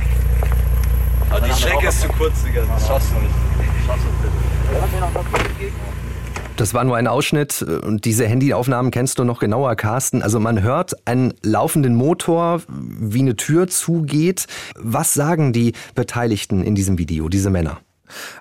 Aber 1.30 1.40
die 1.40 1.52
Strecke 1.52 1.88
ist 1.88 2.00
zu 2.00 2.08
kurz, 2.08 2.42
Digga. 2.44 2.62
Das 2.66 2.86
schaffst 2.86 3.10
du 3.10 3.20
nicht. 3.20 3.34
Schaffst 3.86 4.04
du 4.04 5.64
nicht. 5.64 5.72
Das 6.56 6.74
war 6.74 6.84
nur 6.84 6.98
ein 6.98 7.06
Ausschnitt 7.06 7.62
und 7.62 8.04
diese 8.04 8.26
Handyaufnahmen 8.26 8.90
kennst 8.90 9.18
du 9.18 9.24
noch 9.24 9.38
genauer, 9.40 9.76
Carsten. 9.76 10.22
Also 10.22 10.40
man 10.40 10.60
hört 10.60 11.06
einen 11.06 11.32
laufenden 11.42 11.94
Motor, 11.94 12.60
wie 12.68 13.20
eine 13.20 13.36
Tür 13.36 13.68
zugeht. 13.68 14.46
Was 14.76 15.14
sagen 15.14 15.54
die 15.54 15.72
Beteiligten 15.94 16.62
in 16.62 16.74
diesem 16.74 16.98
Video, 16.98 17.30
diese 17.30 17.48
Männer? 17.48 17.80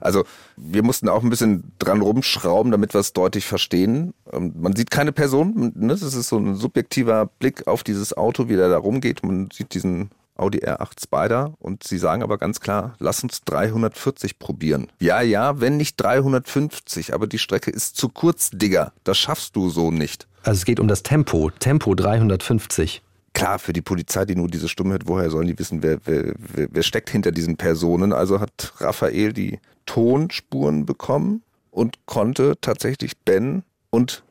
Also 0.01 0.25
wir 0.57 0.83
mussten 0.83 1.07
auch 1.07 1.23
ein 1.23 1.29
bisschen 1.29 1.71
dran 1.79 2.01
rumschrauben, 2.01 2.71
damit 2.73 2.93
wir 2.93 2.99
es 2.99 3.13
deutlich 3.13 3.45
verstehen. 3.45 4.13
Ähm, 4.33 4.53
man 4.59 4.75
sieht 4.75 4.91
keine 4.91 5.13
Person, 5.13 5.71
ne? 5.75 5.87
das 5.93 6.01
ist 6.01 6.27
so 6.27 6.37
ein 6.37 6.55
subjektiver 6.55 7.27
Blick 7.39 7.67
auf 7.67 7.83
dieses 7.83 8.17
Auto, 8.17 8.49
wie 8.49 8.55
der 8.55 8.67
da 8.67 8.77
rumgeht. 8.77 9.23
Man 9.23 9.49
sieht 9.53 9.73
diesen 9.73 10.09
Audi 10.39 10.59
R8 10.59 11.03
Spider 11.03 11.53
und 11.59 11.83
sie 11.83 11.97
sagen 11.97 12.23
aber 12.23 12.37
ganz 12.37 12.59
klar, 12.59 12.95
lass 12.99 13.23
uns 13.23 13.41
340 13.43 14.39
probieren. 14.39 14.87
Ja, 14.99 15.21
ja, 15.21 15.59
wenn 15.59 15.77
nicht 15.77 15.95
350, 15.97 17.13
aber 17.13 17.27
die 17.27 17.39
Strecke 17.39 17.71
ist 17.71 17.97
zu 17.97 18.09
kurz, 18.09 18.49
Digga. 18.51 18.93
Das 19.03 19.17
schaffst 19.17 19.55
du 19.55 19.69
so 19.69 19.91
nicht. 19.91 20.27
Also 20.43 20.59
es 20.59 20.65
geht 20.65 20.79
um 20.79 20.87
das 20.87 21.03
Tempo, 21.03 21.51
Tempo 21.51 21.93
350. 21.95 23.01
Klar, 23.33 23.59
für 23.59 23.73
die 23.73 23.81
Polizei, 23.81 24.25
die 24.25 24.35
nur 24.35 24.47
diese 24.47 24.67
Stimme 24.67 24.91
hört, 24.91 25.07
woher 25.07 25.29
sollen 25.29 25.47
die 25.47 25.59
wissen, 25.59 25.83
wer, 25.83 25.99
wer, 26.05 26.33
wer, 26.37 26.67
wer 26.71 26.83
steckt 26.83 27.09
hinter 27.09 27.31
diesen 27.31 27.57
Personen? 27.57 28.13
Also 28.13 28.39
hat 28.39 28.73
Raphael 28.77 29.33
die 29.33 29.59
Tonspuren 29.85 30.85
bekommen 30.85 31.43
und 31.71 32.05
konnte 32.05 32.55
tatsächlich 32.61 33.17
Ben 33.17 33.63
und 33.89 34.23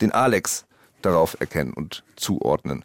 den 0.00 0.12
Alex 0.12 0.66
darauf 1.02 1.36
erkennen 1.40 1.72
und 1.72 2.04
zuordnen. 2.16 2.84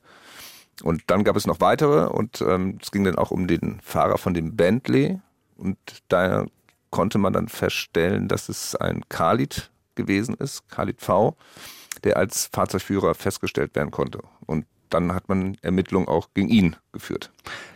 Und 0.82 1.04
dann 1.08 1.24
gab 1.24 1.36
es 1.36 1.48
noch 1.48 1.60
weitere 1.60 2.08
und 2.08 2.42
ähm, 2.42 2.78
es 2.82 2.92
ging 2.92 3.04
dann 3.04 3.18
auch 3.18 3.32
um 3.32 3.48
den 3.48 3.80
Fahrer 3.84 4.18
von 4.18 4.34
dem 4.34 4.56
Bentley 4.56 5.20
und 5.58 5.78
da 6.08 6.46
konnte 6.89 7.18
man 7.18 7.34
dann 7.34 7.50
feststellen, 7.50 8.28
dass 8.28 8.50
es 8.50 8.76
ein 8.76 9.04
Khalid 9.10 9.70
gewesen 9.96 10.36
ist, 10.36 10.68
Khalid 10.70 11.02
V, 11.02 11.36
der 12.04 12.18
als 12.18 12.50
Fahrzeugführer 12.52 13.13
festgestellt 13.13 13.76
werden 13.76 13.92
konnte. 13.92 14.20
Und 14.46 14.65
dann 14.89 15.13
hat 15.13 15.30
man 15.30 15.58
Ermittlungen 15.62 16.08
auch 16.08 16.30
gegen 16.34 16.50
ihn 16.50 16.76
geführt. 16.92 17.32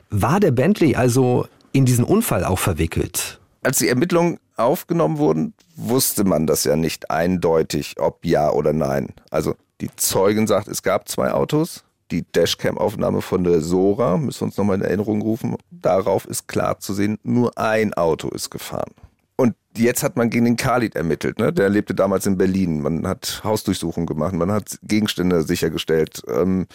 War 0.10 0.40
der 0.40 0.52
Bentley 0.52 0.96
also 0.96 1.48
in 1.72 1.86
diesen 1.86 2.06
Unfall 2.06 2.44
auch 2.44 2.60
verwickelt? 2.60 3.40
Als 3.62 3.80
die 3.80 3.88
Ermittlungen 3.88 4.40
aufgenommen 4.56 5.18
wurden, 5.18 5.54
wusste 5.76 6.24
man 6.24 6.48
das 6.48 6.64
ja 6.64 6.76
nicht 6.76 7.12
eindeutig, 7.12 8.00
ob 8.00 8.26
ja 8.26 8.52
oder 8.52 8.74
nein. 8.74 9.10
Also 9.30 9.56
die 9.82 9.90
Zeugin 9.96 10.48
sagt, 10.48 10.68
es 10.68 10.84
gab 10.84 11.08
zwei 11.08 11.32
Autos, 11.32 11.84
die 12.12 12.24
Dashcam-Aufnahme 12.32 13.22
von 13.22 13.44
der 13.44 13.62
Sora, 13.62 14.18
müssen 14.18 14.42
wir 14.42 14.46
uns 14.46 14.58
nochmal 14.58 14.78
in 14.78 14.84
Erinnerung 14.84 15.22
rufen, 15.22 15.56
darauf 15.72 16.26
ist 16.26 16.48
klar 16.48 16.80
zu 16.80 16.94
sehen, 16.94 17.18
nur 17.24 17.58
ein 17.58 17.94
Auto 17.94 18.30
ist 18.30 18.50
gefahren. 18.50 18.92
Und 19.36 19.56
jetzt 19.76 20.04
hat 20.04 20.16
man 20.16 20.30
gegen 20.30 20.46
den 20.46 20.58
Khalid 20.58 20.96
ermittelt, 20.96 21.40
ne? 21.40 21.52
Der 21.52 21.70
lebte 21.70 21.96
damals 21.96 22.26
in 22.26 22.38
Berlin. 22.38 22.82
Man 22.82 23.08
hat 23.08 23.42
Hausdurchsuchungen 23.44 24.06
gemacht, 24.06 24.34
man 24.34 24.52
hat 24.52 24.78
Gegenstände 24.84 25.44
sichergestellt. 25.44 26.22
Ähm, 26.28 26.68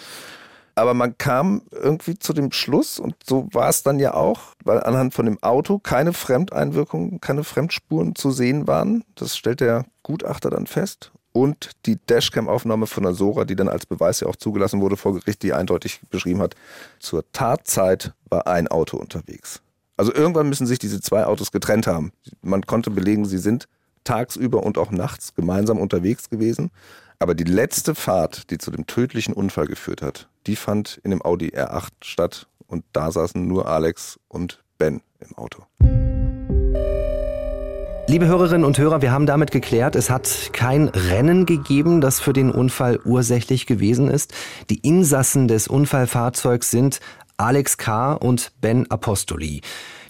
Aber 0.74 0.94
man 0.94 1.18
kam 1.18 1.62
irgendwie 1.72 2.18
zu 2.18 2.32
dem 2.32 2.52
Schluss, 2.52 3.00
und 3.00 3.16
so 3.26 3.48
war 3.52 3.68
es 3.68 3.82
dann 3.82 3.98
ja 3.98 4.14
auch, 4.14 4.54
weil 4.64 4.80
anhand 4.82 5.12
von 5.12 5.26
dem 5.26 5.42
Auto 5.42 5.80
keine 5.80 6.12
Fremdeinwirkungen, 6.12 7.20
keine 7.20 7.42
Fremdspuren 7.42 8.14
zu 8.14 8.30
sehen 8.30 8.68
waren. 8.68 9.02
Das 9.16 9.36
stellt 9.36 9.58
der 9.58 9.86
Gutachter 10.04 10.50
dann 10.50 10.68
fest. 10.68 11.10
Und 11.38 11.70
die 11.86 12.04
Dashcam-Aufnahme 12.04 12.88
von 12.88 13.04
der 13.04 13.14
Sora, 13.14 13.44
die 13.44 13.54
dann 13.54 13.68
als 13.68 13.86
Beweis 13.86 14.18
ja 14.18 14.26
auch 14.26 14.34
zugelassen 14.34 14.80
wurde 14.80 14.96
vor 14.96 15.14
Gericht, 15.14 15.44
die 15.44 15.52
eindeutig 15.52 16.00
beschrieben 16.10 16.42
hat, 16.42 16.56
zur 16.98 17.30
Tatzeit 17.30 18.12
war 18.28 18.48
ein 18.48 18.66
Auto 18.66 18.96
unterwegs. 18.96 19.62
Also 19.96 20.12
irgendwann 20.12 20.48
müssen 20.48 20.66
sich 20.66 20.80
diese 20.80 21.00
zwei 21.00 21.26
Autos 21.26 21.52
getrennt 21.52 21.86
haben. 21.86 22.10
Man 22.42 22.62
konnte 22.62 22.90
belegen, 22.90 23.24
sie 23.24 23.38
sind 23.38 23.68
tagsüber 24.02 24.64
und 24.64 24.78
auch 24.78 24.90
nachts 24.90 25.32
gemeinsam 25.36 25.78
unterwegs 25.78 26.28
gewesen. 26.28 26.72
Aber 27.20 27.36
die 27.36 27.44
letzte 27.44 27.94
Fahrt, 27.94 28.50
die 28.50 28.58
zu 28.58 28.72
dem 28.72 28.88
tödlichen 28.88 29.32
Unfall 29.32 29.68
geführt 29.68 30.02
hat, 30.02 30.28
die 30.48 30.56
fand 30.56 31.00
in 31.04 31.12
dem 31.12 31.22
Audi 31.22 31.50
R8 31.50 31.90
statt 32.02 32.48
und 32.66 32.82
da 32.92 33.12
saßen 33.12 33.46
nur 33.46 33.68
Alex 33.68 34.18
und 34.26 34.60
Ben 34.76 35.02
im 35.20 35.38
Auto. 35.38 35.62
Liebe 38.10 38.26
Hörerinnen 38.26 38.64
und 38.64 38.78
Hörer, 38.78 39.02
wir 39.02 39.12
haben 39.12 39.26
damit 39.26 39.50
geklärt, 39.50 39.94
es 39.94 40.08
hat 40.08 40.48
kein 40.54 40.88
Rennen 40.88 41.44
gegeben, 41.44 42.00
das 42.00 42.20
für 42.20 42.32
den 42.32 42.50
Unfall 42.50 42.98
ursächlich 43.04 43.66
gewesen 43.66 44.08
ist. 44.08 44.32
Die 44.70 44.78
Insassen 44.78 45.46
des 45.46 45.68
Unfallfahrzeugs 45.68 46.70
sind 46.70 47.00
Alex 47.36 47.76
K. 47.76 48.14
und 48.14 48.52
Ben 48.62 48.90
Apostoli. 48.90 49.60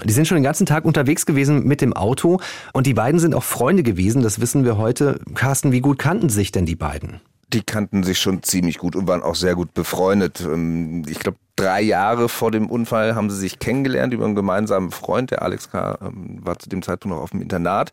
Die 0.05 0.13
sind 0.13 0.29
schon 0.29 0.37
den 0.37 0.45
ganzen 0.45 0.65
Tag 0.65 0.85
unterwegs 0.85 1.27
gewesen 1.27 1.65
mit 1.65 1.81
dem 1.81 1.93
Auto 1.93 2.39
und 2.73 2.87
die 2.87 2.95
beiden 2.95 3.19
sind 3.19 3.35
auch 3.35 3.43
Freunde 3.43 3.83
gewesen, 3.83 4.23
das 4.23 4.41
wissen 4.41 4.65
wir 4.65 4.77
heute. 4.77 5.19
Carsten, 5.35 5.73
wie 5.73 5.81
gut 5.81 5.99
kannten 5.99 6.29
sich 6.29 6.53
denn 6.53 6.67
die 6.67 6.77
beiden? 6.77 7.21
Die 7.49 7.63
kannten 7.63 8.03
sich 8.03 8.19
schon 8.19 8.43
ziemlich 8.43 8.79
gut 8.79 8.95
und 8.95 9.09
waren 9.09 9.23
auch 9.23 9.35
sehr 9.35 9.55
gut 9.55 9.73
befreundet. 9.75 10.41
Ähm, 10.41 11.03
ich 11.09 11.19
glaube, 11.19 11.39
drei 11.57 11.81
Jahre 11.83 12.29
vor 12.29 12.51
dem 12.51 12.69
Unfall 12.71 13.15
haben 13.15 13.31
sie 13.31 13.39
sich 13.39 13.59
kennengelernt 13.59 14.13
über 14.13 14.25
einen 14.25 14.35
gemeinsamen 14.35 14.91
Freund. 14.91 15.31
Der 15.31 15.43
Alex 15.43 15.71
K. 15.71 15.99
Ähm, 16.03 16.41
war 16.45 16.59
zu 16.59 16.69
dem 16.69 16.83
Zeitpunkt 16.83 17.17
noch 17.17 17.23
auf 17.23 17.31
dem 17.31 17.43
Internat, 17.43 17.93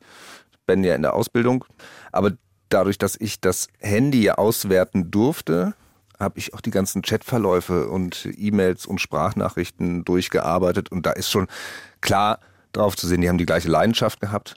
Ben 0.65 0.83
ja 0.83 0.95
in 0.95 1.01
der 1.01 1.13
Ausbildung. 1.13 1.65
Aber 2.11 2.31
dadurch, 2.69 2.97
dass 2.97 3.15
ich 3.19 3.39
das 3.39 3.67
Handy 3.79 4.29
auswerten 4.29 5.11
durfte, 5.11 5.73
habe 6.19 6.39
ich 6.39 6.53
auch 6.53 6.61
die 6.61 6.71
ganzen 6.71 7.01
Chatverläufe 7.01 7.89
und 7.89 8.27
E-Mails 8.37 8.85
und 8.85 9.01
Sprachnachrichten 9.01 10.05
durchgearbeitet 10.05 10.91
und 10.91 11.05
da 11.05 11.11
ist 11.11 11.29
schon 11.29 11.47
klar 12.01 12.39
drauf 12.71 12.95
zu 12.95 13.07
sehen, 13.07 13.21
die 13.21 13.29
haben 13.29 13.37
die 13.37 13.45
gleiche 13.45 13.69
Leidenschaft 13.69 14.21
gehabt. 14.21 14.55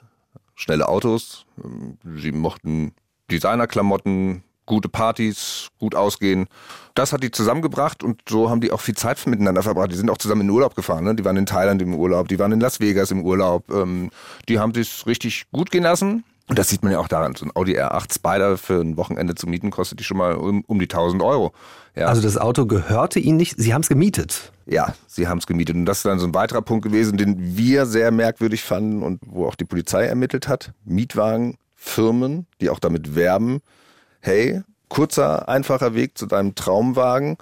Schnelle 0.55 0.87
Autos, 0.87 1.45
ähm, 1.63 1.97
sie 2.17 2.31
mochten 2.31 2.93
Designerklamotten, 3.31 4.43
gute 4.69 4.87
Partys, 4.87 5.67
gut 5.79 5.95
ausgehen. 5.95 6.47
Das 6.95 7.11
hat 7.11 7.23
die 7.23 7.31
zusammengebracht 7.31 8.03
und 8.03 8.21
so 8.29 8.49
haben 8.49 8.61
die 8.61 8.71
auch 8.71 8.79
viel 8.79 8.95
Zeit 8.95 9.25
miteinander 9.27 9.63
verbracht. 9.63 9.91
Die 9.91 9.95
sind 9.95 10.09
auch 10.09 10.17
zusammen 10.17 10.41
in 10.41 10.47
den 10.47 10.53
Urlaub 10.53 10.75
gefahren. 10.75 11.03
Ne? 11.03 11.15
Die 11.15 11.25
waren 11.25 11.35
in 11.35 11.45
Thailand 11.45 11.81
im 11.81 11.93
Urlaub, 11.93 12.29
die 12.29 12.39
waren 12.39 12.53
in 12.53 12.61
Las 12.61 12.79
Vegas 12.79 13.11
im 13.11 13.25
Urlaub. 13.25 13.69
Ähm, 13.71 14.11
die 14.47 14.59
haben 14.59 14.73
sich 14.73 15.05
richtig 15.05 15.45
gut 15.51 15.71
gehen 15.71 15.83
lassen. 15.83 16.23
Und 16.47 16.57
das 16.57 16.69
sieht 16.69 16.81
man 16.81 16.91
ja 16.91 16.99
auch 16.99 17.07
daran. 17.07 17.35
So 17.35 17.45
ein 17.45 17.51
Audi 17.55 17.77
R8 17.77 18.15
Spider 18.15 18.57
für 18.57 18.81
ein 18.81 18.97
Wochenende 18.97 19.35
zu 19.35 19.47
mieten 19.47 19.69
kostet 19.69 19.99
die 19.99 20.03
schon 20.03 20.17
mal 20.17 20.33
um, 20.35 20.63
um 20.65 20.79
die 20.79 20.85
1000 20.85 21.21
Euro. 21.21 21.53
Ja. 21.95 22.07
Also 22.07 22.21
das 22.21 22.37
Auto 22.37 22.65
gehörte 22.65 23.19
Ihnen 23.19 23.37
nicht, 23.37 23.55
Sie 23.57 23.73
haben 23.73 23.81
es 23.81 23.89
gemietet? 23.89 24.51
Ja, 24.65 24.95
Sie 25.07 25.27
haben 25.27 25.37
es 25.39 25.47
gemietet. 25.47 25.75
Und 25.75 25.85
das 25.85 25.97
ist 25.97 26.05
dann 26.05 26.19
so 26.19 26.25
ein 26.25 26.33
weiterer 26.33 26.61
Punkt 26.61 26.83
gewesen, 26.83 27.17
den 27.17 27.57
wir 27.57 27.85
sehr 27.85 28.11
merkwürdig 28.11 28.63
fanden 28.63 29.03
und 29.03 29.21
wo 29.25 29.45
auch 29.45 29.55
die 29.55 29.65
Polizei 29.65 30.05
ermittelt 30.05 30.47
hat. 30.47 30.73
Mietwagenfirmen, 30.85 32.47
die 32.61 32.69
auch 32.69 32.79
damit 32.79 33.15
werben, 33.15 33.61
hey, 34.21 34.61
kurzer, 34.89 35.47
einfacher 35.47 35.93
Weg 35.93 36.17
zu 36.17 36.25
deinem 36.25 36.55
Traumwagen, 36.55 37.37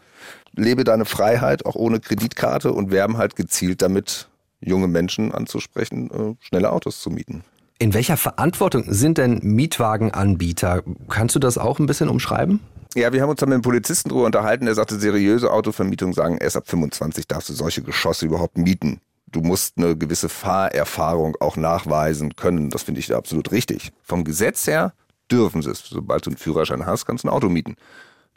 lebe 0.56 0.84
deine 0.84 1.06
Freiheit 1.06 1.66
auch 1.66 1.76
ohne 1.76 2.00
Kreditkarte 2.00 2.72
und 2.74 2.92
werben 2.92 3.18
halt 3.18 3.36
gezielt 3.36 3.82
damit, 3.82 4.28
junge 4.60 4.88
Menschen 4.88 5.32
anzusprechen, 5.32 6.10
äh, 6.12 6.46
schnelle 6.46 6.72
Autos 6.72 7.02
zu 7.02 7.10
mieten. 7.10 7.44
In 7.80 7.94
welcher 7.94 8.18
Verantwortung 8.18 8.86
sind 8.88 9.20
denn 9.20 9.40
Mietwagenanbieter? 9.44 10.84
Kannst 11.10 11.36
du 11.36 11.40
das 11.40 11.60
auch 11.60 11.78
ein 11.78 11.86
bisschen 11.86 12.10
umschreiben? 12.10 12.60
Ja, 12.96 13.13
wir 13.13 13.22
haben 13.22 13.30
uns 13.30 13.40
dann 13.40 13.50
mit 13.50 13.58
einem 13.58 13.62
Polizisten 13.62 14.10
drüber 14.10 14.26
unterhalten, 14.26 14.66
der 14.66 14.74
sagte, 14.74 14.98
seriöse 14.98 15.52
Autovermietung 15.52 16.13
sagen, 16.13 16.38
erst 16.40 16.58
ab 16.58 16.63
25 16.68 17.28
darfst 17.28 17.50
du 17.50 17.54
solche 17.54 17.84
Geschosse 17.84 18.26
überhaupt 18.26 18.58
mieten. 18.58 19.00
Du 19.28 19.42
musst 19.42 19.78
eine 19.78 19.96
gewisse 19.96 20.30
Fahrerfahrung 20.30 21.36
auch 21.40 21.58
nachweisen 21.58 22.36
können. 22.36 22.72
Das 22.72 22.84
finde 22.84 23.00
ich 23.00 23.13
absolut 23.13 23.52
richtig. 23.52 23.92
Vom 24.02 24.24
Gesetz 24.24 24.66
her 24.66 24.94
dürfen 25.32 25.62
sie 25.62 25.72
es. 25.72 25.80
Sobald 25.80 26.26
du 26.26 26.32
einen 26.32 26.38
Führerschein 26.38 26.86
hast, 26.86 27.06
kannst 27.06 27.24
du 27.24 27.28
ein 27.28 27.34
Auto 27.34 27.50
mieten. 27.50 27.76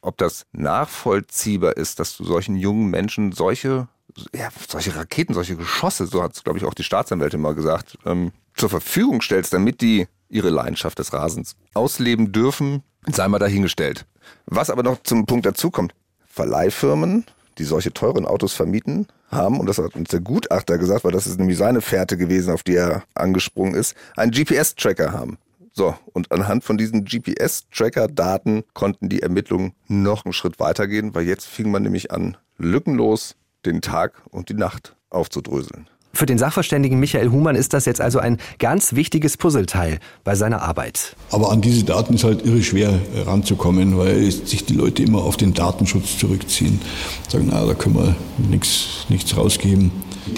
Ob 0.02 0.16
das 0.16 0.46
nachvollziehbar 0.52 1.76
ist, 1.76 2.00
dass 2.00 2.16
du 2.16 2.24
solchen 2.24 2.56
jungen 2.56 2.90
Menschen 2.90 3.32
solche, 3.32 3.88
ja, 4.34 4.48
solche 4.68 4.96
Raketen, 4.96 5.34
solche 5.34 5.56
Geschosse, 5.56 6.06
so 6.06 6.22
hat 6.22 6.34
es, 6.34 6.44
glaube 6.44 6.58
ich, 6.58 6.64
auch 6.64 6.74
die 6.74 6.84
Staatsanwältin 6.84 7.40
mal 7.40 7.54
gesagt, 7.54 7.98
ähm, 8.06 8.32
zur 8.54 8.70
Verfügung 8.70 9.20
stellst, 9.20 9.52
damit 9.52 9.80
die 9.80 10.06
ihre 10.28 10.50
Leidenschaft 10.50 10.98
des 10.98 11.12
Rasens 11.12 11.56
ausleben 11.74 12.32
dürfen, 12.32 12.82
sei 13.06 13.28
mal 13.28 13.38
dahingestellt. 13.38 14.06
Was 14.46 14.70
aber 14.70 14.82
noch 14.82 15.02
zum 15.02 15.26
Punkt 15.26 15.44
dazu 15.44 15.70
kommt, 15.70 15.94
Verleihfirmen, 16.26 17.26
die 17.58 17.64
solche 17.64 17.92
teuren 17.92 18.26
Autos 18.26 18.54
vermieten, 18.54 19.06
haben, 19.30 19.60
und 19.60 19.66
das 19.66 19.78
hat 19.78 19.94
uns 19.94 20.10
der 20.10 20.20
Gutachter 20.20 20.78
gesagt, 20.78 21.04
weil 21.04 21.12
das 21.12 21.26
ist 21.26 21.38
nämlich 21.38 21.58
seine 21.58 21.80
Fährte 21.80 22.16
gewesen, 22.16 22.52
auf 22.52 22.62
die 22.62 22.74
er 22.74 23.04
angesprungen 23.14 23.74
ist, 23.74 23.94
einen 24.16 24.32
GPS-Tracker 24.32 25.12
haben. 25.12 25.38
So, 25.72 25.94
und 26.12 26.32
anhand 26.32 26.64
von 26.64 26.78
diesen 26.78 27.04
GPS-Tracker-Daten 27.04 28.64
konnten 28.74 29.08
die 29.08 29.22
Ermittlungen 29.22 29.72
noch 29.88 30.24
einen 30.24 30.32
Schritt 30.32 30.58
weitergehen, 30.58 31.14
weil 31.14 31.26
jetzt 31.26 31.46
fing 31.46 31.70
man 31.70 31.82
nämlich 31.82 32.10
an, 32.10 32.36
lückenlos 32.58 33.36
den 33.64 33.80
Tag 33.80 34.22
und 34.30 34.48
die 34.48 34.54
Nacht 34.54 34.96
aufzudröseln. 35.10 35.88
Für 36.12 36.26
den 36.26 36.38
Sachverständigen 36.38 36.98
Michael 36.98 37.30
Humann 37.30 37.54
ist 37.54 37.72
das 37.72 37.84
jetzt 37.84 38.00
also 38.00 38.18
ein 38.18 38.38
ganz 38.58 38.94
wichtiges 38.94 39.36
Puzzleteil 39.36 40.00
bei 40.24 40.34
seiner 40.34 40.60
Arbeit. 40.60 41.14
Aber 41.30 41.52
an 41.52 41.60
diese 41.60 41.84
Daten 41.84 42.14
ist 42.14 42.24
halt 42.24 42.44
irre 42.44 42.62
schwer 42.64 42.98
ranzukommen, 43.26 43.96
weil 43.96 44.28
sich 44.30 44.64
die 44.64 44.74
Leute 44.74 45.04
immer 45.04 45.22
auf 45.22 45.36
den 45.36 45.54
Datenschutz 45.54 46.18
zurückziehen. 46.18 46.80
Sagen, 47.28 47.48
na, 47.50 47.64
da 47.64 47.74
können 47.74 47.94
wir 47.94 48.16
nichts, 48.38 49.06
nichts 49.08 49.36
rausgeben. 49.36 49.92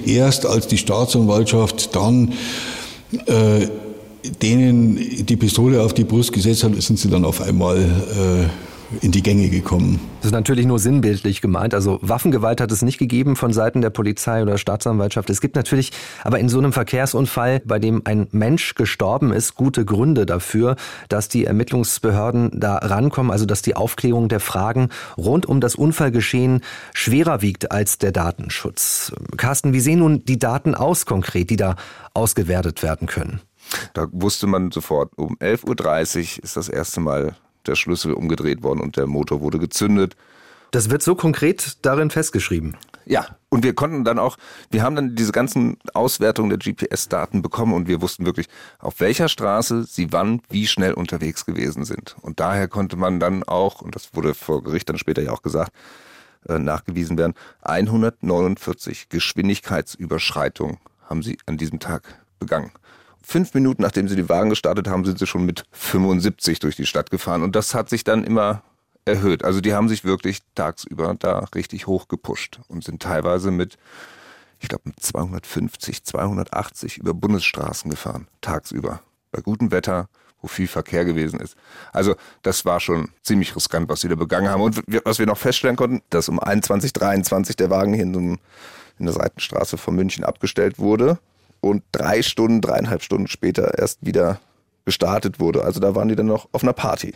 Erst 0.04 0.44
als 0.44 0.66
die 0.66 0.76
Staatsanwaltschaft 0.76 1.96
dann 1.96 2.34
äh, 3.26 3.68
denen 4.42 5.26
die 5.26 5.36
Pistole 5.36 5.82
auf 5.82 5.94
die 5.94 6.04
Brust 6.04 6.32
gesetzt 6.32 6.64
hat, 6.64 6.80
sind 6.80 6.98
sie 6.98 7.10
dann 7.10 7.24
auf 7.24 7.40
einmal 7.40 7.78
äh, 7.78 8.48
in 9.00 9.10
die 9.10 9.22
Gänge 9.22 9.48
gekommen. 9.48 10.00
Das 10.20 10.26
ist 10.26 10.32
natürlich 10.32 10.66
nur 10.66 10.78
sinnbildlich 10.78 11.40
gemeint. 11.40 11.74
Also 11.74 11.98
Waffengewalt 12.02 12.60
hat 12.60 12.70
es 12.70 12.82
nicht 12.82 12.98
gegeben 12.98 13.36
von 13.36 13.52
Seiten 13.52 13.80
der 13.80 13.90
Polizei 13.90 14.42
oder 14.42 14.58
Staatsanwaltschaft. 14.58 15.30
Es 15.30 15.40
gibt 15.40 15.56
natürlich 15.56 15.92
aber 16.22 16.38
in 16.38 16.48
so 16.48 16.58
einem 16.58 16.72
Verkehrsunfall, 16.72 17.60
bei 17.64 17.78
dem 17.78 18.02
ein 18.04 18.28
Mensch 18.32 18.74
gestorben 18.74 19.32
ist, 19.32 19.54
gute 19.54 19.84
Gründe 19.84 20.26
dafür, 20.26 20.76
dass 21.08 21.28
die 21.28 21.44
Ermittlungsbehörden 21.44 22.50
da 22.54 22.76
rankommen, 22.76 23.32
also 23.32 23.46
dass 23.46 23.62
die 23.62 23.76
Aufklärung 23.76 24.28
der 24.28 24.40
Fragen 24.40 24.88
rund 25.16 25.46
um 25.46 25.60
das 25.60 25.74
Unfallgeschehen 25.74 26.60
schwerer 26.92 27.42
wiegt 27.42 27.72
als 27.72 27.98
der 27.98 28.12
Datenschutz. 28.12 29.12
Carsten, 29.36 29.72
wie 29.72 29.80
sehen 29.80 30.00
nun 30.00 30.24
die 30.24 30.38
Daten 30.38 30.74
aus 30.74 31.06
konkret, 31.06 31.50
die 31.50 31.56
da 31.56 31.76
ausgewertet 32.14 32.82
werden 32.82 33.06
können? 33.06 33.40
Da 33.94 34.08
wusste 34.12 34.46
man 34.46 34.70
sofort, 34.70 35.16
um 35.16 35.36
11.30 35.36 36.38
Uhr 36.38 36.44
ist 36.44 36.56
das 36.56 36.68
erste 36.68 37.00
Mal 37.00 37.36
der 37.66 37.74
Schlüssel 37.74 38.12
umgedreht 38.12 38.62
worden 38.62 38.80
und 38.80 38.96
der 38.96 39.06
Motor 39.06 39.40
wurde 39.40 39.58
gezündet. 39.58 40.16
Das 40.72 40.90
wird 40.90 41.02
so 41.02 41.14
konkret 41.14 41.78
darin 41.82 42.10
festgeschrieben. 42.10 42.76
Ja, 43.04 43.36
und 43.48 43.64
wir 43.64 43.74
konnten 43.74 44.04
dann 44.04 44.18
auch, 44.18 44.38
wir 44.70 44.82
haben 44.82 44.94
dann 44.94 45.16
diese 45.16 45.32
ganzen 45.32 45.76
Auswertungen 45.92 46.50
der 46.50 46.58
GPS-Daten 46.58 47.42
bekommen 47.42 47.74
und 47.74 47.88
wir 47.88 48.00
wussten 48.00 48.24
wirklich, 48.24 48.46
auf 48.78 49.00
welcher 49.00 49.28
Straße 49.28 49.84
sie 49.84 50.12
wann 50.12 50.40
wie 50.48 50.66
schnell 50.66 50.94
unterwegs 50.94 51.44
gewesen 51.44 51.84
sind. 51.84 52.16
Und 52.22 52.40
daher 52.40 52.68
konnte 52.68 52.96
man 52.96 53.20
dann 53.20 53.42
auch, 53.42 53.82
und 53.82 53.94
das 53.96 54.14
wurde 54.14 54.34
vor 54.34 54.62
Gericht 54.62 54.88
dann 54.88 54.98
später 54.98 55.20
ja 55.20 55.32
auch 55.32 55.42
gesagt, 55.42 55.72
äh, 56.48 56.58
nachgewiesen 56.58 57.18
werden, 57.18 57.34
149 57.62 59.08
Geschwindigkeitsüberschreitungen 59.08 60.78
haben 61.02 61.22
sie 61.22 61.38
an 61.46 61.58
diesem 61.58 61.80
Tag 61.80 62.22
begangen 62.38 62.72
fünf 63.24 63.54
Minuten 63.54 63.82
nachdem 63.82 64.08
sie 64.08 64.16
die 64.16 64.28
Wagen 64.28 64.50
gestartet 64.50 64.88
haben, 64.88 65.04
sind 65.04 65.18
sie 65.18 65.26
schon 65.26 65.44
mit 65.44 65.64
75 65.72 66.58
durch 66.60 66.76
die 66.76 66.86
Stadt 66.86 67.10
gefahren. 67.10 67.42
Und 67.42 67.56
das 67.56 67.74
hat 67.74 67.88
sich 67.88 68.04
dann 68.04 68.24
immer 68.24 68.62
erhöht. 69.04 69.44
Also 69.44 69.60
die 69.60 69.74
haben 69.74 69.88
sich 69.88 70.04
wirklich 70.04 70.40
tagsüber 70.54 71.14
da 71.18 71.46
richtig 71.54 71.86
hoch 71.86 72.08
gepusht 72.08 72.60
und 72.68 72.84
sind 72.84 73.02
teilweise 73.02 73.50
mit, 73.50 73.76
ich 74.60 74.68
glaube, 74.68 74.84
mit 74.86 75.00
250, 75.00 76.04
280 76.04 76.98
über 76.98 77.14
Bundesstraßen 77.14 77.90
gefahren, 77.90 78.28
tagsüber. 78.40 79.00
Bei 79.32 79.40
gutem 79.40 79.70
Wetter, 79.70 80.08
wo 80.40 80.48
viel 80.48 80.68
Verkehr 80.68 81.04
gewesen 81.04 81.40
ist. 81.40 81.56
Also 81.92 82.14
das 82.42 82.64
war 82.64 82.80
schon 82.80 83.10
ziemlich 83.22 83.56
riskant, 83.56 83.88
was 83.88 84.00
sie 84.00 84.08
da 84.08 84.14
begangen 84.14 84.48
haben. 84.48 84.62
Und 84.62 84.82
was 85.04 85.18
wir 85.18 85.26
noch 85.26 85.38
feststellen 85.38 85.76
konnten, 85.76 86.02
dass 86.10 86.28
um 86.28 86.38
21, 86.38 86.92
23 86.92 87.56
der 87.56 87.70
Wagen 87.70 87.94
hier 87.94 88.04
in 88.04 88.38
der 88.98 89.12
Seitenstraße 89.12 89.78
von 89.78 89.94
München 89.94 90.24
abgestellt 90.24 90.78
wurde 90.78 91.18
und 91.62 91.82
drei 91.92 92.20
Stunden, 92.22 92.60
dreieinhalb 92.60 93.02
Stunden 93.02 93.28
später 93.28 93.78
erst 93.78 94.04
wieder 94.04 94.38
gestartet 94.84 95.38
wurde. 95.38 95.62
Also 95.64 95.80
da 95.80 95.94
waren 95.94 96.08
die 96.08 96.16
dann 96.16 96.26
noch 96.26 96.48
auf 96.52 96.62
einer 96.62 96.72
Party. 96.72 97.14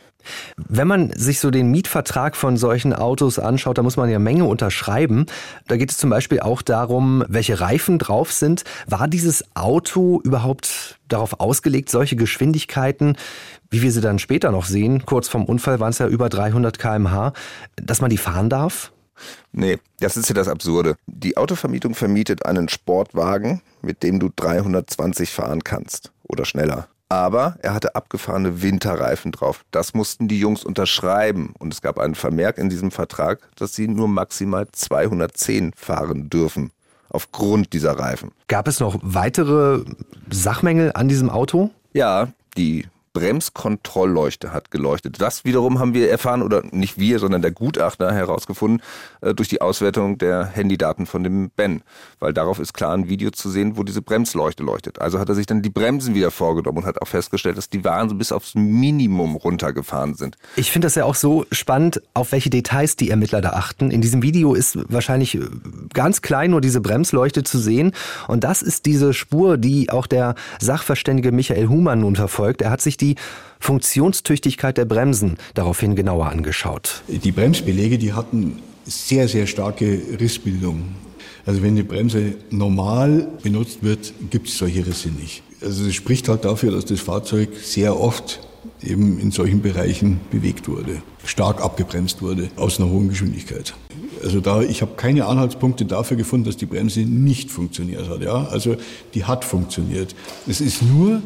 Wenn 0.56 0.86
man 0.86 1.10
sich 1.10 1.40
so 1.40 1.50
den 1.50 1.70
Mietvertrag 1.70 2.36
von 2.36 2.56
solchen 2.56 2.92
Autos 2.92 3.38
anschaut, 3.38 3.78
da 3.78 3.82
muss 3.82 3.96
man 3.96 4.08
ja 4.08 4.18
Menge 4.18 4.44
unterschreiben. 4.44 5.26
Da 5.66 5.76
geht 5.76 5.90
es 5.90 5.98
zum 5.98 6.10
Beispiel 6.10 6.40
auch 6.40 6.62
darum, 6.62 7.24
welche 7.28 7.60
Reifen 7.60 7.98
drauf 7.98 8.32
sind. 8.32 8.64
War 8.86 9.08
dieses 9.08 9.44
Auto 9.54 10.20
überhaupt 10.22 10.98
darauf 11.08 11.40
ausgelegt, 11.40 11.90
solche 11.90 12.16
Geschwindigkeiten, 12.16 13.16
wie 13.70 13.82
wir 13.82 13.90
sie 13.90 14.00
dann 14.00 14.18
später 14.18 14.52
noch 14.52 14.64
sehen, 14.64 15.04
kurz 15.04 15.28
vorm 15.28 15.44
Unfall 15.44 15.80
waren 15.80 15.90
es 15.90 15.98
ja 15.98 16.06
über 16.06 16.28
300 16.28 16.78
kmh, 16.78 17.32
dass 17.76 18.00
man 18.00 18.10
die 18.10 18.18
fahren 18.18 18.48
darf? 18.48 18.92
Nee, 19.52 19.78
das 20.00 20.16
ist 20.16 20.28
ja 20.28 20.34
das 20.34 20.48
Absurde. 20.48 20.96
Die 21.06 21.36
Autovermietung 21.36 21.94
vermietet 21.94 22.46
einen 22.46 22.68
Sportwagen, 22.68 23.62
mit 23.82 24.02
dem 24.02 24.20
du 24.20 24.30
320 24.34 25.30
fahren 25.30 25.64
kannst 25.64 26.12
oder 26.24 26.44
schneller. 26.44 26.88
Aber 27.08 27.56
er 27.62 27.72
hatte 27.72 27.94
abgefahrene 27.94 28.62
Winterreifen 28.62 29.30
drauf. 29.30 29.64
Das 29.70 29.94
mussten 29.94 30.26
die 30.26 30.40
Jungs 30.40 30.64
unterschreiben. 30.64 31.54
Und 31.58 31.72
es 31.72 31.80
gab 31.80 31.98
einen 31.98 32.16
Vermerk 32.16 32.58
in 32.58 32.68
diesem 32.68 32.90
Vertrag, 32.90 33.48
dass 33.54 33.74
sie 33.74 33.86
nur 33.86 34.08
maximal 34.08 34.66
210 34.70 35.72
fahren 35.76 36.28
dürfen. 36.28 36.72
Aufgrund 37.08 37.72
dieser 37.72 37.92
Reifen. 37.92 38.32
Gab 38.48 38.66
es 38.66 38.80
noch 38.80 38.98
weitere 39.00 39.84
Sachmängel 40.28 40.90
an 40.94 41.08
diesem 41.08 41.30
Auto? 41.30 41.70
Ja, 41.92 42.28
die 42.56 42.88
Bremskontrollleuchte 43.16 44.52
hat 44.52 44.70
geleuchtet. 44.70 45.22
Das 45.22 45.46
wiederum 45.46 45.78
haben 45.78 45.94
wir 45.94 46.10
erfahren, 46.10 46.42
oder 46.42 46.62
nicht 46.70 46.98
wir, 46.98 47.18
sondern 47.18 47.40
der 47.40 47.50
Gutachter 47.50 48.12
herausgefunden, 48.12 48.82
äh, 49.22 49.32
durch 49.32 49.48
die 49.48 49.62
Auswertung 49.62 50.18
der 50.18 50.44
Handydaten 50.44 51.06
von 51.06 51.24
dem 51.24 51.50
Ben. 51.56 51.80
Weil 52.20 52.34
darauf 52.34 52.58
ist 52.58 52.74
klar 52.74 52.92
ein 52.92 53.08
Video 53.08 53.30
zu 53.30 53.48
sehen, 53.48 53.78
wo 53.78 53.84
diese 53.84 54.02
Bremsleuchte 54.02 54.62
leuchtet. 54.62 55.00
Also 55.00 55.18
hat 55.18 55.30
er 55.30 55.34
sich 55.34 55.46
dann 55.46 55.62
die 55.62 55.70
Bremsen 55.70 56.14
wieder 56.14 56.30
vorgenommen 56.30 56.78
und 56.78 56.84
hat 56.84 57.00
auch 57.00 57.08
festgestellt, 57.08 57.56
dass 57.56 57.70
die 57.70 57.84
Waren 57.84 58.10
so 58.10 58.16
bis 58.16 58.32
aufs 58.32 58.54
Minimum 58.54 59.36
runtergefahren 59.36 60.14
sind. 60.14 60.36
Ich 60.56 60.70
finde 60.70 60.84
das 60.84 60.94
ja 60.94 61.04
auch 61.04 61.14
so 61.14 61.46
spannend, 61.52 62.02
auf 62.12 62.32
welche 62.32 62.50
Details 62.50 62.96
die 62.96 63.08
Ermittler 63.08 63.40
da 63.40 63.50
achten. 63.50 63.90
In 63.90 64.02
diesem 64.02 64.22
Video 64.22 64.52
ist 64.52 64.78
wahrscheinlich 64.92 65.38
ganz 65.94 66.20
klein 66.20 66.50
nur 66.50 66.60
diese 66.60 66.82
Bremsleuchte 66.82 67.44
zu 67.44 67.58
sehen. 67.58 67.92
Und 68.28 68.44
das 68.44 68.60
ist 68.60 68.84
diese 68.84 69.14
Spur, 69.14 69.56
die 69.56 69.88
auch 69.88 70.06
der 70.06 70.34
Sachverständige 70.60 71.32
Michael 71.32 71.68
Humann 71.68 72.00
nun 72.00 72.14
verfolgt. 72.14 72.60
Er 72.60 72.70
hat 72.70 72.82
sich 72.82 72.98
die 72.98 73.05
die 73.06 73.14
Funktionstüchtigkeit 73.60 74.76
der 74.76 74.84
Bremsen 74.84 75.36
daraufhin 75.54 75.96
genauer 75.96 76.26
angeschaut. 76.26 77.02
Die 77.08 77.32
Bremsbeläge, 77.32 77.98
die 77.98 78.12
hatten 78.12 78.58
sehr, 78.84 79.28
sehr 79.28 79.46
starke 79.46 80.00
Rissbildung. 80.20 80.94
Also 81.44 81.62
wenn 81.62 81.76
die 81.76 81.82
Bremse 81.82 82.34
normal 82.50 83.28
benutzt 83.42 83.82
wird, 83.82 84.12
gibt 84.30 84.48
es 84.48 84.58
solche 84.58 84.86
Risse 84.86 85.08
nicht. 85.08 85.42
Also 85.62 85.86
es 85.86 85.94
spricht 85.94 86.28
halt 86.28 86.44
dafür, 86.44 86.72
dass 86.72 86.84
das 86.84 87.00
Fahrzeug 87.00 87.50
sehr 87.62 87.98
oft 87.98 88.40
eben 88.82 89.18
in 89.18 89.30
solchen 89.30 89.62
Bereichen 89.62 90.20
bewegt 90.30 90.68
wurde, 90.68 91.02
stark 91.24 91.62
abgebremst 91.62 92.20
wurde 92.20 92.50
aus 92.56 92.78
einer 92.78 92.90
hohen 92.90 93.08
Geschwindigkeit. 93.08 93.74
Also 94.22 94.40
da, 94.40 94.62
ich 94.62 94.82
habe 94.82 94.92
keine 94.96 95.26
Anhaltspunkte 95.26 95.84
dafür 95.84 96.16
gefunden, 96.16 96.46
dass 96.46 96.56
die 96.56 96.66
Bremse 96.66 97.00
nicht 97.00 97.50
funktioniert 97.50 98.08
hat. 98.08 98.22
Ja, 98.22 98.46
also 98.48 98.76
die 99.14 99.24
hat 99.24 99.44
funktioniert. 99.44 100.14
Es 100.46 100.60
ist 100.60 100.82
nur 100.82 101.22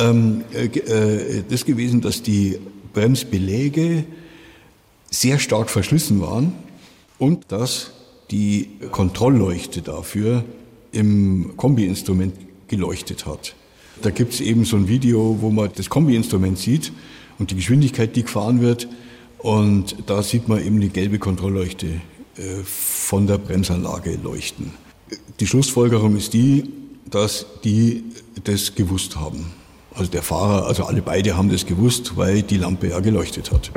ähm, 0.00 0.44
äh, 0.52 0.66
äh, 0.66 1.44
das 1.48 1.64
gewesen, 1.64 2.00
dass 2.00 2.22
die 2.22 2.58
Bremsbeläge 2.92 4.04
sehr 5.10 5.38
stark 5.38 5.70
verschlissen 5.70 6.20
waren 6.20 6.52
und 7.18 7.52
dass 7.52 7.92
die 8.30 8.70
Kontrollleuchte 8.90 9.82
dafür 9.82 10.44
im 10.92 11.52
Kombi-Instrument 11.56 12.34
geleuchtet 12.68 13.26
hat. 13.26 13.54
Da 14.02 14.10
gibt 14.10 14.32
es 14.32 14.40
eben 14.40 14.64
so 14.64 14.76
ein 14.76 14.88
Video, 14.88 15.38
wo 15.40 15.50
man 15.50 15.70
das 15.74 15.90
Kombi-Instrument 15.90 16.58
sieht 16.58 16.92
und 17.38 17.50
die 17.50 17.56
Geschwindigkeit, 17.56 18.16
die 18.16 18.22
gefahren 18.22 18.60
wird. 18.60 18.88
Und 19.38 19.96
da 20.06 20.22
sieht 20.22 20.48
man 20.48 20.64
eben 20.64 20.80
die 20.80 20.90
gelbe 20.90 21.18
Kontrollleuchte 21.18 21.86
äh, 21.86 22.62
von 22.64 23.26
der 23.26 23.38
Bremsanlage 23.38 24.18
leuchten. 24.22 24.72
Die 25.40 25.46
Schlussfolgerung 25.46 26.16
ist 26.16 26.32
die, 26.32 26.70
dass 27.10 27.46
die 27.64 28.04
das 28.44 28.74
gewusst 28.74 29.16
haben. 29.16 29.59
Also 29.94 30.10
der 30.10 30.22
Fahrer, 30.22 30.66
also 30.66 30.84
alle 30.84 31.02
beide 31.02 31.36
haben 31.36 31.50
das 31.50 31.66
gewusst, 31.66 32.16
weil 32.16 32.42
die 32.42 32.58
Lampe 32.58 32.88
ja 32.88 33.00
geleuchtet 33.00 33.50
hat. 33.52 33.70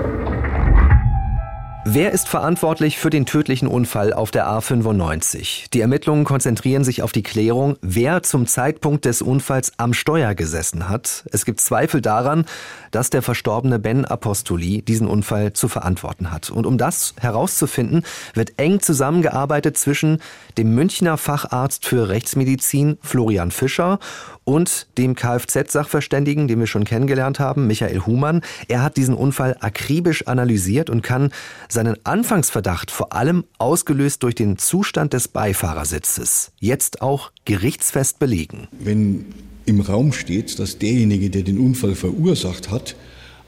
Wer 1.85 2.13
ist 2.13 2.29
verantwortlich 2.29 2.97
für 2.97 3.09
den 3.09 3.25
tödlichen 3.25 3.67
Unfall 3.67 4.13
auf 4.13 4.31
der 4.31 4.47
A95? 4.47 5.65
Die 5.73 5.81
Ermittlungen 5.81 6.23
konzentrieren 6.23 6.85
sich 6.85 7.01
auf 7.01 7.11
die 7.11 7.23
Klärung, 7.23 7.75
wer 7.81 8.23
zum 8.23 8.47
Zeitpunkt 8.47 9.03
des 9.03 9.21
Unfalls 9.21 9.73
am 9.75 9.93
Steuer 9.93 10.33
gesessen 10.33 10.87
hat. 10.87 11.25
Es 11.33 11.43
gibt 11.43 11.59
Zweifel 11.59 11.99
daran, 11.99 12.45
dass 12.91 13.09
der 13.09 13.21
verstorbene 13.21 13.79
Ben 13.79 14.05
Apostoli 14.05 14.81
diesen 14.81 15.07
Unfall 15.07 15.51
zu 15.51 15.67
verantworten 15.67 16.31
hat. 16.31 16.51
Und 16.51 16.65
um 16.65 16.77
das 16.77 17.15
herauszufinden, 17.19 18.03
wird 18.33 18.53
eng 18.55 18.79
zusammengearbeitet 18.79 19.75
zwischen 19.77 20.21
dem 20.57 20.73
Münchner 20.73 21.17
Facharzt 21.17 21.85
für 21.85 22.07
Rechtsmedizin 22.07 22.97
Florian 23.01 23.51
Fischer 23.51 23.99
und 24.45 24.87
dem 24.97 25.15
Kfz-Sachverständigen, 25.15 26.47
den 26.47 26.59
wir 26.59 26.67
schon 26.67 26.83
kennengelernt 26.83 27.39
haben, 27.39 27.67
Michael 27.67 28.01
Humann. 28.05 28.41
Er 28.67 28.83
hat 28.83 28.97
diesen 28.97 29.15
Unfall 29.15 29.55
akribisch 29.59 30.27
analysiert 30.27 30.89
und 30.89 31.01
kann 31.01 31.31
seinen 31.69 31.95
Anfangsverdacht 32.05 32.91
vor 32.91 33.13
allem 33.13 33.43
ausgelöst 33.57 34.23
durch 34.23 34.35
den 34.35 34.57
Zustand 34.57 35.13
des 35.13 35.27
Beifahrersitzes 35.27 36.51
jetzt 36.59 37.01
auch 37.01 37.31
gerichtsfest 37.45 38.19
belegen. 38.19 38.67
Wenn 38.71 39.25
im 39.65 39.79
Raum 39.81 40.11
steht, 40.13 40.59
dass 40.59 40.77
derjenige, 40.77 41.29
der 41.29 41.43
den 41.43 41.57
Unfall 41.57 41.95
verursacht 41.95 42.69
hat, 42.69 42.95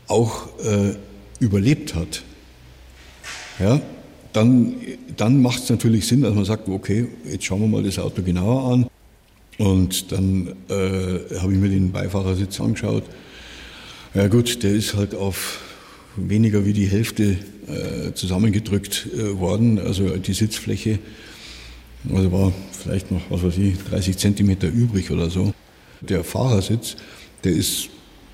auch 0.07 0.47
äh, 0.59 0.95
überlebt 1.39 1.95
hat, 1.95 2.23
ja, 3.59 3.81
dann, 4.33 4.75
dann 5.15 5.41
macht 5.41 5.63
es 5.63 5.69
natürlich 5.69 6.07
Sinn, 6.07 6.21
dass 6.21 6.33
man 6.33 6.45
sagt, 6.45 6.67
okay, 6.67 7.07
jetzt 7.29 7.45
schauen 7.45 7.61
wir 7.61 7.67
mal 7.67 7.83
das 7.83 7.99
Auto 7.99 8.21
genauer 8.21 8.73
an. 8.73 8.87
Und 9.57 10.11
dann 10.11 10.47
äh, 10.69 11.39
habe 11.39 11.53
ich 11.53 11.59
mir 11.59 11.69
den 11.69 11.91
Beifahrersitz 11.91 12.59
angeschaut. 12.59 13.03
Ja 14.13 14.27
gut, 14.27 14.63
der 14.63 14.71
ist 14.71 14.95
halt 14.95 15.15
auf 15.15 15.59
weniger 16.17 16.65
wie 16.65 16.73
die 16.73 16.87
Hälfte 16.87 17.37
äh, 17.67 18.13
zusammengedrückt 18.13 19.07
äh, 19.13 19.39
worden, 19.39 19.79
also 19.79 20.17
die 20.17 20.33
Sitzfläche. 20.33 20.99
Also 22.13 22.31
war 22.31 22.53
vielleicht 22.71 23.11
noch, 23.11 23.21
was 23.29 23.43
weiß 23.43 23.57
ich, 23.57 23.77
30 23.89 24.17
Zentimeter 24.17 24.67
übrig 24.67 25.11
oder 25.11 25.29
so. 25.29 25.53
Der 26.01 26.23
Fahrersitz, 26.23 26.97
der 27.43 27.53
ist 27.53 27.89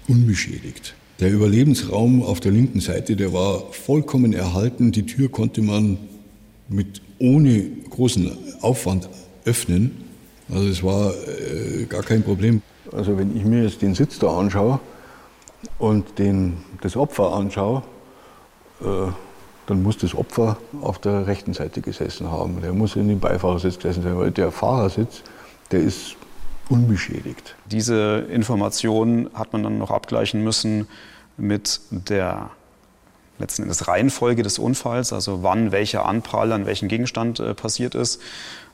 unbeschädigt. 0.08 0.94
Der 1.20 1.32
Überlebensraum 1.32 2.24
auf 2.24 2.40
der 2.40 2.52
linken 2.52 2.80
Seite, 2.80 3.16
der 3.16 3.32
war 3.32 3.72
vollkommen 3.72 4.34
erhalten. 4.34 4.92
Die 4.92 5.06
Tür 5.06 5.30
konnte 5.30 5.62
man 5.62 5.98
mit 6.68 7.02
ohne 7.20 7.64
großen 7.90 8.32
Aufwand 8.62 9.08
öffnen. 9.46 9.92
Also 10.52 10.68
es 10.68 10.84
war 10.84 11.14
äh, 11.14 11.86
gar 11.86 12.04
kein 12.04 12.24
Problem. 12.24 12.62
Also 12.92 13.18
wenn 13.18 13.36
ich 13.36 13.46
mir 13.46 13.64
jetzt 13.64 13.82
den 13.82 13.96
Sitz 13.96 14.20
da 14.20 14.38
anschaue 14.38 14.80
und 15.80 16.20
den, 16.20 16.58
das 16.82 16.98
Opfer 16.98 17.34
anschaue, 17.34 17.84
äh, 18.82 19.12
dann 19.68 19.84
muss 19.84 19.98
das 19.98 20.14
Opfer 20.14 20.58
auf 20.82 21.00
der 21.00 21.28
rechten 21.28 21.54
Seite 21.54 21.82
gesessen 21.82 22.30
haben. 22.30 22.62
Der 22.62 22.74
muss 22.74 22.96
in 22.96 23.08
dem 23.08 23.20
Beifahrersitz 23.20 23.78
gesessen 23.78 24.04
sein, 24.04 24.18
weil 24.18 24.32
der 24.32 24.52
Fahrersitz, 24.52 25.22
der 25.72 25.80
ist 25.82 26.16
unbeschädigt. 26.68 27.56
Diese 27.68 28.26
Information 28.30 29.30
hat 29.34 29.54
man 29.54 29.64
dann 29.64 29.78
noch 29.78 29.92
abgleichen 29.92 30.44
müssen 30.44 30.88
mit 31.38 31.80
der 31.92 32.50
letzten 33.42 33.64
Endes 33.64 33.88
Reihenfolge 33.88 34.44
des 34.44 34.60
Unfalls, 34.60 35.12
also 35.12 35.44
wann 35.44 35.72
welcher 35.72 36.06
Anprall 36.06 36.52
an 36.54 36.66
welchen 36.66 36.88
Gegenstand 36.88 37.40
äh, 37.40 37.54
passiert 37.54 37.96
ist. 37.96 38.22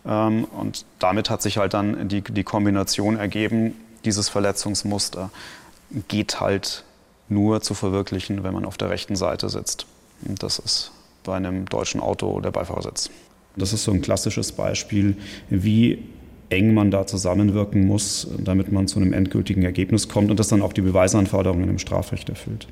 Ähm, 0.06 0.46
und 0.46 0.86
damit 1.00 1.30
hat 1.30 1.42
sich 1.42 1.58
halt 1.58 1.74
dann 1.74 2.08
die, 2.08 2.22
die 2.22 2.44
Kombination 2.44 3.18
ergeben, 3.18 3.74
dieses 4.06 4.30
Verletzungsmuster 4.30 5.32
geht 6.08 6.40
halt 6.40 6.84
nur 7.30 7.62
zu 7.62 7.74
verwirklichen, 7.74 8.44
wenn 8.44 8.54
man 8.54 8.66
auf 8.66 8.78
der 8.78 8.90
rechten 8.90 9.16
Seite 9.16 9.50
sitzt. 9.50 9.86
Und 10.26 10.44
das 10.44 10.60
ist 10.60 10.92
bei 11.24 11.36
einem 11.36 11.66
deutschen 11.66 12.00
Auto 12.00 12.40
der 12.40 12.52
Beifahrersitz. 12.52 13.10
Das 13.56 13.74
ist 13.74 13.84
so 13.84 13.92
ein 13.92 14.02
klassisches 14.02 14.52
Beispiel, 14.52 15.18
wie 15.50 16.04
eng 16.50 16.74
man 16.74 16.92
da 16.92 17.06
zusammenwirken 17.06 17.86
muss, 17.86 18.28
damit 18.38 18.72
man 18.72 18.88
zu 18.88 19.00
einem 19.00 19.14
endgültigen 19.14 19.64
Ergebnis 19.64 20.08
kommt 20.08 20.32
und 20.32 20.40
das 20.40 20.48
dann 20.48 20.62
auch 20.62 20.74
die 20.74 20.82
Beweisanforderungen 20.82 21.70
im 21.70 21.80
Strafrecht 21.80 22.30
erfüllt. 22.30 22.68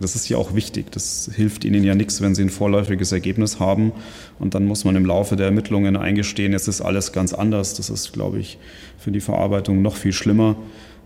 Das 0.00 0.16
ist 0.16 0.28
ja 0.28 0.36
auch 0.38 0.54
wichtig. 0.54 0.90
Das 0.90 1.30
hilft 1.32 1.64
Ihnen 1.64 1.84
ja 1.84 1.94
nichts, 1.94 2.20
wenn 2.20 2.34
Sie 2.34 2.42
ein 2.42 2.50
vorläufiges 2.50 3.12
Ergebnis 3.12 3.60
haben. 3.60 3.92
Und 4.38 4.54
dann 4.54 4.66
muss 4.66 4.84
man 4.84 4.96
im 4.96 5.06
Laufe 5.06 5.36
der 5.36 5.46
Ermittlungen 5.46 5.96
eingestehen, 5.96 6.52
es 6.52 6.66
ist 6.66 6.80
alles 6.80 7.12
ganz 7.12 7.32
anders. 7.32 7.74
Das 7.74 7.90
ist, 7.90 8.12
glaube 8.12 8.38
ich, 8.40 8.58
für 8.98 9.12
die 9.12 9.20
Verarbeitung 9.20 9.82
noch 9.82 9.96
viel 9.96 10.12
schlimmer, 10.12 10.56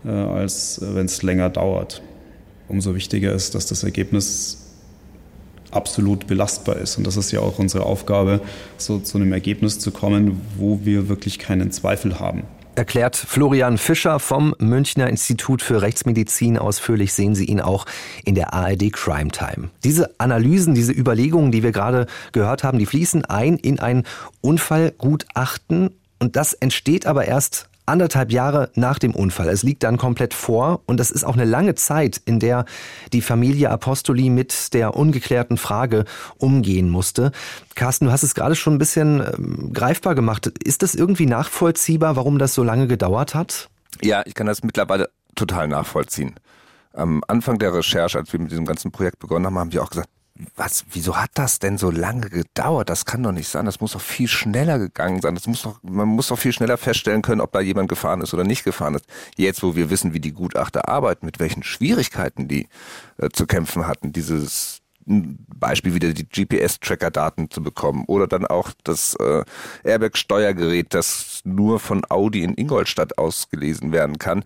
äh, 0.05 0.09
als 0.09 0.79
äh, 0.79 0.95
wenn 0.95 1.05
es 1.05 1.21
länger 1.21 1.49
dauert. 1.49 2.01
Umso 2.67 2.95
wichtiger 2.95 3.33
ist, 3.33 3.53
dass 3.55 3.67
das 3.67 3.83
Ergebnis 3.83 4.65
absolut 5.71 6.25
belastbar 6.25 6.77
ist. 6.77 6.97
Und 6.97 7.05
das 7.05 7.15
ist 7.15 7.31
ja 7.31 7.41
auch 7.41 7.59
unsere 7.59 7.83
Aufgabe, 7.85 8.41
so 8.77 8.99
zu 8.99 9.17
einem 9.17 9.33
Ergebnis 9.33 9.79
zu 9.79 9.91
kommen, 9.91 10.41
wo 10.57 10.79
wir 10.83 11.09
wirklich 11.09 11.37
keinen 11.37 11.71
Zweifel 11.71 12.19
haben. 12.19 12.43
Erklärt 12.79 13.17
Florian 13.17 13.77
Fischer 13.77 14.19
vom 14.19 14.55
Münchner 14.57 15.09
Institut 15.09 15.61
für 15.61 15.81
Rechtsmedizin. 15.81 16.57
Ausführlich 16.57 17.11
sehen 17.11 17.35
Sie 17.35 17.43
ihn 17.43 17.59
auch 17.59 17.85
in 18.23 18.35
der 18.35 18.53
ARD 18.53 18.93
Crime 18.93 19.31
Time. 19.31 19.69
Diese 19.83 20.17
Analysen, 20.17 20.75
diese 20.75 20.93
Überlegungen, 20.93 21.51
die 21.51 21.61
wir 21.61 21.73
gerade 21.73 22.07
gehört 22.31 22.63
haben, 22.63 22.79
die 22.79 22.85
fließen 22.85 23.25
ein 23.25 23.57
in 23.57 23.79
ein 23.79 24.03
Unfallgutachten. 24.39 25.91
Und 26.19 26.37
das 26.37 26.53
entsteht 26.53 27.05
aber 27.05 27.25
erst 27.25 27.68
anderthalb 27.89 28.31
Jahre 28.31 28.69
nach 28.75 28.99
dem 28.99 29.13
Unfall. 29.13 29.49
Es 29.49 29.63
liegt 29.63 29.83
dann 29.83 29.97
komplett 29.97 30.33
vor 30.33 30.81
und 30.85 30.99
das 30.99 31.11
ist 31.11 31.23
auch 31.23 31.33
eine 31.33 31.45
lange 31.45 31.75
Zeit, 31.75 32.21
in 32.25 32.39
der 32.39 32.65
die 33.11 33.21
Familie 33.21 33.69
Apostoli 33.69 34.29
mit 34.29 34.73
der 34.73 34.95
ungeklärten 34.95 35.57
Frage 35.57 36.05
umgehen 36.37 36.89
musste. 36.89 37.31
Carsten, 37.75 38.05
du 38.05 38.11
hast 38.11 38.23
es 38.23 38.35
gerade 38.35 38.55
schon 38.55 38.75
ein 38.75 38.79
bisschen 38.79 39.21
ähm, 39.21 39.73
greifbar 39.73 40.15
gemacht. 40.15 40.47
Ist 40.63 40.83
das 40.83 40.95
irgendwie 40.95 41.25
nachvollziehbar, 41.25 42.15
warum 42.15 42.39
das 42.39 42.53
so 42.53 42.63
lange 42.63 42.87
gedauert 42.87 43.35
hat? 43.35 43.69
Ja, 44.01 44.21
ich 44.25 44.33
kann 44.33 44.47
das 44.47 44.63
mittlerweile 44.63 45.09
total 45.35 45.67
nachvollziehen. 45.67 46.35
Am 46.93 47.23
Anfang 47.27 47.59
der 47.59 47.73
Recherche, 47.73 48.17
als 48.17 48.31
wir 48.33 48.39
mit 48.39 48.51
diesem 48.51 48.65
ganzen 48.65 48.91
Projekt 48.91 49.19
begonnen 49.19 49.45
haben, 49.45 49.57
haben 49.57 49.73
wir 49.73 49.83
auch 49.83 49.89
gesagt, 49.89 50.09
was, 50.55 50.85
wieso 50.91 51.17
hat 51.17 51.31
das 51.33 51.59
denn 51.59 51.77
so 51.77 51.91
lange 51.91 52.29
gedauert? 52.29 52.89
Das 52.89 53.05
kann 53.05 53.23
doch 53.23 53.31
nicht 53.31 53.49
sein. 53.49 53.65
Das 53.65 53.81
muss 53.81 53.91
doch 53.91 54.01
viel 54.01 54.27
schneller 54.27 54.79
gegangen 54.79 55.21
sein. 55.21 55.35
Das 55.35 55.47
muss 55.47 55.63
doch, 55.63 55.79
man 55.83 56.07
muss 56.07 56.27
doch 56.27 56.39
viel 56.39 56.53
schneller 56.53 56.77
feststellen 56.77 57.21
können, 57.21 57.41
ob 57.41 57.51
da 57.51 57.59
jemand 57.59 57.89
gefahren 57.89 58.21
ist 58.21 58.33
oder 58.33 58.45
nicht 58.45 58.63
gefahren 58.63 58.95
ist. 58.95 59.05
Jetzt, 59.35 59.63
wo 59.63 59.75
wir 59.75 59.89
wissen, 59.89 60.13
wie 60.13 60.19
die 60.19 60.31
Gutachter 60.31 60.87
arbeiten, 60.87 61.25
mit 61.25 61.39
welchen 61.39 61.63
Schwierigkeiten 61.63 62.47
die 62.47 62.69
äh, 63.17 63.29
zu 63.29 63.47
kämpfen 63.47 63.87
hatten, 63.87 64.13
dieses 64.13 64.81
Beispiel 65.05 65.95
wieder 65.95 66.13
die 66.13 66.27
GPS-Tracker-Daten 66.27 67.49
zu 67.49 67.63
bekommen 67.63 68.05
oder 68.05 68.27
dann 68.27 68.45
auch 68.45 68.71
das 68.83 69.15
äh, 69.15 69.43
Airbag-Steuergerät, 69.83 70.93
das 70.93 71.41
nur 71.43 71.79
von 71.79 72.03
Audi 72.09 72.43
in 72.43 72.53
Ingolstadt 72.53 73.17
ausgelesen 73.17 73.91
werden 73.91 74.19
kann 74.19 74.43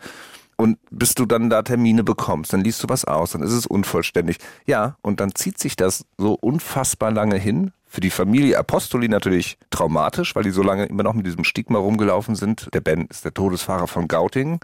und 0.58 0.78
bis 0.92 1.16
du 1.16 1.26
dann 1.26 1.50
da 1.50 1.62
Termine 1.62 2.04
bekommst, 2.04 2.54
dann 2.54 2.62
liest 2.62 2.84
du 2.84 2.90
was 2.90 3.06
aus, 3.06 3.32
dann 3.32 3.42
ist 3.42 3.52
es 3.52 3.66
unvollständig. 3.66 4.38
Ja, 4.66 4.98
und 5.02 5.20
dann 5.20 5.36
zieht 5.36 5.60
sich 5.60 5.76
das 5.76 6.06
so 6.18 6.34
unfassbar 6.34 7.12
lange 7.12 7.38
hin. 7.38 7.72
Für 7.86 8.02
die 8.02 8.10
Familie 8.10 8.58
Apostoli 8.58 9.08
natürlich 9.08 9.58
traumatisch, 9.70 10.36
weil 10.36 10.44
die 10.44 10.52
so 10.52 10.64
lange 10.64 10.86
immer 10.86 11.04
noch 11.04 11.14
mit 11.14 11.26
diesem 11.26 11.44
Stigma 11.44 11.78
rumgelaufen 11.78 12.36
sind. 12.36 12.70
Der 12.74 12.82
Ben 12.82 13.06
ist 13.06 13.26
der 13.26 13.34
Todesfahrer 13.34 13.88
von 13.88 14.08
Gauting 14.08 14.60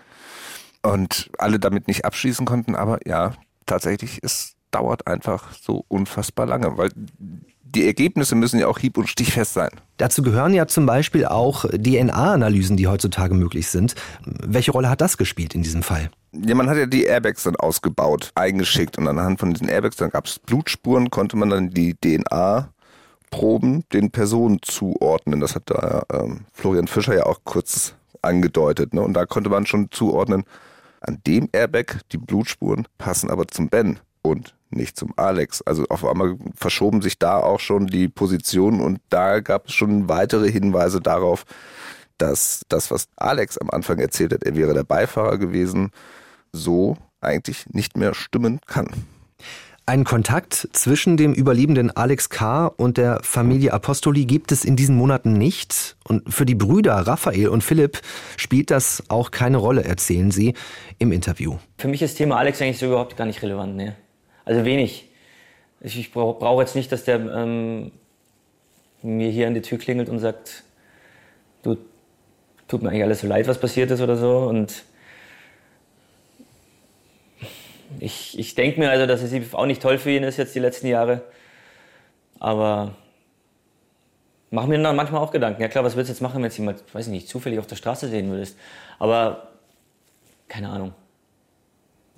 und 0.82 1.30
alle 1.38 1.60
damit 1.60 1.88
nicht 1.88 2.06
abschließen 2.06 2.46
konnten. 2.46 2.76
Aber 2.76 3.00
ja, 3.06 3.34
tatsächlich, 3.66 4.20
es 4.24 4.56
dauert 4.72 5.08
einfach 5.08 5.54
so 5.54 5.86
unfassbar 5.88 6.46
lange, 6.46 6.78
weil 6.78 6.90
die 7.76 7.86
Ergebnisse 7.86 8.36
müssen 8.36 8.60
ja 8.60 8.68
auch 8.68 8.80
hieb- 8.80 8.98
und 8.98 9.08
stichfest 9.08 9.54
sein. 9.54 9.70
Dazu 9.98 10.24
gehören 10.24 10.54
ja 10.54 10.68
zum 10.68 10.86
Beispiel 10.86 11.26
auch 11.26 11.66
DNA-Analysen, 11.66 12.78
die 12.78 12.88
heutzutage 12.88 13.36
möglich 13.36 13.68
sind. 13.68 13.96
Welche 14.24 14.72
Rolle 14.72 14.90
hat 14.90 15.02
das 15.02 15.18
gespielt 15.18 15.54
in 15.54 15.62
diesem 15.62 15.84
Fall? 15.84 16.10
Ja, 16.32 16.56
man 16.56 16.70
hat 16.70 16.78
ja 16.78 16.86
die 16.86 17.04
Airbags 17.04 17.44
dann 17.44 17.56
ausgebaut, 17.56 18.32
eingeschickt 18.36 18.98
und 18.98 19.08
anhand 19.08 19.40
von 19.40 19.54
diesen 19.54 19.68
Airbags, 19.68 19.98
dann 19.98 20.10
gab 20.10 20.26
es 20.26 20.40
Blutspuren, 20.40 21.10
konnte 21.10 21.38
man 21.38 21.50
dann 21.50 21.70
die 21.70 21.96
DNA 21.96 22.70
Proben 23.32 23.84
den 23.94 24.10
Personen 24.10 24.60
zuordnen. 24.62 25.40
Das 25.40 25.56
hat 25.56 25.64
da 25.68 26.04
ähm, 26.12 26.46
Florian 26.54 26.88
Fischer 26.88 27.16
ja 27.16 27.26
auch 27.26 27.42
kurz 27.44 27.94
angedeutet. 28.22 28.94
Ne? 28.94 29.02
Und 29.02 29.14
da 29.14 29.26
konnte 29.26 29.50
man 29.50 29.66
schon 29.66 29.92
zuordnen, 29.92 30.44
an 31.02 31.20
dem 31.26 31.50
Airbag 31.52 32.02
die 32.12 32.18
Blutspuren 32.18 32.88
passen 32.98 33.30
aber 33.30 33.48
zum 33.48 33.70
Ben 33.70 34.00
und 34.22 34.56
nicht 34.72 34.98
zum 34.98 35.14
Alex. 35.16 35.62
Also 35.62 35.86
auf 35.90 36.06
einmal 36.06 36.38
verschoben 36.56 37.02
sich 37.02 37.20
da 37.20 37.38
auch 37.38 37.60
schon 37.60 37.88
die 37.88 38.08
Positionen 38.08 38.82
und 38.82 39.00
da 39.10 39.40
gab 39.40 39.68
es 39.68 39.74
schon 39.74 40.10
weitere 40.10 40.52
Hinweise 40.52 41.02
darauf, 41.02 41.46
dass 42.18 42.62
das, 42.70 42.92
was 42.92 43.08
Alex 43.16 43.58
am 43.58 43.70
Anfang 43.70 44.00
erzählt 44.00 44.34
hat, 44.34 44.44
er 44.44 44.56
wäre 44.56 44.74
der 44.74 44.84
Beifahrer 44.84 45.38
gewesen, 45.38 45.92
so 46.52 46.98
eigentlich 47.22 47.66
nicht 47.70 47.98
mehr 47.98 48.14
stimmen 48.14 48.60
kann. 48.66 48.88
Einen 49.86 50.04
Kontakt 50.04 50.70
zwischen 50.72 51.18
dem 51.18 51.34
überlebenden 51.34 51.90
Alex 51.90 52.30
K. 52.30 52.68
und 52.68 52.98
der 52.98 53.22
Familie 53.24 53.74
Apostoli 53.74 54.26
gibt 54.26 54.52
es 54.52 54.64
in 54.64 54.76
diesen 54.76 54.96
Monaten 54.96 55.34
nicht. 55.34 55.98
Und 56.04 56.32
für 56.32 56.46
die 56.46 56.54
Brüder 56.54 56.94
Raphael 56.94 57.48
und 57.48 57.64
Philipp 57.64 58.00
spielt 58.38 58.70
das 58.70 59.02
auch 59.08 59.32
keine 59.32 59.58
Rolle, 59.58 59.84
erzählen 59.84 60.30
sie 60.30 60.54
im 61.00 61.12
Interview. 61.12 61.58
Für 61.80 61.88
mich 61.88 62.04
ist 62.04 62.12
das 62.12 62.18
Thema 62.20 62.38
Alex 62.38 62.62
eigentlich 62.62 62.78
so 62.78 62.86
überhaupt 62.86 63.18
gar 63.18 63.26
nicht 63.26 63.42
relevant. 63.42 63.78
Nee. 63.78 63.94
Also 64.50 64.66
wenig. 64.66 65.08
Ich, 65.80 66.00
ich 66.00 66.12
brauche 66.12 66.40
brauch 66.40 66.60
jetzt 66.60 66.76
nicht, 66.76 66.92
dass 66.92 67.04
der 67.04 67.20
ähm, 67.20 67.92
mir 69.04 69.30
hier 69.30 69.46
an 69.46 69.54
die 69.54 69.62
Tür 69.62 69.78
klingelt 69.78 70.10
und 70.10 70.18
sagt, 70.18 70.64
du, 71.62 71.78
tut 72.68 72.82
mir 72.82 72.90
eigentlich 72.90 73.04
alles 73.04 73.22
so 73.22 73.28
leid, 73.28 73.48
was 73.48 73.60
passiert 73.60 73.92
ist 73.92 74.02
oder 74.02 74.16
so. 74.16 74.40
Und 74.40 74.86
ich, 78.00 78.40
ich 78.40 78.56
denke 78.56 78.80
mir 78.80 78.90
also, 78.90 79.06
dass 79.06 79.22
es 79.22 79.54
auch 79.54 79.68
nicht 79.68 79.84
toll 79.84 80.00
für 80.00 80.10
ihn 80.10 80.24
ist 80.24 80.38
jetzt 80.38 80.56
die 80.56 80.60
letzten 80.60 80.88
Jahre. 80.88 81.22
Aber 82.40 82.96
mache 84.50 84.68
mir 84.68 84.82
dann 84.82 84.96
manchmal 84.96 85.22
auch 85.22 85.30
Gedanken. 85.30 85.62
Ja 85.62 85.68
klar, 85.68 85.84
was 85.84 85.94
würdest 85.94 86.10
du 86.10 86.14
jetzt 86.14 86.22
machen, 86.22 86.38
wenn 86.38 86.46
jetzt 86.46 86.58
jemand, 86.58 86.84
weiß 86.92 87.06
ich 87.06 87.12
nicht, 87.12 87.30
zufällig 87.30 87.60
auf 87.60 87.68
der 87.68 87.76
Straße 87.76 88.08
sehen 88.08 88.32
würdest. 88.32 88.58
Aber 88.98 89.50
keine 90.48 90.70
Ahnung. 90.70 90.96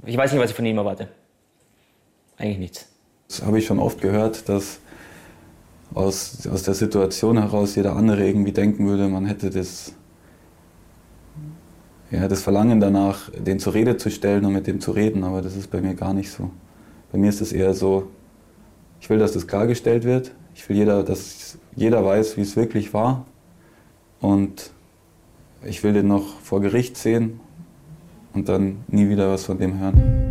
Ich 0.06 0.16
weiß 0.16 0.32
nicht, 0.32 0.42
was 0.42 0.52
ich 0.52 0.56
von 0.56 0.66
ihm 0.66 0.78
erwarte 0.78 1.10
eigentlich 2.42 2.60
nichts. 2.60 2.88
Das 3.28 3.44
habe 3.44 3.60
ich 3.60 3.66
schon 3.66 3.80
oft 3.80 4.02
gehört, 4.02 4.50
dass 4.50 4.80
aus, 5.94 6.48
aus 6.48 6.64
der 6.64 6.74
Situation 6.74 7.38
heraus 7.38 7.76
jeder 7.76 7.96
andere 7.96 8.26
irgendwie 8.26 8.52
denken 8.52 8.88
würde, 8.88 9.08
man 9.08 9.26
hätte 9.26 9.50
das, 9.50 9.94
ja, 12.10 12.28
das 12.28 12.42
Verlangen 12.42 12.80
danach, 12.80 13.30
den 13.32 13.60
zur 13.60 13.74
Rede 13.74 13.98
zu 13.98 14.10
stellen 14.10 14.46
und 14.46 14.54
mit 14.54 14.68
dem 14.68 14.82
zu 14.82 14.92
reden, 14.92 15.24
aber 15.24 15.42
das 15.42 15.56
ist 15.56 15.72
bei 15.72 15.82
mir 15.82 15.94
gar 15.94 16.14
nicht 16.14 16.32
so. 16.32 16.52
Bei 17.12 17.18
mir 17.18 17.30
ist 17.30 17.42
es 17.42 17.52
eher 17.52 17.74
so, 17.74 18.10
ich 19.00 19.10
will, 19.10 19.20
dass 19.20 19.34
das 19.34 19.48
klargestellt 19.48 20.04
wird. 20.04 20.32
Ich 20.54 20.68
will, 20.70 20.78
jeder, 20.78 21.04
dass 21.04 21.58
jeder 21.76 22.06
weiß, 22.06 22.38
wie 22.38 22.42
es 22.42 22.56
wirklich 22.56 22.94
war. 22.94 23.26
Und 24.20 24.72
ich 25.66 25.84
will 25.84 25.94
den 25.94 26.08
noch 26.08 26.40
vor 26.42 26.62
Gericht 26.62 26.98
sehen 26.98 27.40
und 28.34 28.48
dann 28.48 28.84
nie 28.88 29.10
wieder 29.10 29.30
was 29.30 29.46
von 29.46 29.58
dem 29.58 29.80
hören. 29.80 30.31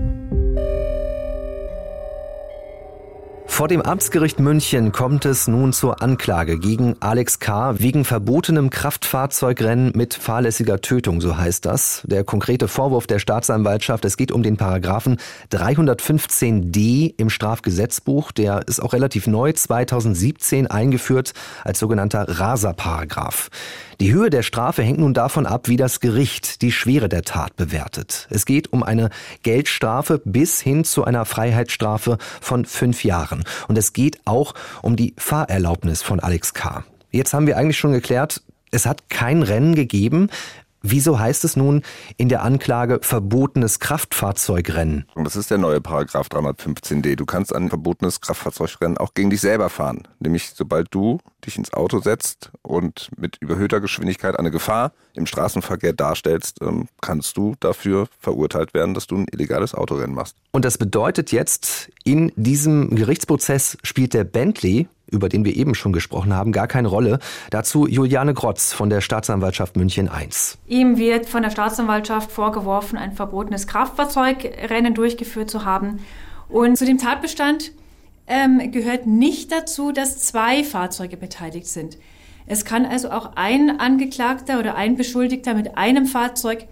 Vor 3.61 3.69
dem 3.69 3.83
Amtsgericht 3.83 4.41
München 4.41 4.91
kommt 4.91 5.27
es 5.27 5.47
nun 5.47 5.75
zur 5.75 6.01
Anklage 6.01 6.59
gegen 6.59 6.97
Alex 7.01 7.41
K. 7.41 7.79
wegen 7.79 8.07
verbotenem 8.07 8.71
Kraftfahrzeugrennen 8.71 9.93
mit 9.95 10.15
fahrlässiger 10.15 10.81
Tötung, 10.81 11.21
so 11.21 11.37
heißt 11.37 11.67
das. 11.67 12.01
Der 12.07 12.25
konkrete 12.25 12.69
Vorwurf 12.69 13.07
der 13.07 13.19
Staatsanwaltschaft, 13.19 14.07
es 14.07 14.17
geht 14.17 14.33
um 14.33 14.43
den 14.43 14.57
Paragraphen 14.57 15.19
315d 15.53 17.13
im 17.19 17.29
Strafgesetzbuch. 17.29 18.33
Der 18.33 18.67
ist 18.67 18.81
auch 18.81 18.95
relativ 18.95 19.27
neu, 19.27 19.53
2017 19.53 20.67
eingeführt 20.67 21.35
als 21.63 21.81
sogenannter 21.81 22.41
Raserparagraph. 22.41 23.51
Die 24.01 24.15
Höhe 24.15 24.31
der 24.31 24.43
Strafe 24.43 24.83
hängt 24.83 24.99
nun 24.99 25.13
davon 25.13 25.45
ab, 25.45 25.69
wie 25.69 25.77
das 25.77 26.01
Gericht 26.01 26.63
die 26.63 26.73
Schwere 26.73 27.11
der 27.11 27.21
Tat 27.21 27.57
bewertet. 27.57 28.29
Es 28.31 28.47
geht 28.47 28.73
um 28.73 28.83
eine 28.83 29.11
Geldstrafe 29.43 30.23
bis 30.25 30.59
hin 30.59 30.85
zu 30.85 31.05
einer 31.05 31.27
Freiheitsstrafe 31.27 32.17
von 32.41 32.65
fünf 32.65 33.05
Jahren. 33.05 33.45
Und 33.69 33.77
es 33.77 33.93
geht 33.93 34.19
auch 34.25 34.55
um 34.81 34.97
die 34.97 35.13
Fahrerlaubnis 35.19 36.01
von 36.01 36.19
Alex 36.19 36.55
K. 36.55 36.83
Jetzt 37.11 37.35
haben 37.35 37.47
wir 37.47 37.59
eigentlich 37.59 37.77
schon 37.77 37.93
geklärt, 37.93 38.43
es 38.71 38.87
hat 38.87 39.11
kein 39.11 39.43
Rennen 39.43 39.75
gegeben. 39.75 40.31
Wieso 40.83 41.19
heißt 41.19 41.45
es 41.45 41.57
nun 41.57 41.83
in 42.17 42.29
der 42.29 42.43
Anklage 42.43 43.01
verbotenes 43.03 43.81
Kraftfahrzeugrennen? 43.81 45.07
Und 45.15 45.25
das 45.25 45.37
ist 45.37 45.51
der 45.51 45.59
neue 45.59 45.81
Paragraph 45.81 46.29
315d. 46.29 47.17
Du 47.17 47.27
kannst 47.27 47.55
ein 47.55 47.69
verbotenes 47.69 48.21
Kraftfahrzeugrennen 48.21 48.99
auch 48.99 49.15
gegen 49.15 49.31
dich 49.31 49.41
selber 49.41 49.69
fahren. 49.69 50.09
Nämlich 50.21 50.53
sobald 50.55 50.89
du 50.91 51.19
dich 51.47 51.57
ins 51.57 51.73
Auto 51.73 52.01
setzt 52.01 52.51
und 52.63 53.11
mit 53.17 53.37
überhöhter 53.41 53.81
Geschwindigkeit 53.81 54.39
eine 54.39 54.51
Gefahr 54.51 54.93
im 55.15 55.27
Straßenverkehr 55.27 55.93
darstellst, 55.93 56.59
ähm, 56.63 56.89
kannst 57.01 57.37
du 57.37 57.55
dafür 57.61 58.09
verurteilt 58.19 58.75
werden, 58.75 58.95
dass 58.95 59.07
du 59.07 59.17
ein 59.17 59.27
illegales 59.31 59.75
Autorennen 59.75 60.15
machst. 60.15 60.37
Und 60.53 60.65
das 60.65 60.79
bedeutet 60.79 61.33
jetzt, 61.33 61.91
in 62.05 62.33
diesem 62.37 62.95
Gerichtsprozess 62.95 63.77
spielt 63.83 64.15
der 64.15 64.25
Bentley 64.25 64.89
über 65.11 65.29
den 65.29 65.45
wir 65.45 65.57
eben 65.57 65.75
schon 65.75 65.93
gesprochen 65.93 66.35
haben, 66.35 66.53
gar 66.53 66.67
keine 66.67 66.89
Rolle. 66.89 67.19
Dazu 67.51 67.87
Juliane 67.87 68.35
Grotz 68.35 68.73
von 68.73 68.91
der 68.91 69.01
Staatsanwaltschaft 69.01 69.77
München 69.77 70.07
I. 70.07 70.29
Ihm 70.67 70.99
wird 70.99 71.27
von 71.27 71.43
der 71.43 71.51
Staatsanwaltschaft 71.51 72.31
vorgeworfen, 72.31 72.99
ein 72.99 73.13
verbotenes 73.13 73.67
Kraftfahrzeugrennen 73.67 74.95
durchgeführt 74.95 75.51
zu 75.51 75.65
haben. 75.65 76.01
Und 76.49 76.77
zu 76.77 76.85
dem 76.85 76.99
Tatbestand 76.99 77.73
ähm, 78.27 78.71
gehört 78.73 79.07
nicht 79.07 79.53
dazu, 79.53 79.93
dass 79.93 80.19
zwei 80.19 80.65
Fahrzeuge 80.65 81.17
beteiligt 81.17 81.67
sind. 81.67 81.99
Es 82.47 82.65
kann 82.65 82.87
also 82.87 83.11
auch 83.11 83.33
ein 83.37 83.79
Angeklagter 83.79 84.59
oder 84.59 84.75
ein 84.75 84.97
Beschuldigter 84.97 85.55
mit 85.55 85.77
einem 85.77 86.07
Fahrzeug 86.07 86.67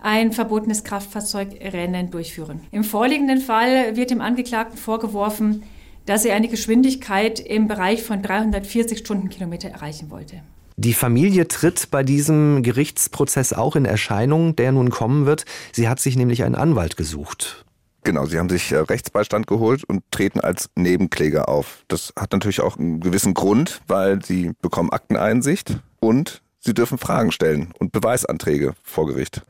ein 0.00 0.32
verbotenes 0.32 0.84
Kraftfahrzeugrennen 0.84 2.10
durchführen. 2.10 2.60
Im 2.70 2.84
vorliegenden 2.84 3.40
Fall 3.40 3.96
wird 3.96 4.10
dem 4.10 4.20
Angeklagten 4.20 4.78
vorgeworfen, 4.78 5.64
dass 6.08 6.24
er 6.24 6.34
eine 6.34 6.48
Geschwindigkeit 6.48 7.38
im 7.38 7.68
Bereich 7.68 8.02
von 8.02 8.22
340 8.22 8.98
Stundenkilometer 8.98 9.68
erreichen 9.68 10.10
wollte. 10.10 10.40
Die 10.76 10.94
Familie 10.94 11.48
tritt 11.48 11.90
bei 11.90 12.02
diesem 12.02 12.62
Gerichtsprozess 12.62 13.52
auch 13.52 13.76
in 13.76 13.84
Erscheinung, 13.84 14.56
der 14.56 14.72
nun 14.72 14.90
kommen 14.90 15.26
wird. 15.26 15.44
Sie 15.72 15.88
hat 15.88 16.00
sich 16.00 16.16
nämlich 16.16 16.44
einen 16.44 16.54
Anwalt 16.54 16.96
gesucht. 16.96 17.66
Genau, 18.04 18.24
sie 18.26 18.38
haben 18.38 18.48
sich 18.48 18.72
äh, 18.72 18.76
Rechtsbeistand 18.76 19.46
geholt 19.46 19.84
und 19.84 20.02
treten 20.10 20.40
als 20.40 20.70
Nebenkläger 20.76 21.48
auf. 21.48 21.84
Das 21.88 22.12
hat 22.18 22.32
natürlich 22.32 22.60
auch 22.60 22.78
einen 22.78 23.00
gewissen 23.00 23.34
Grund, 23.34 23.82
weil 23.86 24.24
sie 24.24 24.52
bekommen 24.62 24.90
Akteneinsicht 24.90 25.80
und 26.00 26.40
sie 26.60 26.74
dürfen 26.74 26.96
Fragen 26.96 27.32
stellen 27.32 27.72
und 27.78 27.92
Beweisanträge 27.92 28.74
vor 28.82 29.08
Gericht. 29.08 29.42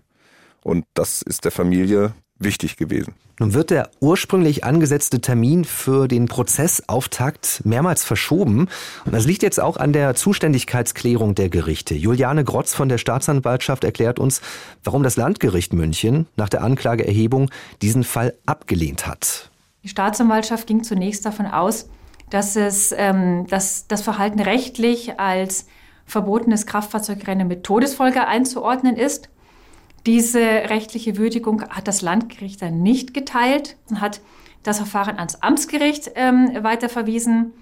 Und 0.64 0.86
das 0.94 1.22
ist 1.22 1.44
der 1.44 1.52
Familie 1.52 2.14
wichtig 2.38 2.76
gewesen. 2.76 3.14
Nun 3.40 3.54
wird 3.54 3.70
der 3.70 3.90
ursprünglich 4.00 4.64
angesetzte 4.64 5.20
Termin 5.20 5.64
für 5.64 6.08
den 6.08 6.26
Prozessauftakt 6.26 7.62
mehrmals 7.64 8.04
verschoben. 8.04 8.68
Und 9.04 9.14
das 9.14 9.26
liegt 9.26 9.42
jetzt 9.42 9.60
auch 9.60 9.76
an 9.76 9.92
der 9.92 10.14
Zuständigkeitsklärung 10.14 11.34
der 11.34 11.48
Gerichte. 11.48 11.94
Juliane 11.94 12.42
Grotz 12.42 12.74
von 12.74 12.88
der 12.88 12.98
Staatsanwaltschaft 12.98 13.84
erklärt 13.84 14.18
uns, 14.18 14.40
warum 14.82 15.02
das 15.02 15.16
Landgericht 15.16 15.72
München 15.72 16.26
nach 16.36 16.48
der 16.48 16.62
Anklageerhebung 16.62 17.50
diesen 17.80 18.02
Fall 18.02 18.34
abgelehnt 18.44 19.06
hat. 19.06 19.50
Die 19.84 19.88
Staatsanwaltschaft 19.88 20.66
ging 20.66 20.82
zunächst 20.82 21.24
davon 21.24 21.46
aus, 21.46 21.88
dass, 22.30 22.56
es, 22.56 22.92
ähm, 22.96 23.46
dass 23.48 23.86
das 23.86 24.02
Verhalten 24.02 24.40
rechtlich 24.40 25.18
als 25.20 25.66
verbotenes 26.04 26.66
Kraftfahrzeugrennen 26.66 27.46
mit 27.46 27.64
Todesfolge 27.64 28.26
einzuordnen 28.26 28.96
ist. 28.96 29.28
Diese 30.06 30.40
rechtliche 30.40 31.16
Würdigung 31.16 31.62
hat 31.68 31.88
das 31.88 32.02
Landgericht 32.02 32.62
dann 32.62 32.82
nicht 32.82 33.14
geteilt 33.14 33.76
und 33.90 34.00
hat 34.00 34.20
das 34.62 34.78
Verfahren 34.78 35.16
ans 35.18 35.36
Amtsgericht 35.36 36.12
ähm, 36.14 36.50
weiterverwiesen 36.62 37.52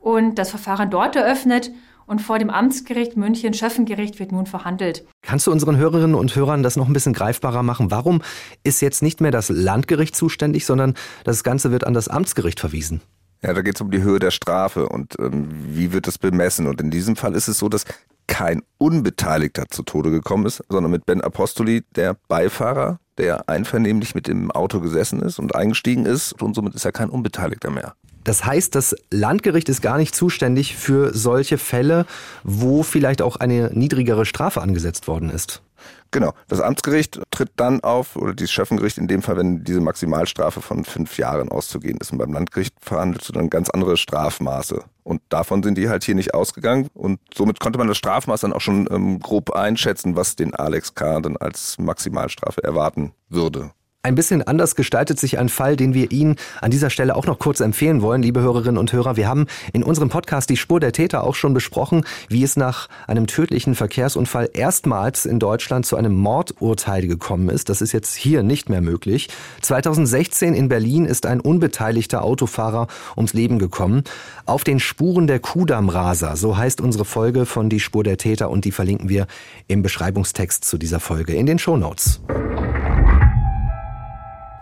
und 0.00 0.36
das 0.36 0.50
Verfahren 0.50 0.90
dort 0.90 1.16
eröffnet. 1.16 1.70
Und 2.06 2.20
vor 2.20 2.40
dem 2.40 2.50
Amtsgericht 2.50 3.16
München, 3.16 3.54
Schöffengericht, 3.54 4.18
wird 4.18 4.32
nun 4.32 4.46
verhandelt. 4.46 5.06
Kannst 5.22 5.46
du 5.46 5.52
unseren 5.52 5.76
Hörerinnen 5.76 6.16
und 6.16 6.34
Hörern 6.34 6.64
das 6.64 6.74
noch 6.74 6.88
ein 6.88 6.92
bisschen 6.92 7.12
greifbarer 7.12 7.62
machen? 7.62 7.92
Warum 7.92 8.20
ist 8.64 8.82
jetzt 8.82 9.00
nicht 9.00 9.20
mehr 9.20 9.30
das 9.30 9.48
Landgericht 9.48 10.16
zuständig, 10.16 10.66
sondern 10.66 10.94
das 11.22 11.44
Ganze 11.44 11.70
wird 11.70 11.86
an 11.86 11.94
das 11.94 12.08
Amtsgericht 12.08 12.58
verwiesen? 12.58 13.00
Ja, 13.42 13.54
da 13.54 13.62
geht 13.62 13.76
es 13.76 13.80
um 13.80 13.92
die 13.92 14.02
Höhe 14.02 14.18
der 14.18 14.32
Strafe 14.32 14.88
und 14.88 15.14
ähm, 15.20 15.48
wie 15.68 15.92
wird 15.92 16.08
das 16.08 16.18
bemessen. 16.18 16.66
Und 16.66 16.80
in 16.80 16.90
diesem 16.90 17.14
Fall 17.14 17.34
ist 17.34 17.46
es 17.46 17.58
so, 17.58 17.68
dass 17.68 17.84
kein 18.30 18.62
Unbeteiligter 18.78 19.64
zu 19.68 19.82
Tode 19.82 20.10
gekommen 20.10 20.46
ist, 20.46 20.62
sondern 20.68 20.92
mit 20.92 21.04
Ben 21.04 21.20
Apostoli, 21.20 21.82
der 21.96 22.16
Beifahrer, 22.28 23.00
der 23.18 23.48
einvernehmlich 23.48 24.14
mit 24.14 24.28
dem 24.28 24.50
Auto 24.52 24.80
gesessen 24.80 25.20
ist 25.20 25.38
und 25.38 25.54
eingestiegen 25.54 26.06
ist 26.06 26.40
und 26.40 26.54
somit 26.54 26.74
ist 26.74 26.84
er 26.84 26.92
kein 26.92 27.10
Unbeteiligter 27.10 27.70
mehr. 27.70 27.94
Das 28.24 28.44
heißt, 28.44 28.74
das 28.74 28.94
Landgericht 29.10 29.68
ist 29.68 29.82
gar 29.82 29.98
nicht 29.98 30.14
zuständig 30.14 30.76
für 30.76 31.12
solche 31.12 31.58
Fälle, 31.58 32.06
wo 32.44 32.82
vielleicht 32.82 33.20
auch 33.20 33.36
eine 33.36 33.70
niedrigere 33.74 34.24
Strafe 34.26 34.60
angesetzt 34.60 35.08
worden 35.08 35.30
ist. 35.30 35.62
Genau. 36.10 36.34
Das 36.48 36.60
Amtsgericht 36.60 37.20
tritt 37.30 37.50
dann 37.56 37.80
auf, 37.80 38.16
oder 38.16 38.34
das 38.34 38.50
Schöffengericht 38.50 38.98
in 38.98 39.08
dem 39.08 39.22
Fall, 39.22 39.36
wenn 39.36 39.64
diese 39.64 39.80
Maximalstrafe 39.80 40.60
von 40.60 40.84
fünf 40.84 41.18
Jahren 41.18 41.48
auszugehen 41.48 41.98
ist. 41.98 42.12
Und 42.12 42.18
beim 42.18 42.32
Landgericht 42.32 42.74
verhandelst 42.80 43.28
du 43.28 43.32
dann 43.32 43.50
ganz 43.50 43.70
andere 43.70 43.96
Strafmaße. 43.96 44.84
Und 45.10 45.22
davon 45.28 45.64
sind 45.64 45.76
die 45.76 45.88
halt 45.88 46.04
hier 46.04 46.14
nicht 46.14 46.34
ausgegangen. 46.34 46.88
Und 46.94 47.18
somit 47.34 47.58
konnte 47.58 47.80
man 47.80 47.88
das 47.88 47.96
Strafmaß 47.96 48.42
dann 48.42 48.52
auch 48.52 48.60
schon 48.60 48.86
ähm, 48.92 49.18
grob 49.18 49.50
einschätzen, 49.50 50.14
was 50.14 50.36
den 50.36 50.54
Alex 50.54 50.94
K. 50.94 51.18
dann 51.18 51.36
als 51.36 51.78
Maximalstrafe 51.80 52.62
erwarten 52.62 53.12
würde. 53.28 53.72
Ein 54.02 54.14
bisschen 54.14 54.42
anders 54.42 54.76
gestaltet 54.76 55.20
sich 55.20 55.38
ein 55.38 55.50
Fall, 55.50 55.76
den 55.76 55.92
wir 55.92 56.10
Ihnen 56.10 56.36
an 56.62 56.70
dieser 56.70 56.88
Stelle 56.88 57.14
auch 57.14 57.26
noch 57.26 57.38
kurz 57.38 57.60
empfehlen 57.60 58.00
wollen, 58.00 58.22
liebe 58.22 58.40
Hörerinnen 58.40 58.78
und 58.78 58.94
Hörer. 58.94 59.18
Wir 59.18 59.28
haben 59.28 59.44
in 59.74 59.82
unserem 59.82 60.08
Podcast 60.08 60.48
die 60.48 60.56
Spur 60.56 60.80
der 60.80 60.92
Täter 60.92 61.22
auch 61.22 61.34
schon 61.34 61.52
besprochen, 61.52 62.06
wie 62.30 62.42
es 62.42 62.56
nach 62.56 62.88
einem 63.06 63.26
tödlichen 63.26 63.74
Verkehrsunfall 63.74 64.48
erstmals 64.54 65.26
in 65.26 65.38
Deutschland 65.38 65.84
zu 65.84 65.96
einem 65.96 66.14
Mordurteil 66.14 67.06
gekommen 67.08 67.50
ist. 67.50 67.68
Das 67.68 67.82
ist 67.82 67.92
jetzt 67.92 68.14
hier 68.14 68.42
nicht 68.42 68.70
mehr 68.70 68.80
möglich. 68.80 69.28
2016 69.60 70.54
in 70.54 70.70
Berlin 70.70 71.04
ist 71.04 71.26
ein 71.26 71.38
unbeteiligter 71.38 72.24
Autofahrer 72.24 72.86
ums 73.18 73.34
Leben 73.34 73.58
gekommen. 73.58 74.04
Auf 74.46 74.64
den 74.64 74.80
Spuren 74.80 75.26
der 75.26 75.40
Kudamm-Raser, 75.40 76.36
so 76.36 76.56
heißt 76.56 76.80
unsere 76.80 77.04
Folge 77.04 77.44
von 77.44 77.68
Die 77.68 77.80
Spur 77.80 78.02
der 78.02 78.16
Täter 78.16 78.48
und 78.48 78.64
die 78.64 78.72
verlinken 78.72 79.10
wir 79.10 79.26
im 79.68 79.82
Beschreibungstext 79.82 80.64
zu 80.64 80.78
dieser 80.78 81.00
Folge 81.00 81.34
in 81.34 81.44
den 81.44 81.58
Shownotes. 81.58 82.22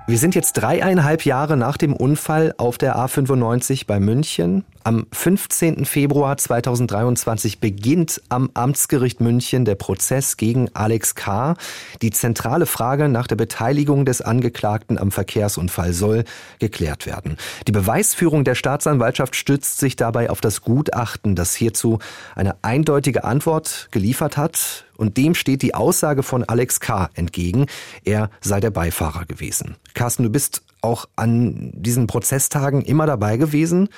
Wir 0.09 0.17
sind 0.17 0.35
jetzt 0.35 0.55
dreieinhalb 0.55 1.27
Jahre 1.27 1.59
nach 1.59 1.77
dem 1.77 1.93
Unfall 1.93 2.55
auf 2.57 2.79
der 2.79 2.97
A95 2.97 3.85
bei 3.87 4.01
München. 4.01 4.65
Am 4.83 5.07
15. 5.13 5.85
Februar 5.85 6.39
2023 6.39 7.61
beginnt 7.61 8.23
am 8.31 8.49
Amtsgericht 8.55 9.21
München 9.21 9.67
der 9.67 9.75
Prozess 9.75 10.39
gegen 10.39 10.75
Alex 10.75 11.15
K. 11.15 11.57
Die 12.01 12.11
zentrale 12.11 12.65
Frage 12.65 13.11
nach 13.11 13.27
der 13.27 13.37
Beteiligung 13.37 14.07
des 14.07 14.23
Angeklagten 14.23 14.97
am 14.97 15.11
Verkehrsunfall 15.11 15.93
soll 15.93 16.25
geklärt 16.59 17.05
werden. 17.05 17.37
Die 17.67 17.73
Beweisführung 17.73 18.45
der 18.45 18.55
Staatsanwaltschaft 18.55 19.37
stützt 19.37 19.79
sich 19.79 19.95
dabei 19.95 20.31
auf 20.31 20.41
das 20.41 20.63
Gutachten, 20.63 21.35
das 21.35 21.55
hierzu 21.55 21.99
eine 22.35 22.57
eindeutige 22.63 23.25
Antwort 23.25 23.89
geliefert 23.91 24.39
hat. 24.39 24.87
Und 24.99 25.17
dem 25.17 25.35
steht 25.35 25.63
die 25.63 25.75
Aussage 25.75 26.23
von 26.25 26.45
Alex 26.45 26.81
K. 26.81 27.09
entgegen, 27.15 27.67
er 28.05 28.31
sei 28.41 28.59
der 28.59 28.71
Beifahrer 28.71 29.25
gewesen. 29.25 29.77
Carsten, 29.95 30.25
du 30.25 30.29
bist 30.29 30.63
auch 30.83 31.07
an 31.15 31.71
diesen 31.73 32.09
Prozesstagen 32.09 32.83
immer 32.83 33.07
dabei 33.07 33.37
gewesen. 33.37 33.89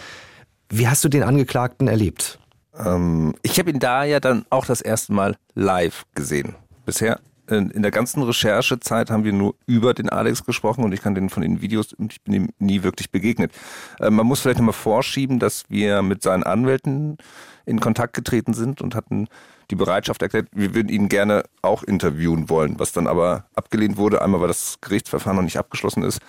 Wie 0.69 0.87
hast 0.87 1.03
du 1.03 1.09
den 1.09 1.23
Angeklagten 1.23 1.89
erlebt? 1.89 2.39
Ähm, 2.79 3.35
ich 3.43 3.59
habe 3.59 3.71
ihn 3.71 3.79
da 3.79 4.05
ja 4.05 4.21
dann 4.21 4.45
auch 4.51 4.67
das 4.67 4.83
erste 4.83 5.15
Mal 5.15 5.37
live 5.55 6.05
gesehen. 6.15 6.55
Bisher 6.85 7.19
in 7.51 7.83
der 7.83 7.91
ganzen 7.91 8.23
Recherchezeit 8.23 9.11
haben 9.11 9.25
wir 9.25 9.33
nur 9.33 9.55
über 9.67 9.95
den 9.95 10.09
Alex 10.09 10.45
gesprochen 10.45 10.85
und 10.85 10.93
ich 10.93 11.03
kann 11.03 11.15
den 11.15 11.31
von 11.31 11.43
den 11.43 11.61
Videos, 11.61 11.95
ich 12.09 12.23
bin 12.23 12.35
ihm 12.35 12.49
nie 12.59 12.83
wirklich 12.83 13.11
begegnet. 13.11 13.53
Äh, 13.99 14.11
man 14.11 14.27
muss 14.27 14.41
vielleicht 14.41 14.59
nochmal 14.59 14.73
vorschieben, 14.73 15.39
dass 15.39 15.65
wir 15.69 16.03
mit 16.03 16.23
seinen 16.23 16.43
Anwälten 16.43 17.19
in 17.67 17.81
Kontakt 17.81 18.15
getreten 18.15 18.55
sind 18.55 18.81
und 18.81 18.95
hatten 18.95 19.29
die 19.71 19.77
Bereitschaft 19.77 20.23
erklärt, 20.23 20.49
wir 20.53 20.75
würden 20.75 20.89
ihn 20.89 21.09
gerne 21.09 21.45
auch 21.63 21.83
interviewen 21.83 22.49
wollen, 22.49 22.79
was 22.79 22.93
dann 22.93 23.07
aber 23.07 23.45
abgelehnt 23.55 23.97
wurde. 23.97 24.23
Einmal, 24.23 24.41
weil 24.41 24.49
das 24.49 24.79
Gerichtsverfahren 24.81 25.37
noch 25.37 25.45
nicht 25.45 25.59
abgeschlossen 25.59 26.03
ist 26.03 26.21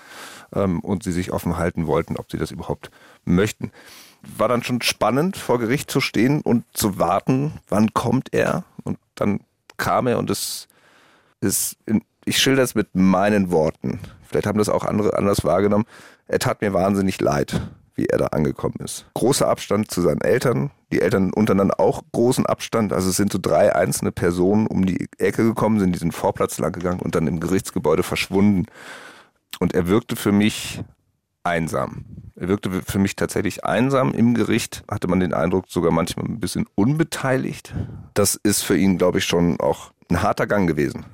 ähm, 0.53 0.79
und 0.79 1.03
sie 1.03 1.11
sich 1.11 1.31
offen 1.31 1.57
halten 1.57 1.87
wollten, 1.87 2.17
ob 2.17 2.31
sie 2.31 2.37
das 2.37 2.51
überhaupt 2.51 2.91
möchten. 3.25 3.71
War 4.37 4.47
dann 4.47 4.63
schon 4.63 4.81
spannend, 4.81 5.37
vor 5.37 5.57
Gericht 5.57 5.89
zu 5.89 5.99
stehen 5.99 6.41
und 6.41 6.65
zu 6.73 6.99
warten, 6.99 7.53
wann 7.67 7.93
kommt 7.93 8.33
er. 8.33 8.63
Und 8.83 8.99
dann 9.15 9.39
kam 9.77 10.05
er 10.05 10.19
und 10.19 10.29
es 10.29 10.67
ist, 11.41 11.77
ich 12.25 12.37
schilder 12.37 12.63
es 12.63 12.75
mit 12.75 12.95
meinen 12.95 13.51
Worten. 13.51 13.99
Vielleicht 14.23 14.47
haben 14.47 14.59
das 14.59 14.69
auch 14.69 14.85
andere 14.85 15.17
anders 15.17 15.43
wahrgenommen. 15.43 15.85
Er 16.27 16.39
tat 16.39 16.61
mir 16.61 16.73
wahnsinnig 16.73 17.19
leid 17.19 17.61
wie 17.95 18.05
er 18.07 18.17
da 18.17 18.27
angekommen 18.27 18.75
ist. 18.79 19.05
Großer 19.13 19.47
Abstand 19.47 19.91
zu 19.91 20.01
seinen 20.01 20.21
Eltern, 20.21 20.71
die 20.91 21.01
Eltern 21.01 21.31
untereinander 21.33 21.79
auch 21.79 22.01
großen 22.11 22.45
Abstand. 22.45 22.93
Also 22.93 23.09
es 23.09 23.17
sind 23.17 23.31
so 23.31 23.39
drei 23.41 23.75
einzelne 23.75 24.11
Personen 24.11 24.67
um 24.67 24.85
die 24.85 25.07
Ecke 25.17 25.43
gekommen, 25.43 25.79
sind 25.79 25.93
diesen 25.93 26.11
Vorplatz 26.11 26.57
lang 26.57 26.71
gegangen 26.71 26.99
und 26.99 27.15
dann 27.15 27.27
im 27.27 27.39
Gerichtsgebäude 27.39 28.03
verschwunden. 28.03 28.65
Und 29.59 29.73
er 29.73 29.87
wirkte 29.87 30.15
für 30.15 30.31
mich 30.31 30.83
einsam. 31.43 32.05
Er 32.35 32.47
wirkte 32.47 32.71
für 32.81 32.99
mich 32.99 33.15
tatsächlich 33.15 33.65
einsam. 33.65 34.13
Im 34.13 34.33
Gericht 34.33 34.83
hatte 34.89 35.07
man 35.07 35.19
den 35.19 35.33
Eindruck, 35.33 35.65
sogar 35.67 35.91
manchmal 35.91 36.25
ein 36.25 36.39
bisschen 36.39 36.65
unbeteiligt. 36.75 37.73
Das 38.13 38.35
ist 38.41 38.61
für 38.61 38.77
ihn, 38.77 38.97
glaube 38.97 39.19
ich, 39.19 39.25
schon 39.25 39.59
auch 39.59 39.91
ein 40.09 40.23
harter 40.23 40.47
Gang 40.47 40.67
gewesen. 40.67 41.05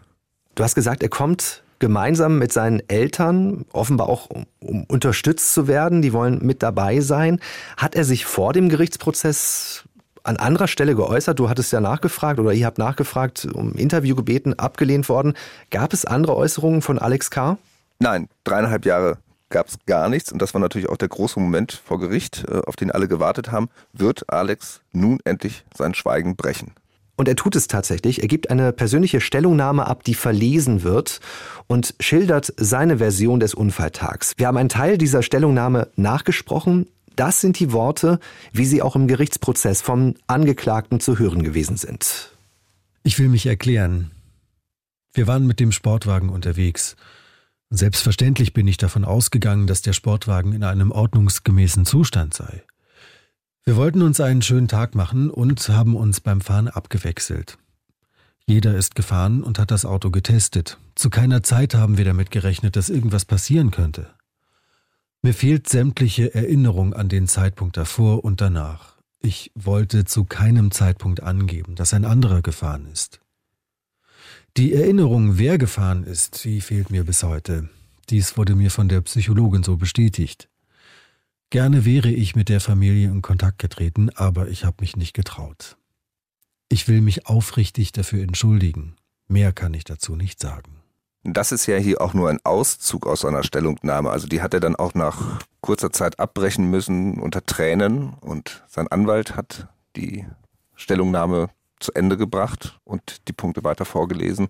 Du 0.57 0.63
hast 0.63 0.73
gesagt, 0.73 1.03
er 1.03 1.09
kommt 1.09 1.61
gemeinsam 1.77 2.39
mit 2.39 2.51
seinen 2.51 2.81
Eltern, 2.89 3.65
offenbar 3.73 4.09
auch 4.09 4.27
um, 4.59 4.85
unterstützt 4.85 5.53
zu 5.53 5.67
werden, 5.67 6.01
die 6.01 6.13
wollen 6.13 6.43
mit 6.43 6.63
dabei 6.63 6.99
sein. 6.99 7.39
Hat 7.77 7.93
er 7.93 8.03
sich 8.03 8.25
vor 8.25 8.53
dem 8.53 8.67
Gerichtsprozess 8.67 9.83
an 10.23 10.37
anderer 10.37 10.67
Stelle 10.67 10.95
geäußert? 10.95 11.37
Du 11.37 11.47
hattest 11.47 11.71
ja 11.73 11.79
nachgefragt 11.79 12.39
oder 12.39 12.53
ihr 12.53 12.65
habt 12.65 12.79
nachgefragt, 12.79 13.47
um 13.53 13.73
Interview 13.73 14.15
gebeten, 14.15 14.55
abgelehnt 14.55 15.09
worden. 15.09 15.35
Gab 15.69 15.93
es 15.93 16.05
andere 16.05 16.35
Äußerungen 16.35 16.81
von 16.81 16.97
Alex 16.97 17.29
K.? 17.29 17.59
Nein, 17.99 18.27
dreieinhalb 18.43 18.83
Jahre 18.83 19.19
gab 19.49 19.67
es 19.67 19.77
gar 19.85 20.09
nichts 20.09 20.31
und 20.31 20.41
das 20.41 20.55
war 20.55 20.59
natürlich 20.59 20.89
auch 20.89 20.97
der 20.97 21.09
große 21.09 21.39
Moment 21.39 21.83
vor 21.85 21.99
Gericht, 21.99 22.45
äh, 22.49 22.61
auf 22.65 22.75
den 22.75 22.89
alle 22.89 23.07
gewartet 23.07 23.51
haben. 23.51 23.69
Wird 23.93 24.33
Alex 24.33 24.81
nun 24.91 25.19
endlich 25.23 25.65
sein 25.77 25.93
Schweigen 25.93 26.35
brechen? 26.35 26.73
Und 27.17 27.27
er 27.27 27.35
tut 27.35 27.55
es 27.55 27.67
tatsächlich. 27.67 28.21
Er 28.21 28.27
gibt 28.27 28.49
eine 28.51 28.71
persönliche 28.71 29.19
Stellungnahme 29.19 29.87
ab, 29.87 30.03
die 30.03 30.13
verlesen 30.13 30.83
wird 30.83 31.19
und 31.65 31.95
schildert 31.99 32.53
seine 32.57 32.99
Version 32.99 33.39
des 33.39 33.55
Unfalltags. 33.55 34.35
Wir 34.37 34.47
haben 34.47 34.57
einen 34.57 34.69
Teil 34.69 34.97
dieser 34.97 35.23
Stellungnahme 35.23 35.89
nachgesprochen. 35.95 36.85
Das 37.15 37.41
sind 37.41 37.59
die 37.59 37.73
Worte, 37.73 38.19
wie 38.53 38.65
sie 38.65 38.83
auch 38.83 38.95
im 38.95 39.07
Gerichtsprozess 39.07 39.81
vom 39.81 40.13
Angeklagten 40.27 40.99
zu 40.99 41.17
hören 41.17 41.41
gewesen 41.41 41.75
sind. 41.75 42.31
Ich 43.03 43.17
will 43.17 43.29
mich 43.29 43.47
erklären. 43.47 44.11
Wir 45.13 45.25
waren 45.25 45.47
mit 45.47 45.59
dem 45.59 45.71
Sportwagen 45.71 46.29
unterwegs. 46.29 46.95
Selbstverständlich 47.71 48.53
bin 48.53 48.67
ich 48.67 48.77
davon 48.77 49.03
ausgegangen, 49.03 49.65
dass 49.65 49.81
der 49.81 49.93
Sportwagen 49.93 50.53
in 50.53 50.63
einem 50.63 50.91
ordnungsgemäßen 50.91 51.85
Zustand 51.85 52.35
sei. 52.35 52.63
Wir 53.67 53.75
wollten 53.75 54.01
uns 54.01 54.21
einen 54.21 54.41
schönen 54.41 54.69
Tag 54.69 54.95
machen 54.95 55.29
und 55.29 55.67
haben 55.67 55.97
uns 55.97 56.21
beim 56.21 56.39
Fahren 56.39 56.69
abgewechselt. 56.69 57.57
Jeder 58.45 58.77
ist 58.77 58.95
gefahren 58.95 59.43
und 59.43 59.59
hat 59.59 59.71
das 59.71 59.83
Auto 59.83 60.09
getestet. 60.09 60.77
Zu 60.95 61.09
keiner 61.09 61.43
Zeit 61.43 61.75
haben 61.75 61.97
wir 61.97 62.05
damit 62.05 62.31
gerechnet, 62.31 62.77
dass 62.77 62.87
irgendwas 62.87 63.25
passieren 63.25 63.71
könnte. 63.71 64.07
Mir 65.21 65.33
fehlt 65.33 65.67
sämtliche 65.67 66.33
Erinnerung 66.33 66.93
an 66.93 67.09
den 67.09 67.27
Zeitpunkt 67.27 67.75
davor 67.75 68.23
und 68.23 68.39
danach. 68.39 68.95
Ich 69.19 69.51
wollte 69.53 70.05
zu 70.05 70.23
keinem 70.23 70.71
Zeitpunkt 70.71 71.21
angeben, 71.21 71.75
dass 71.75 71.93
ein 71.93 72.05
anderer 72.05 72.41
gefahren 72.41 72.87
ist. 72.89 73.19
Die 74.55 74.73
Erinnerung, 74.73 75.39
wer 75.39 75.57
gefahren 75.57 76.05
ist, 76.05 76.45
die 76.45 76.61
fehlt 76.61 76.89
mir 76.89 77.03
bis 77.03 77.21
heute. 77.21 77.67
Dies 78.11 78.37
wurde 78.37 78.55
mir 78.55 78.71
von 78.71 78.87
der 78.87 79.01
Psychologin 79.01 79.63
so 79.63 79.75
bestätigt. 79.75 80.47
Gerne 81.49 81.85
wäre 81.85 82.09
ich 82.09 82.35
mit 82.35 82.49
der 82.49 82.59
Familie 82.59 83.07
in 83.07 83.21
Kontakt 83.21 83.59
getreten, 83.59 84.09
aber 84.15 84.49
ich 84.49 84.65
habe 84.65 84.77
mich 84.81 84.97
nicht 84.97 85.13
getraut. 85.13 85.77
Ich 86.67 86.89
will 86.89 86.99
mich 86.99 87.27
aufrichtig 87.27 87.93
dafür 87.93 88.21
entschuldigen. 88.21 88.97
Mehr 89.29 89.53
kann 89.53 89.73
ich 89.73 89.85
dazu 89.85 90.17
nicht 90.17 90.41
sagen. 90.41 90.81
Das 91.23 91.53
ist 91.53 91.65
ja 91.65 91.77
hier 91.77 92.01
auch 92.01 92.13
nur 92.13 92.29
ein 92.29 92.39
Auszug 92.43 93.07
aus 93.07 93.21
seiner 93.21 93.43
Stellungnahme. 93.43 94.09
Also 94.09 94.27
die 94.27 94.41
hat 94.41 94.53
er 94.53 94.59
dann 94.59 94.75
auch 94.75 94.93
nach 94.93 95.39
kurzer 95.61 95.91
Zeit 95.91 96.19
abbrechen 96.19 96.69
müssen 96.69 97.19
unter 97.19 97.45
Tränen 97.45 98.13
und 98.21 98.63
sein 98.67 98.89
Anwalt 98.89 99.35
hat 99.37 99.69
die 99.95 100.25
Stellungnahme 100.75 101.49
zu 101.79 101.93
Ende 101.93 102.17
gebracht 102.17 102.79
und 102.83 103.27
die 103.29 103.33
Punkte 103.33 103.63
weiter 103.63 103.85
vorgelesen. 103.85 104.49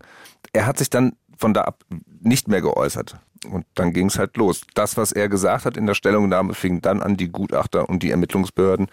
Er 0.52 0.66
hat 0.66 0.80
sich 0.80 0.90
dann 0.90 1.16
von 1.38 1.54
da 1.54 1.62
ab 1.62 1.84
nicht 2.22 2.48
mehr 2.48 2.62
geäußert. 2.62 3.18
Und 3.52 3.66
dann 3.76 3.94
ging 3.94 4.08
es 4.08 4.18
halt 4.20 4.38
los. 4.38 4.62
Das, 4.74 4.98
was 4.98 5.12
er 5.12 5.30
gesagt 5.30 5.66
hat 5.66 5.78
in 5.78 5.86
der 5.86 5.94
Stellungnahme, 5.94 6.54
fing 6.54 6.82
dann 6.82 7.02
an, 7.02 7.18
die 7.18 7.30
Gutachter 7.30 7.90
und 7.90 8.04
die 8.04 8.12
Ermittlungsbehörden 8.12 8.88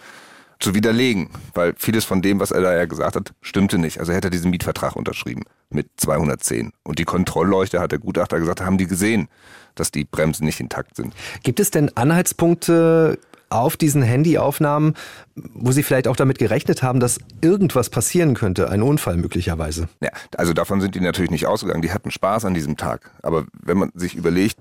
zu 0.61 0.75
widerlegen, 0.75 1.29
weil 1.53 1.75
vieles 1.77 2.05
von 2.05 2.23
dem, 2.23 2.41
was 2.41 2.51
er 2.51 2.61
da 2.61 2.75
ja 2.75 2.87
gesagt 2.87 3.17
hat, 3.17 3.33
stimmte 3.41 3.79
nicht. 3.79 3.99
Also 3.99 4.13
er 4.13 4.17
hätte 4.17 4.31
diesen 4.31 4.51
Mietvertrag 4.51 4.97
unterschrieben 4.97 5.43
mit 5.69 5.89
210. 5.97 6.73
Und 6.85 6.99
die 6.99 7.05
Kontrollleuchte, 7.05 7.81
hat 7.81 7.93
der 7.93 7.99
Gutachter 7.99 8.39
gesagt, 8.39 8.61
haben 8.61 8.79
die 8.79 8.87
gesehen, 8.87 9.29
dass 9.75 9.91
die 9.91 10.05
Bremsen 10.05 10.47
nicht 10.47 10.61
intakt 10.61 10.97
sind. 10.97 11.15
Gibt 11.43 11.61
es 11.61 11.71
denn 11.71 11.95
Anhaltspunkte 11.97 13.19
auf 13.55 13.77
diesen 13.77 14.03
Handyaufnahmen, 14.03 14.95
wo 15.35 15.73
Sie 15.73 15.83
vielleicht 15.83 16.09
auch 16.09 16.17
damit 16.17 16.39
gerechnet 16.39 16.83
haben, 16.83 17.01
dass 17.01 17.19
irgendwas 17.41 17.89
passieren 17.89 18.35
könnte, 18.35 18.69
ein 18.69 18.83
Unfall 18.83 19.17
möglicherweise? 19.17 19.89
Ja, 20.01 20.11
also 20.37 20.53
davon 20.53 20.81
sind 20.81 20.95
die 20.95 21.01
natürlich 21.01 21.31
nicht 21.31 21.47
ausgegangen. 21.47 21.83
Die 21.83 21.93
hatten 21.93 22.11
Spaß 22.11 22.45
an 22.45 22.55
diesem 22.55 22.77
Tag. 22.77 23.13
Aber 23.23 23.47
wenn 23.63 23.79
man 23.79 23.93
sich 23.95 24.17
überlegt, 24.17 24.59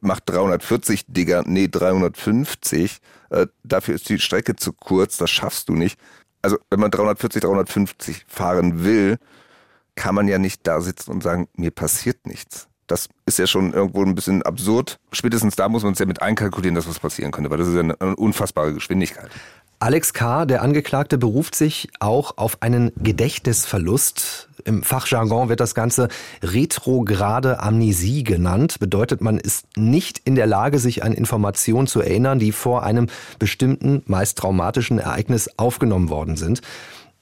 macht 0.00 0.22
340 0.26 1.06
Digger, 1.08 1.42
nee 1.46 1.68
350, 1.68 2.98
äh, 3.30 3.46
dafür 3.64 3.94
ist 3.94 4.08
die 4.08 4.18
Strecke 4.18 4.56
zu 4.56 4.72
kurz, 4.72 5.16
das 5.16 5.30
schaffst 5.30 5.68
du 5.68 5.74
nicht. 5.74 5.98
Also 6.42 6.58
wenn 6.70 6.80
man 6.80 6.90
340, 6.90 7.42
350 7.42 8.24
fahren 8.28 8.84
will, 8.84 9.18
kann 9.96 10.14
man 10.14 10.28
ja 10.28 10.38
nicht 10.38 10.66
da 10.66 10.80
sitzen 10.80 11.10
und 11.10 11.22
sagen, 11.22 11.48
mir 11.56 11.72
passiert 11.72 12.26
nichts. 12.26 12.68
Das 12.86 13.08
ist 13.26 13.38
ja 13.38 13.46
schon 13.46 13.72
irgendwo 13.72 14.02
ein 14.04 14.14
bisschen 14.14 14.42
absurd. 14.42 14.98
Spätestens 15.12 15.56
da 15.56 15.68
muss 15.68 15.82
man 15.82 15.92
es 15.92 15.98
ja 15.98 16.06
mit 16.06 16.22
einkalkulieren, 16.22 16.74
dass 16.74 16.88
was 16.88 17.00
passieren 17.00 17.32
könnte, 17.32 17.50
weil 17.50 17.58
das 17.58 17.68
ist 17.68 17.74
ja 17.74 17.80
eine 17.80 18.16
unfassbare 18.16 18.74
Geschwindigkeit. 18.74 19.30
Alex 19.78 20.14
K., 20.14 20.46
der 20.46 20.62
Angeklagte, 20.62 21.18
beruft 21.18 21.54
sich 21.54 21.88
auch 22.00 22.38
auf 22.38 22.62
einen 22.62 22.92
Gedächtnisverlust. 22.96 24.48
Im 24.64 24.82
Fachjargon 24.82 25.50
wird 25.50 25.60
das 25.60 25.74
Ganze 25.74 26.08
retrograde 26.42 27.60
Amnesie 27.60 28.24
genannt. 28.24 28.78
Bedeutet, 28.80 29.20
man 29.20 29.36
ist 29.36 29.66
nicht 29.76 30.22
in 30.24 30.34
der 30.34 30.46
Lage, 30.46 30.78
sich 30.78 31.04
an 31.04 31.12
Informationen 31.12 31.86
zu 31.86 32.00
erinnern, 32.00 32.38
die 32.38 32.52
vor 32.52 32.84
einem 32.84 33.08
bestimmten, 33.38 34.02
meist 34.06 34.38
traumatischen 34.38 34.98
Ereignis 34.98 35.50
aufgenommen 35.58 36.08
worden 36.08 36.36
sind. 36.36 36.62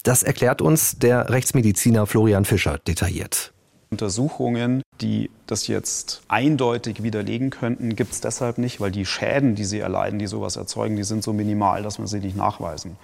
Das 0.05 0.23
erklärt 0.23 0.63
uns 0.63 0.99
der 0.99 1.31
Rechtsmediziner 1.31 2.07
Florian 2.07 2.45
Fischer 2.45 2.79
detailliert. 2.79 3.54
Untersuchungen, 3.95 4.83
die 5.01 5.31
das 5.47 5.69
jetzt 5.69 6.23
eindeutig 6.27 7.05
widerlegen 7.05 7.51
könnten, 7.51 7.95
gibt 7.95 8.13
es 8.13 8.21
deshalb 8.21 8.59
nicht, 8.59 8.81
weil 8.81 8.91
die 8.91 9.07
Schäden, 9.07 9.55
die 9.55 9.65
sie 9.65 9.79
erleiden, 9.79 10.19
die 10.19 10.27
sowas 10.27 10.57
erzeugen, 10.57 10.97
die 10.97 11.05
sind 11.05 11.23
so 11.23 11.33
minimal, 11.33 11.85
dass 11.85 11.99
man 11.99 12.09
sie 12.09 12.19
nicht 12.19 12.37
nachweisen 12.37 12.97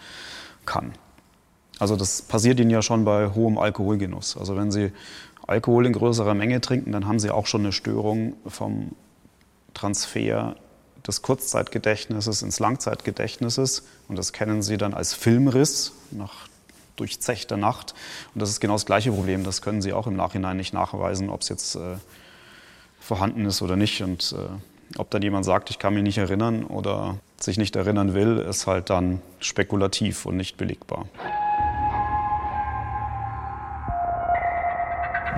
kann. 0.66 0.92
Also 1.78 1.94
das 1.94 2.22
passiert 2.22 2.58
ihnen 2.58 2.70
ja 2.70 2.82
schon 2.82 3.04
bei 3.04 3.28
hohem 3.28 3.56
Alkoholgenuss. 3.56 4.36
Also 4.36 4.56
wenn 4.56 4.72
sie 4.72 4.92
Alkohol 5.46 5.86
in 5.86 5.92
größerer 5.92 6.34
Menge 6.34 6.60
trinken, 6.60 6.90
dann 6.90 7.06
haben 7.06 7.20
sie 7.20 7.30
auch 7.30 7.46
schon 7.46 7.60
eine 7.60 7.72
Störung 7.72 8.34
vom 8.46 8.90
Transfer 9.74 10.56
des 11.06 11.22
Kurzzeitgedächtnisses 11.22 12.42
ins 12.42 12.58
Langzeitgedächtnisses. 12.58 13.84
Und 14.08 14.18
das 14.18 14.32
kennen 14.32 14.62
sie 14.62 14.76
dann 14.76 14.92
als 14.92 15.14
Filmriss 15.14 15.92
nach 16.10 16.49
durchzechte 16.96 17.56
Nacht. 17.56 17.94
Und 18.34 18.40
das 18.40 18.50
ist 18.50 18.60
genau 18.60 18.74
das 18.74 18.86
gleiche 18.86 19.12
Problem. 19.12 19.44
Das 19.44 19.62
können 19.62 19.82
Sie 19.82 19.92
auch 19.92 20.06
im 20.06 20.16
Nachhinein 20.16 20.56
nicht 20.56 20.74
nachweisen, 20.74 21.30
ob 21.30 21.42
es 21.42 21.48
jetzt 21.48 21.76
äh, 21.76 21.96
vorhanden 23.00 23.46
ist 23.46 23.62
oder 23.62 23.76
nicht. 23.76 24.02
Und 24.02 24.34
äh, 24.38 24.98
ob 24.98 25.10
dann 25.10 25.22
jemand 25.22 25.44
sagt, 25.44 25.70
ich 25.70 25.78
kann 25.78 25.94
mich 25.94 26.02
nicht 26.02 26.18
erinnern 26.18 26.64
oder 26.64 27.18
sich 27.38 27.58
nicht 27.58 27.76
erinnern 27.76 28.14
will, 28.14 28.38
ist 28.38 28.66
halt 28.66 28.90
dann 28.90 29.22
spekulativ 29.38 30.26
und 30.26 30.36
nicht 30.36 30.56
belegbar. 30.56 31.06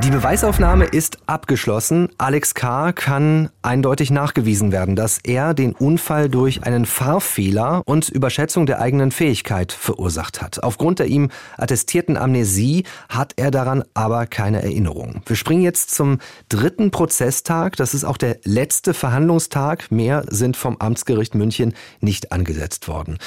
Die 0.00 0.10
Beweisaufnahme 0.10 0.86
ist 0.86 1.18
abgeschlossen. 1.26 2.08
Alex 2.18 2.54
K. 2.54 2.92
kann 2.92 3.50
eindeutig 3.60 4.10
nachgewiesen 4.10 4.72
werden, 4.72 4.96
dass 4.96 5.18
er 5.18 5.54
den 5.54 5.74
Unfall 5.74 6.28
durch 6.28 6.64
einen 6.64 6.86
Fahrfehler 6.86 7.82
und 7.84 8.08
Überschätzung 8.08 8.66
der 8.66 8.80
eigenen 8.80 9.12
Fähigkeit 9.12 9.70
verursacht 9.70 10.40
hat. 10.40 10.62
Aufgrund 10.62 10.98
der 10.98 11.06
ihm 11.06 11.30
attestierten 11.56 12.16
Amnesie 12.16 12.84
hat 13.08 13.34
er 13.36 13.50
daran 13.50 13.84
aber 13.94 14.26
keine 14.26 14.62
Erinnerung. 14.62 15.22
Wir 15.26 15.36
springen 15.36 15.62
jetzt 15.62 15.94
zum 15.94 16.18
dritten 16.48 16.90
Prozesstag. 16.90 17.76
Das 17.76 17.94
ist 17.94 18.04
auch 18.04 18.16
der 18.16 18.38
letzte 18.44 18.94
Verhandlungstag. 18.94 19.92
Mehr 19.92 20.24
sind 20.28 20.56
vom 20.56 20.78
Amtsgericht 20.78 21.34
München 21.34 21.74
nicht 22.00 22.32
angesetzt 22.32 22.88
worden. 22.88 23.18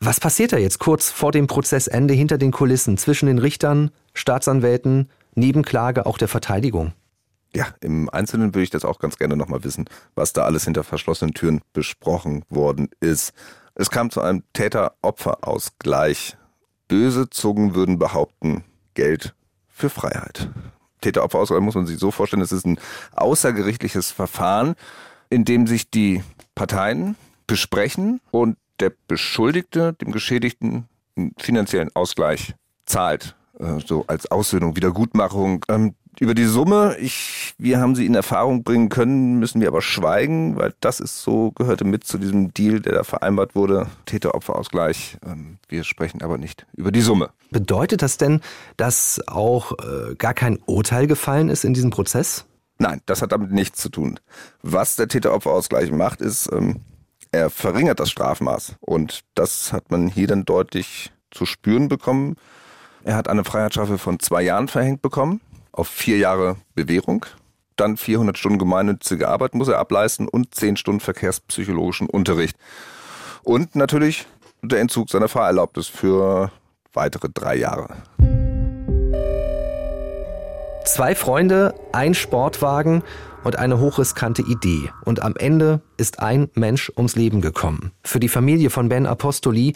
Was 0.00 0.20
passiert 0.20 0.52
da 0.52 0.58
jetzt 0.58 0.78
kurz 0.78 1.10
vor 1.10 1.32
dem 1.32 1.48
Prozessende 1.48 2.14
hinter 2.14 2.38
den 2.38 2.52
Kulissen 2.52 2.96
zwischen 2.98 3.26
den 3.26 3.38
Richtern, 3.38 3.90
Staatsanwälten, 4.14 5.08
Nebenklage 5.38 6.06
auch 6.06 6.18
der 6.18 6.28
Verteidigung? 6.28 6.92
Ja, 7.54 7.68
im 7.80 8.10
Einzelnen 8.10 8.54
würde 8.54 8.64
ich 8.64 8.70
das 8.70 8.84
auch 8.84 8.98
ganz 8.98 9.16
gerne 9.16 9.36
nochmal 9.36 9.64
wissen, 9.64 9.88
was 10.14 10.32
da 10.32 10.42
alles 10.44 10.64
hinter 10.64 10.84
verschlossenen 10.84 11.34
Türen 11.34 11.62
besprochen 11.72 12.44
worden 12.50 12.90
ist. 13.00 13.32
Es 13.74 13.90
kam 13.90 14.10
zu 14.10 14.20
einem 14.20 14.42
Täter-Opfer-Ausgleich. 14.52 16.36
Böse 16.88 17.30
Zungen 17.30 17.74
würden 17.74 17.98
behaupten, 17.98 18.64
Geld 18.94 19.34
für 19.68 19.88
Freiheit. 19.88 20.50
Täter-Opfer-Ausgleich 21.00 21.62
muss 21.62 21.74
man 21.74 21.86
sich 21.86 21.98
so 21.98 22.10
vorstellen, 22.10 22.42
es 22.42 22.52
ist 22.52 22.66
ein 22.66 22.78
außergerichtliches 23.14 24.10
Verfahren, 24.10 24.74
in 25.30 25.44
dem 25.44 25.66
sich 25.66 25.90
die 25.90 26.22
Parteien 26.54 27.16
besprechen 27.46 28.20
und 28.30 28.58
der 28.80 28.92
Beschuldigte 29.06 29.94
dem 29.94 30.12
Geschädigten 30.12 30.88
einen 31.16 31.34
finanziellen 31.38 31.94
Ausgleich 31.94 32.54
zahlt 32.84 33.37
so 33.86 34.04
als 34.06 34.30
Aussöhnung, 34.30 34.76
Wiedergutmachung. 34.76 35.64
Ähm, 35.68 35.94
über 36.20 36.34
die 36.34 36.46
Summe, 36.46 36.96
ich, 36.98 37.54
wir 37.58 37.80
haben 37.80 37.94
sie 37.94 38.06
in 38.06 38.14
Erfahrung 38.14 38.64
bringen 38.64 38.88
können, 38.88 39.38
müssen 39.38 39.60
wir 39.60 39.68
aber 39.68 39.82
schweigen, 39.82 40.56
weil 40.56 40.74
das 40.80 41.00
ist 41.00 41.22
so, 41.22 41.52
gehörte 41.52 41.84
mit 41.84 42.04
zu 42.04 42.18
diesem 42.18 42.52
Deal, 42.52 42.80
der 42.80 42.92
da 42.92 43.04
vereinbart 43.04 43.54
wurde, 43.54 43.86
Täter-Opfer-Ausgleich. 44.06 45.18
Ähm, 45.24 45.58
wir 45.68 45.84
sprechen 45.84 46.22
aber 46.22 46.38
nicht 46.38 46.66
über 46.74 46.90
die 46.90 47.00
Summe. 47.00 47.30
Bedeutet 47.50 48.02
das 48.02 48.16
denn, 48.16 48.40
dass 48.76 49.20
auch 49.26 49.72
äh, 49.72 50.14
gar 50.16 50.34
kein 50.34 50.58
Urteil 50.66 51.06
gefallen 51.06 51.48
ist 51.48 51.64
in 51.64 51.74
diesem 51.74 51.90
Prozess? 51.90 52.46
Nein, 52.78 53.00
das 53.06 53.22
hat 53.22 53.32
damit 53.32 53.52
nichts 53.52 53.80
zu 53.80 53.88
tun. 53.88 54.20
Was 54.62 54.96
der 54.96 55.08
Täter-Opfer-Ausgleich 55.08 55.90
macht, 55.90 56.20
ist, 56.20 56.50
ähm, 56.52 56.80
er 57.30 57.50
verringert 57.50 58.00
das 58.00 58.10
Strafmaß. 58.10 58.76
Und 58.80 59.20
das 59.34 59.72
hat 59.72 59.90
man 59.90 60.08
hier 60.08 60.26
dann 60.26 60.44
deutlich 60.44 61.12
zu 61.30 61.44
spüren 61.46 61.88
bekommen. 61.88 62.36
Er 63.08 63.16
hat 63.16 63.26
eine 63.26 63.42
Freiheitsstrafe 63.42 63.96
von 63.96 64.20
zwei 64.20 64.42
Jahren 64.42 64.68
verhängt 64.68 65.00
bekommen, 65.00 65.40
auf 65.72 65.88
vier 65.88 66.18
Jahre 66.18 66.56
Bewährung. 66.74 67.24
Dann 67.74 67.96
400 67.96 68.36
Stunden 68.36 68.58
gemeinnützige 68.58 69.28
Arbeit 69.28 69.54
muss 69.54 69.68
er 69.68 69.78
ableisten 69.78 70.28
und 70.28 70.54
10 70.54 70.76
Stunden 70.76 71.00
verkehrspsychologischen 71.00 72.06
Unterricht. 72.06 72.58
Und 73.42 73.74
natürlich 73.76 74.26
der 74.60 74.80
Entzug 74.80 75.08
seiner 75.08 75.28
Fahrerlaubnis 75.28 75.86
für 75.86 76.52
weitere 76.92 77.30
drei 77.32 77.56
Jahre. 77.56 77.96
Zwei 80.84 81.14
Freunde, 81.14 81.74
ein 81.92 82.12
Sportwagen 82.12 83.02
und 83.42 83.56
eine 83.56 83.80
hochriskante 83.80 84.42
Idee. 84.42 84.90
Und 85.06 85.22
am 85.22 85.34
Ende 85.34 85.80
ist 85.96 86.20
ein 86.20 86.50
Mensch 86.54 86.92
ums 86.94 87.16
Leben 87.16 87.40
gekommen. 87.40 87.92
Für 88.04 88.20
die 88.20 88.28
Familie 88.28 88.68
von 88.68 88.90
Ben 88.90 89.06
Apostoli 89.06 89.72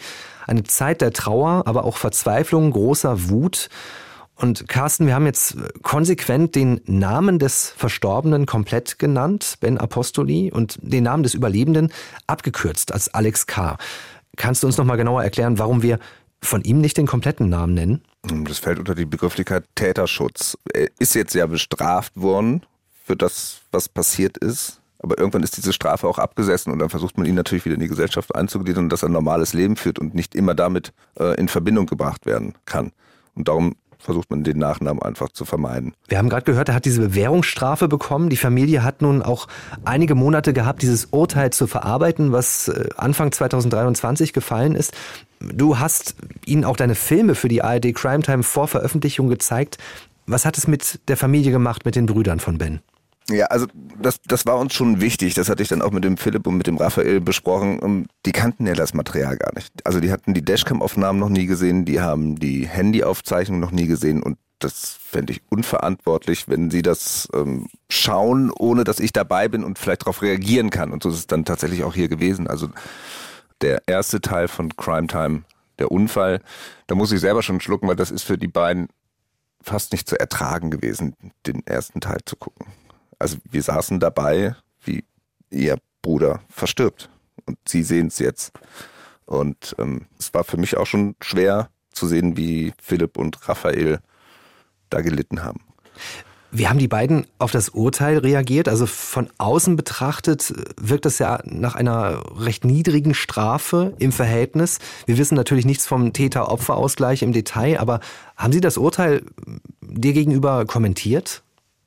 eine 0.47 0.63
Zeit 0.63 1.01
der 1.01 1.13
Trauer, 1.13 1.63
aber 1.65 1.85
auch 1.85 1.97
Verzweiflung, 1.97 2.71
großer 2.71 3.29
Wut. 3.29 3.69
Und 4.35 4.67
Carsten, 4.67 5.05
wir 5.05 5.15
haben 5.15 5.25
jetzt 5.25 5.55
konsequent 5.83 6.55
den 6.55 6.81
Namen 6.85 7.39
des 7.39 7.73
Verstorbenen 7.77 8.45
komplett 8.45 8.97
genannt, 8.99 9.57
Ben 9.59 9.77
Apostoli, 9.77 10.51
und 10.51 10.77
den 10.81 11.03
Namen 11.03 11.23
des 11.23 11.33
Überlebenden 11.33 11.91
abgekürzt 12.25 12.93
als 12.93 13.13
Alex 13.13 13.45
K. 13.45 13.77
Kannst 14.35 14.63
du 14.63 14.67
uns 14.67 14.77
noch 14.77 14.85
mal 14.85 14.95
genauer 14.95 15.23
erklären, 15.23 15.59
warum 15.59 15.83
wir 15.83 15.99
von 16.41 16.63
ihm 16.63 16.81
nicht 16.81 16.97
den 16.97 17.07
kompletten 17.07 17.49
Namen 17.49 17.73
nennen? 17.73 18.03
Das 18.45 18.59
fällt 18.59 18.79
unter 18.79 18.95
die 18.95 19.05
Begrifflichkeit 19.05 19.65
Täterschutz. 19.75 20.57
Er 20.73 20.89
ist 20.99 21.13
jetzt 21.13 21.35
ja 21.35 21.45
bestraft 21.45 22.13
worden 22.15 22.65
für 23.05 23.15
das, 23.15 23.61
was 23.71 23.87
passiert 23.87 24.37
ist. 24.37 24.81
Aber 25.03 25.19
irgendwann 25.19 25.43
ist 25.43 25.57
diese 25.57 25.73
Strafe 25.73 26.07
auch 26.07 26.17
abgesessen 26.17 26.71
und 26.71 26.79
dann 26.79 26.89
versucht 26.89 27.17
man 27.17 27.27
ihn 27.27 27.35
natürlich 27.35 27.65
wieder 27.65 27.75
in 27.75 27.81
die 27.81 27.89
Gesellschaft 27.89 28.33
einzugliedern 28.35 28.89
dass 28.89 29.03
er 29.03 29.09
ein 29.09 29.13
normales 29.13 29.53
Leben 29.53 29.75
führt 29.75 29.99
und 29.99 30.15
nicht 30.15 30.33
immer 30.33 30.55
damit 30.55 30.93
äh, 31.19 31.35
in 31.35 31.47
Verbindung 31.47 31.85
gebracht 31.85 32.25
werden 32.25 32.53
kann. 32.65 32.91
Und 33.35 33.47
darum 33.47 33.75
versucht 33.99 34.29
man 34.29 34.43
den 34.43 34.57
Nachnamen 34.57 35.01
einfach 35.01 35.29
zu 35.29 35.45
vermeiden. 35.45 35.93
Wir 36.07 36.17
haben 36.17 36.29
gerade 36.29 36.45
gehört, 36.45 36.69
er 36.69 36.75
hat 36.75 36.85
diese 36.85 37.01
Bewährungsstrafe 37.01 37.87
bekommen. 37.87 38.29
Die 38.29 38.37
Familie 38.37 38.83
hat 38.83 39.01
nun 39.01 39.21
auch 39.21 39.47
einige 39.85 40.15
Monate 40.15 40.53
gehabt, 40.53 40.81
dieses 40.81 41.05
Urteil 41.05 41.51
zu 41.51 41.67
verarbeiten, 41.67 42.31
was 42.31 42.67
äh, 42.67 42.89
Anfang 42.97 43.31
2023 43.31 44.33
gefallen 44.33 44.75
ist. 44.75 44.93
Du 45.39 45.79
hast 45.79 46.15
ihnen 46.45 46.63
auch 46.65 46.77
deine 46.77 46.95
Filme 46.95 47.35
für 47.35 47.47
die 47.47 47.61
ARD 47.61 47.93
Crime 47.93 48.23
Time 48.23 48.43
vor 48.43 48.67
Veröffentlichung 48.67 49.29
gezeigt. 49.29 49.77
Was 50.25 50.45
hat 50.45 50.57
es 50.57 50.67
mit 50.67 50.99
der 51.09 51.17
Familie 51.17 51.51
gemacht, 51.51 51.85
mit 51.85 51.95
den 51.95 52.05
Brüdern 52.05 52.39
von 52.39 52.57
Ben? 52.57 52.79
Ja, 53.29 53.45
also 53.45 53.67
das, 54.01 54.21
das 54.21 54.45
war 54.45 54.57
uns 54.57 54.73
schon 54.73 54.99
wichtig. 54.99 55.33
Das 55.33 55.49
hatte 55.49 55.63
ich 55.63 55.69
dann 55.69 55.81
auch 55.81 55.91
mit 55.91 56.03
dem 56.03 56.17
Philipp 56.17 56.45
und 56.45 56.57
mit 56.57 56.67
dem 56.67 56.77
Raphael 56.77 57.21
besprochen. 57.21 58.07
Die 58.25 58.31
kannten 58.31 58.67
ja 58.67 58.73
das 58.73 58.93
Material 58.93 59.37
gar 59.37 59.53
nicht. 59.55 59.71
Also 59.85 59.99
die 59.99 60.11
hatten 60.11 60.33
die 60.33 60.43
Dashcam-Aufnahmen 60.43 61.19
noch 61.19 61.29
nie 61.29 61.45
gesehen, 61.45 61.85
die 61.85 62.01
haben 62.01 62.35
die 62.37 62.67
Handyaufzeichnung 62.67 63.59
noch 63.59 63.71
nie 63.71 63.87
gesehen 63.87 64.21
und 64.21 64.37
das 64.59 64.97
fände 65.01 65.33
ich 65.33 65.41
unverantwortlich, 65.49 66.47
wenn 66.47 66.71
sie 66.71 66.81
das 66.81 67.27
ähm, 67.33 67.67
schauen, 67.89 68.49
ohne 68.51 68.83
dass 68.83 68.99
ich 68.99 69.11
dabei 69.11 69.47
bin 69.47 69.63
und 69.63 69.77
vielleicht 69.77 70.03
darauf 70.03 70.21
reagieren 70.21 70.69
kann. 70.69 70.91
Und 70.91 71.03
so 71.03 71.09
ist 71.09 71.15
es 71.15 71.27
dann 71.27 71.45
tatsächlich 71.45 71.83
auch 71.83 71.93
hier 71.93 72.07
gewesen. 72.07 72.47
Also 72.47 72.69
der 73.61 73.81
erste 73.87 74.21
Teil 74.21 74.47
von 74.47 74.75
Crime 74.75 75.07
Time, 75.07 75.43
der 75.79 75.91
Unfall, 75.91 76.41
da 76.87 76.95
muss 76.95 77.11
ich 77.11 77.19
selber 77.19 77.43
schon 77.43 77.59
schlucken, 77.59 77.87
weil 77.87 77.95
das 77.95 78.11
ist 78.11 78.23
für 78.23 78.37
die 78.37 78.47
beiden 78.47 78.87
fast 79.61 79.91
nicht 79.91 80.07
zu 80.07 80.19
ertragen 80.19 80.71
gewesen, 80.71 81.15
den 81.45 81.65
ersten 81.65 82.01
Teil 82.01 82.19
zu 82.25 82.35
gucken. 82.35 82.67
Also 83.19 83.37
wir 83.49 83.61
saßen 83.61 83.99
dabei, 83.99 84.55
wie 84.83 85.03
ihr 85.49 85.77
Bruder 86.01 86.41
verstirbt. 86.49 87.09
Und 87.45 87.57
sie 87.67 87.83
sehen 87.83 88.07
es 88.07 88.19
jetzt. 88.19 88.51
Und 89.25 89.75
ähm, 89.79 90.07
es 90.19 90.33
war 90.33 90.43
für 90.43 90.57
mich 90.57 90.77
auch 90.77 90.85
schon 90.85 91.15
schwer 91.21 91.69
zu 91.91 92.07
sehen, 92.07 92.37
wie 92.37 92.73
Philipp 92.81 93.17
und 93.17 93.47
Raphael 93.47 93.99
da 94.89 95.01
gelitten 95.01 95.43
haben. 95.43 95.61
Wie 96.55 96.67
haben 96.67 96.77
die 96.77 96.87
beiden 96.87 97.25
auf 97.39 97.49
das 97.49 97.69
Urteil 97.69 98.19
reagiert? 98.19 98.69
Also 98.69 98.85
von 98.85 99.27
außen 99.39 99.75
betrachtet 99.75 100.53
wirkt 100.79 101.05
das 101.05 101.17
ja 101.17 101.39
nach 101.45 101.73
einer 101.73 102.21
recht 102.37 102.63
niedrigen 102.63 103.15
Strafe 103.15 103.95
im 103.97 104.11
Verhältnis. 104.11 104.77
Wir 105.07 105.17
wissen 105.17 105.33
natürlich 105.33 105.65
nichts 105.65 105.87
vom 105.87 106.13
Täter-Opfer-Ausgleich 106.13 107.23
im 107.23 107.33
Detail, 107.33 107.79
aber 107.79 108.01
haben 108.37 108.53
Sie 108.53 108.61
das 108.61 108.77
Urteil 108.77 109.23
dir 109.81 110.13
gegenüber 110.13 110.65
kommentiert? 110.65 111.41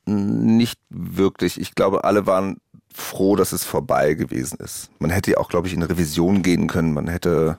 Nicht 0.07 0.81
wirklich. 0.89 1.61
Ich 1.61 1.75
glaube, 1.75 2.05
alle 2.05 2.27
waren 2.27 2.59
froh, 2.93 3.37
dass 3.37 3.53
es 3.53 3.65
vorbei 3.65 4.15
gewesen 4.15 4.59
ist. 4.59 4.91
Man 4.99 5.11
hätte 5.11 5.33
ja 5.33 5.37
auch, 5.39 5.49
glaube 5.49 5.69
ich, 5.69 5.75
in 5.75 5.83
Revision 5.83 6.43
gehen 6.43 6.67
können. 6.67 6.95
Man 6.95 7.09
hätte 7.09 7.59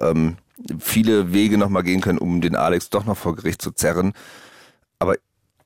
ähm, 0.00 0.36
viele 0.78 1.32
Wege 1.32 1.58
nochmal 1.58 1.82
gehen 1.82 2.00
können, 2.00 2.18
um 2.18 2.40
den 2.40 2.56
Alex 2.56 2.88
doch 2.90 3.04
noch 3.04 3.16
vor 3.16 3.36
Gericht 3.36 3.60
zu 3.60 3.72
zerren. 3.72 4.12
Aber 4.98 5.16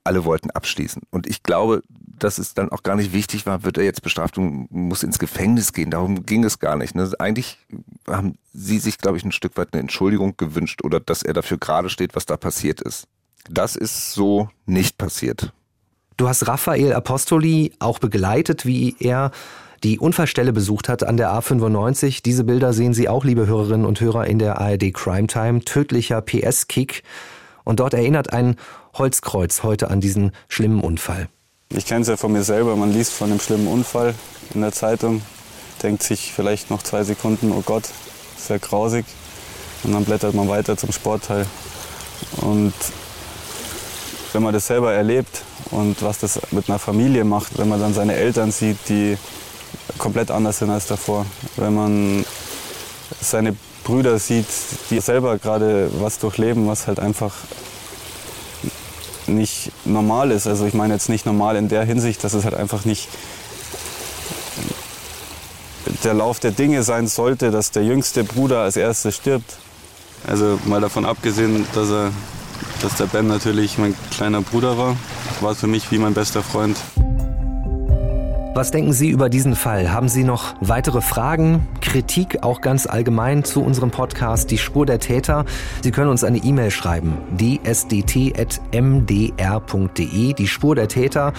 alle 0.03 0.25
wollten 0.25 0.51
abschließen. 0.51 1.03
Und 1.11 1.27
ich 1.27 1.43
glaube, 1.43 1.83
dass 1.89 2.37
es 2.37 2.53
dann 2.53 2.69
auch 2.69 2.81
gar 2.81 2.95
nicht 2.95 3.13
wichtig 3.13 3.45
war, 3.45 3.63
wird 3.63 3.77
er 3.77 3.83
jetzt 3.83 4.01
bestraft 4.01 4.37
und 4.37 4.71
muss 4.71 5.03
ins 5.03 5.19
Gefängnis 5.19 5.73
gehen. 5.73 5.91
Darum 5.91 6.25
ging 6.25 6.43
es 6.43 6.59
gar 6.59 6.75
nicht. 6.75 6.95
Ne? 6.95 7.11
Eigentlich 7.19 7.59
haben 8.07 8.37
sie 8.53 8.79
sich, 8.79 8.97
glaube 8.97 9.17
ich, 9.17 9.25
ein 9.25 9.31
Stück 9.31 9.57
weit 9.57 9.73
eine 9.73 9.81
Entschuldigung 9.81 10.35
gewünscht 10.37 10.83
oder 10.83 10.99
dass 10.99 11.23
er 11.23 11.33
dafür 11.33 11.57
gerade 11.57 11.89
steht, 11.89 12.15
was 12.15 12.25
da 12.25 12.37
passiert 12.37 12.81
ist. 12.81 13.07
Das 13.49 13.75
ist 13.75 14.13
so 14.13 14.49
nicht 14.65 14.97
passiert. 14.97 15.53
Du 16.17 16.27
hast 16.27 16.47
Raphael 16.47 16.93
Apostoli 16.93 17.73
auch 17.77 17.99
begleitet, 17.99 18.65
wie 18.65 18.95
er 18.99 19.29
die 19.83 19.99
Unfallstelle 19.99 20.51
besucht 20.51 20.89
hat 20.89 21.03
an 21.03 21.15
der 21.15 21.29
A95. 21.29 22.23
Diese 22.23 22.43
Bilder 22.43 22.73
sehen 22.73 22.95
Sie 22.95 23.07
auch, 23.07 23.23
liebe 23.23 23.45
Hörerinnen 23.45 23.85
und 23.85 24.01
Hörer, 24.01 24.25
in 24.25 24.39
der 24.39 24.59
ARD 24.59 24.91
Crime 24.95 25.27
Time. 25.27 25.59
Tödlicher 25.59 26.21
PS-Kick. 26.21 27.03
Und 27.63 27.79
dort 27.79 27.93
erinnert 27.93 28.33
ein 28.33 28.55
Holzkreuz 28.95 29.61
heute 29.61 29.91
an 29.91 30.01
diesen 30.01 30.31
schlimmen 30.49 30.79
Unfall. 30.79 31.29
Ich 31.69 31.85
kenne 31.85 32.01
es 32.01 32.07
ja 32.07 32.17
von 32.17 32.31
mir 32.31 32.41
selber. 32.41 32.75
Man 32.75 32.91
liest 32.91 33.13
von 33.13 33.29
einem 33.29 33.39
schlimmen 33.39 33.67
Unfall 33.67 34.15
in 34.55 34.61
der 34.61 34.71
Zeitung, 34.71 35.21
denkt 35.83 36.01
sich 36.01 36.33
vielleicht 36.33 36.71
noch 36.71 36.81
zwei 36.81 37.03
Sekunden, 37.03 37.51
oh 37.51 37.61
Gott, 37.63 37.83
ist 38.35 38.49
ja 38.49 38.57
grausig. 38.57 39.05
Und 39.83 39.93
dann 39.93 40.03
blättert 40.03 40.33
man 40.33 40.49
weiter 40.49 40.77
zum 40.77 40.91
Sportteil. 40.91 41.45
Und 42.37 42.73
wenn 44.33 44.41
man 44.41 44.53
das 44.53 44.65
selber 44.65 44.93
erlebt, 44.93 45.43
und 45.71 46.01
was 46.01 46.19
das 46.19 46.39
mit 46.51 46.69
einer 46.69 46.79
Familie 46.79 47.23
macht, 47.23 47.57
wenn 47.57 47.69
man 47.69 47.79
dann 47.79 47.93
seine 47.93 48.15
Eltern 48.15 48.51
sieht, 48.51 48.77
die 48.89 49.17
komplett 49.97 50.31
anders 50.31 50.59
sind 50.59 50.69
als 50.69 50.87
davor. 50.87 51.25
Wenn 51.55 51.73
man 51.73 52.25
seine 53.21 53.55
Brüder 53.83 54.19
sieht, 54.19 54.47
die 54.89 54.99
selber 54.99 55.37
gerade 55.37 55.89
was 55.99 56.19
durchleben, 56.19 56.67
was 56.67 56.87
halt 56.87 56.99
einfach 56.99 57.33
nicht 59.27 59.71
normal 59.85 60.31
ist. 60.31 60.47
Also 60.47 60.65
ich 60.65 60.73
meine 60.73 60.93
jetzt 60.93 61.09
nicht 61.09 61.25
normal 61.25 61.55
in 61.55 61.67
der 61.67 61.83
Hinsicht, 61.83 62.23
dass 62.23 62.33
es 62.33 62.43
halt 62.43 62.55
einfach 62.55 62.85
nicht 62.85 63.09
der 66.03 66.13
Lauf 66.13 66.39
der 66.39 66.51
Dinge 66.51 66.83
sein 66.83 67.07
sollte, 67.07 67.51
dass 67.51 67.71
der 67.71 67.83
jüngste 67.83 68.23
Bruder 68.23 68.59
als 68.59 68.77
erstes 68.77 69.15
stirbt. 69.15 69.57
Also 70.25 70.59
mal 70.65 70.81
davon 70.81 71.05
abgesehen, 71.05 71.65
dass 71.73 71.89
er 71.89 72.11
dass 72.81 72.95
der 72.95 73.05
Ben 73.05 73.27
natürlich 73.27 73.77
mein 73.77 73.95
kleiner 74.17 74.41
Bruder 74.41 74.79
war, 74.79 74.97
war 75.41 75.53
für 75.53 75.67
mich 75.67 75.91
wie 75.91 75.99
mein 75.99 76.15
bester 76.15 76.41
Freund. 76.41 76.75
Was 78.57 78.71
denken 78.71 78.91
Sie 78.91 79.09
über 79.09 79.29
diesen 79.29 79.55
Fall? 79.55 79.91
Haben 79.91 80.09
Sie 80.09 80.23
noch 80.23 80.55
weitere 80.61 80.99
Fragen, 81.01 81.67
Kritik 81.79 82.41
auch 82.41 82.59
ganz 82.59 82.87
allgemein 82.87 83.43
zu 83.43 83.61
unserem 83.61 83.91
Podcast 83.91 84.49
Die 84.49 84.57
Spur 84.57 84.87
der 84.87 84.97
Täter? 84.97 85.45
Sie 85.83 85.91
können 85.91 86.09
uns 86.09 86.23
eine 86.23 86.39
E-Mail 86.39 86.71
schreiben, 86.71 87.19
dsdt.mdr.de, 87.39 88.33
die 90.33 90.47
Spur 90.47 90.73
der 90.73 90.87
Täter. 90.87 91.33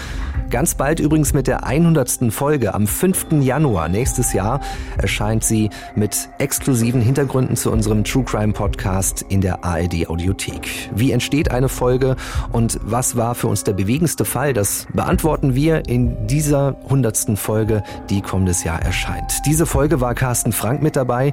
Ganz 0.48 0.76
bald 0.76 1.00
übrigens 1.00 1.32
mit 1.32 1.48
der 1.48 1.64
100. 1.64 2.32
Folge 2.32 2.72
am 2.72 2.86
5. 2.86 3.32
Januar 3.40 3.88
nächstes 3.88 4.32
Jahr 4.32 4.60
erscheint 4.96 5.42
sie 5.42 5.70
mit 5.96 6.28
exklusiven 6.38 7.00
Hintergründen 7.00 7.56
zu 7.56 7.72
unserem 7.72 8.04
True 8.04 8.22
Crime 8.22 8.52
Podcast 8.52 9.26
in 9.28 9.40
der 9.40 9.64
ARD 9.64 10.08
Audiothek. 10.08 10.88
Wie 10.94 11.10
entsteht 11.10 11.50
eine 11.50 11.68
Folge 11.68 12.14
und 12.52 12.78
was 12.84 13.16
war 13.16 13.34
für 13.34 13.48
uns 13.48 13.64
der 13.64 13.72
bewegendste 13.72 14.24
Fall? 14.24 14.52
Das 14.52 14.86
beantworten 14.94 15.56
wir 15.56 15.88
in 15.88 16.28
dieser 16.28 16.76
100. 16.84 17.07
Folge, 17.36 17.82
die 18.11 18.20
kommendes 18.20 18.64
Jahr 18.64 18.82
erscheint. 18.82 19.46
Diese 19.46 19.66
Folge 19.66 20.00
war 20.00 20.14
Carsten 20.14 20.52
Frank 20.52 20.82
mit 20.82 20.96
dabei. 20.96 21.32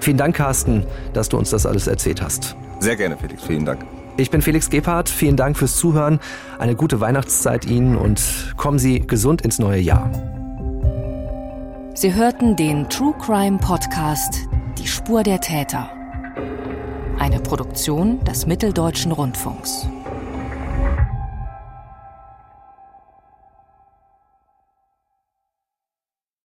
Vielen 0.00 0.16
Dank, 0.16 0.36
Carsten, 0.36 0.84
dass 1.12 1.28
du 1.28 1.38
uns 1.38 1.50
das 1.50 1.66
alles 1.66 1.86
erzählt 1.86 2.22
hast. 2.22 2.56
Sehr 2.80 2.96
gerne, 2.96 3.16
Felix. 3.16 3.44
Vielen 3.44 3.64
Dank. 3.64 3.84
Ich 4.16 4.30
bin 4.30 4.42
Felix 4.42 4.70
Gebhardt. 4.70 5.08
Vielen 5.08 5.36
Dank 5.36 5.56
fürs 5.56 5.76
Zuhören. 5.76 6.20
Eine 6.58 6.76
gute 6.76 7.00
Weihnachtszeit 7.00 7.64
Ihnen 7.64 7.96
und 7.96 8.54
kommen 8.56 8.78
Sie 8.78 9.00
gesund 9.00 9.42
ins 9.42 9.58
neue 9.58 9.80
Jahr. 9.80 10.10
Sie 11.94 12.14
hörten 12.14 12.56
den 12.56 12.88
True 12.88 13.14
Crime 13.18 13.58
Podcast 13.58 14.48
Die 14.78 14.86
Spur 14.86 15.22
der 15.22 15.40
Täter. 15.40 15.90
Eine 17.18 17.40
Produktion 17.40 18.22
des 18.24 18.46
Mitteldeutschen 18.46 19.12
Rundfunks. 19.12 19.86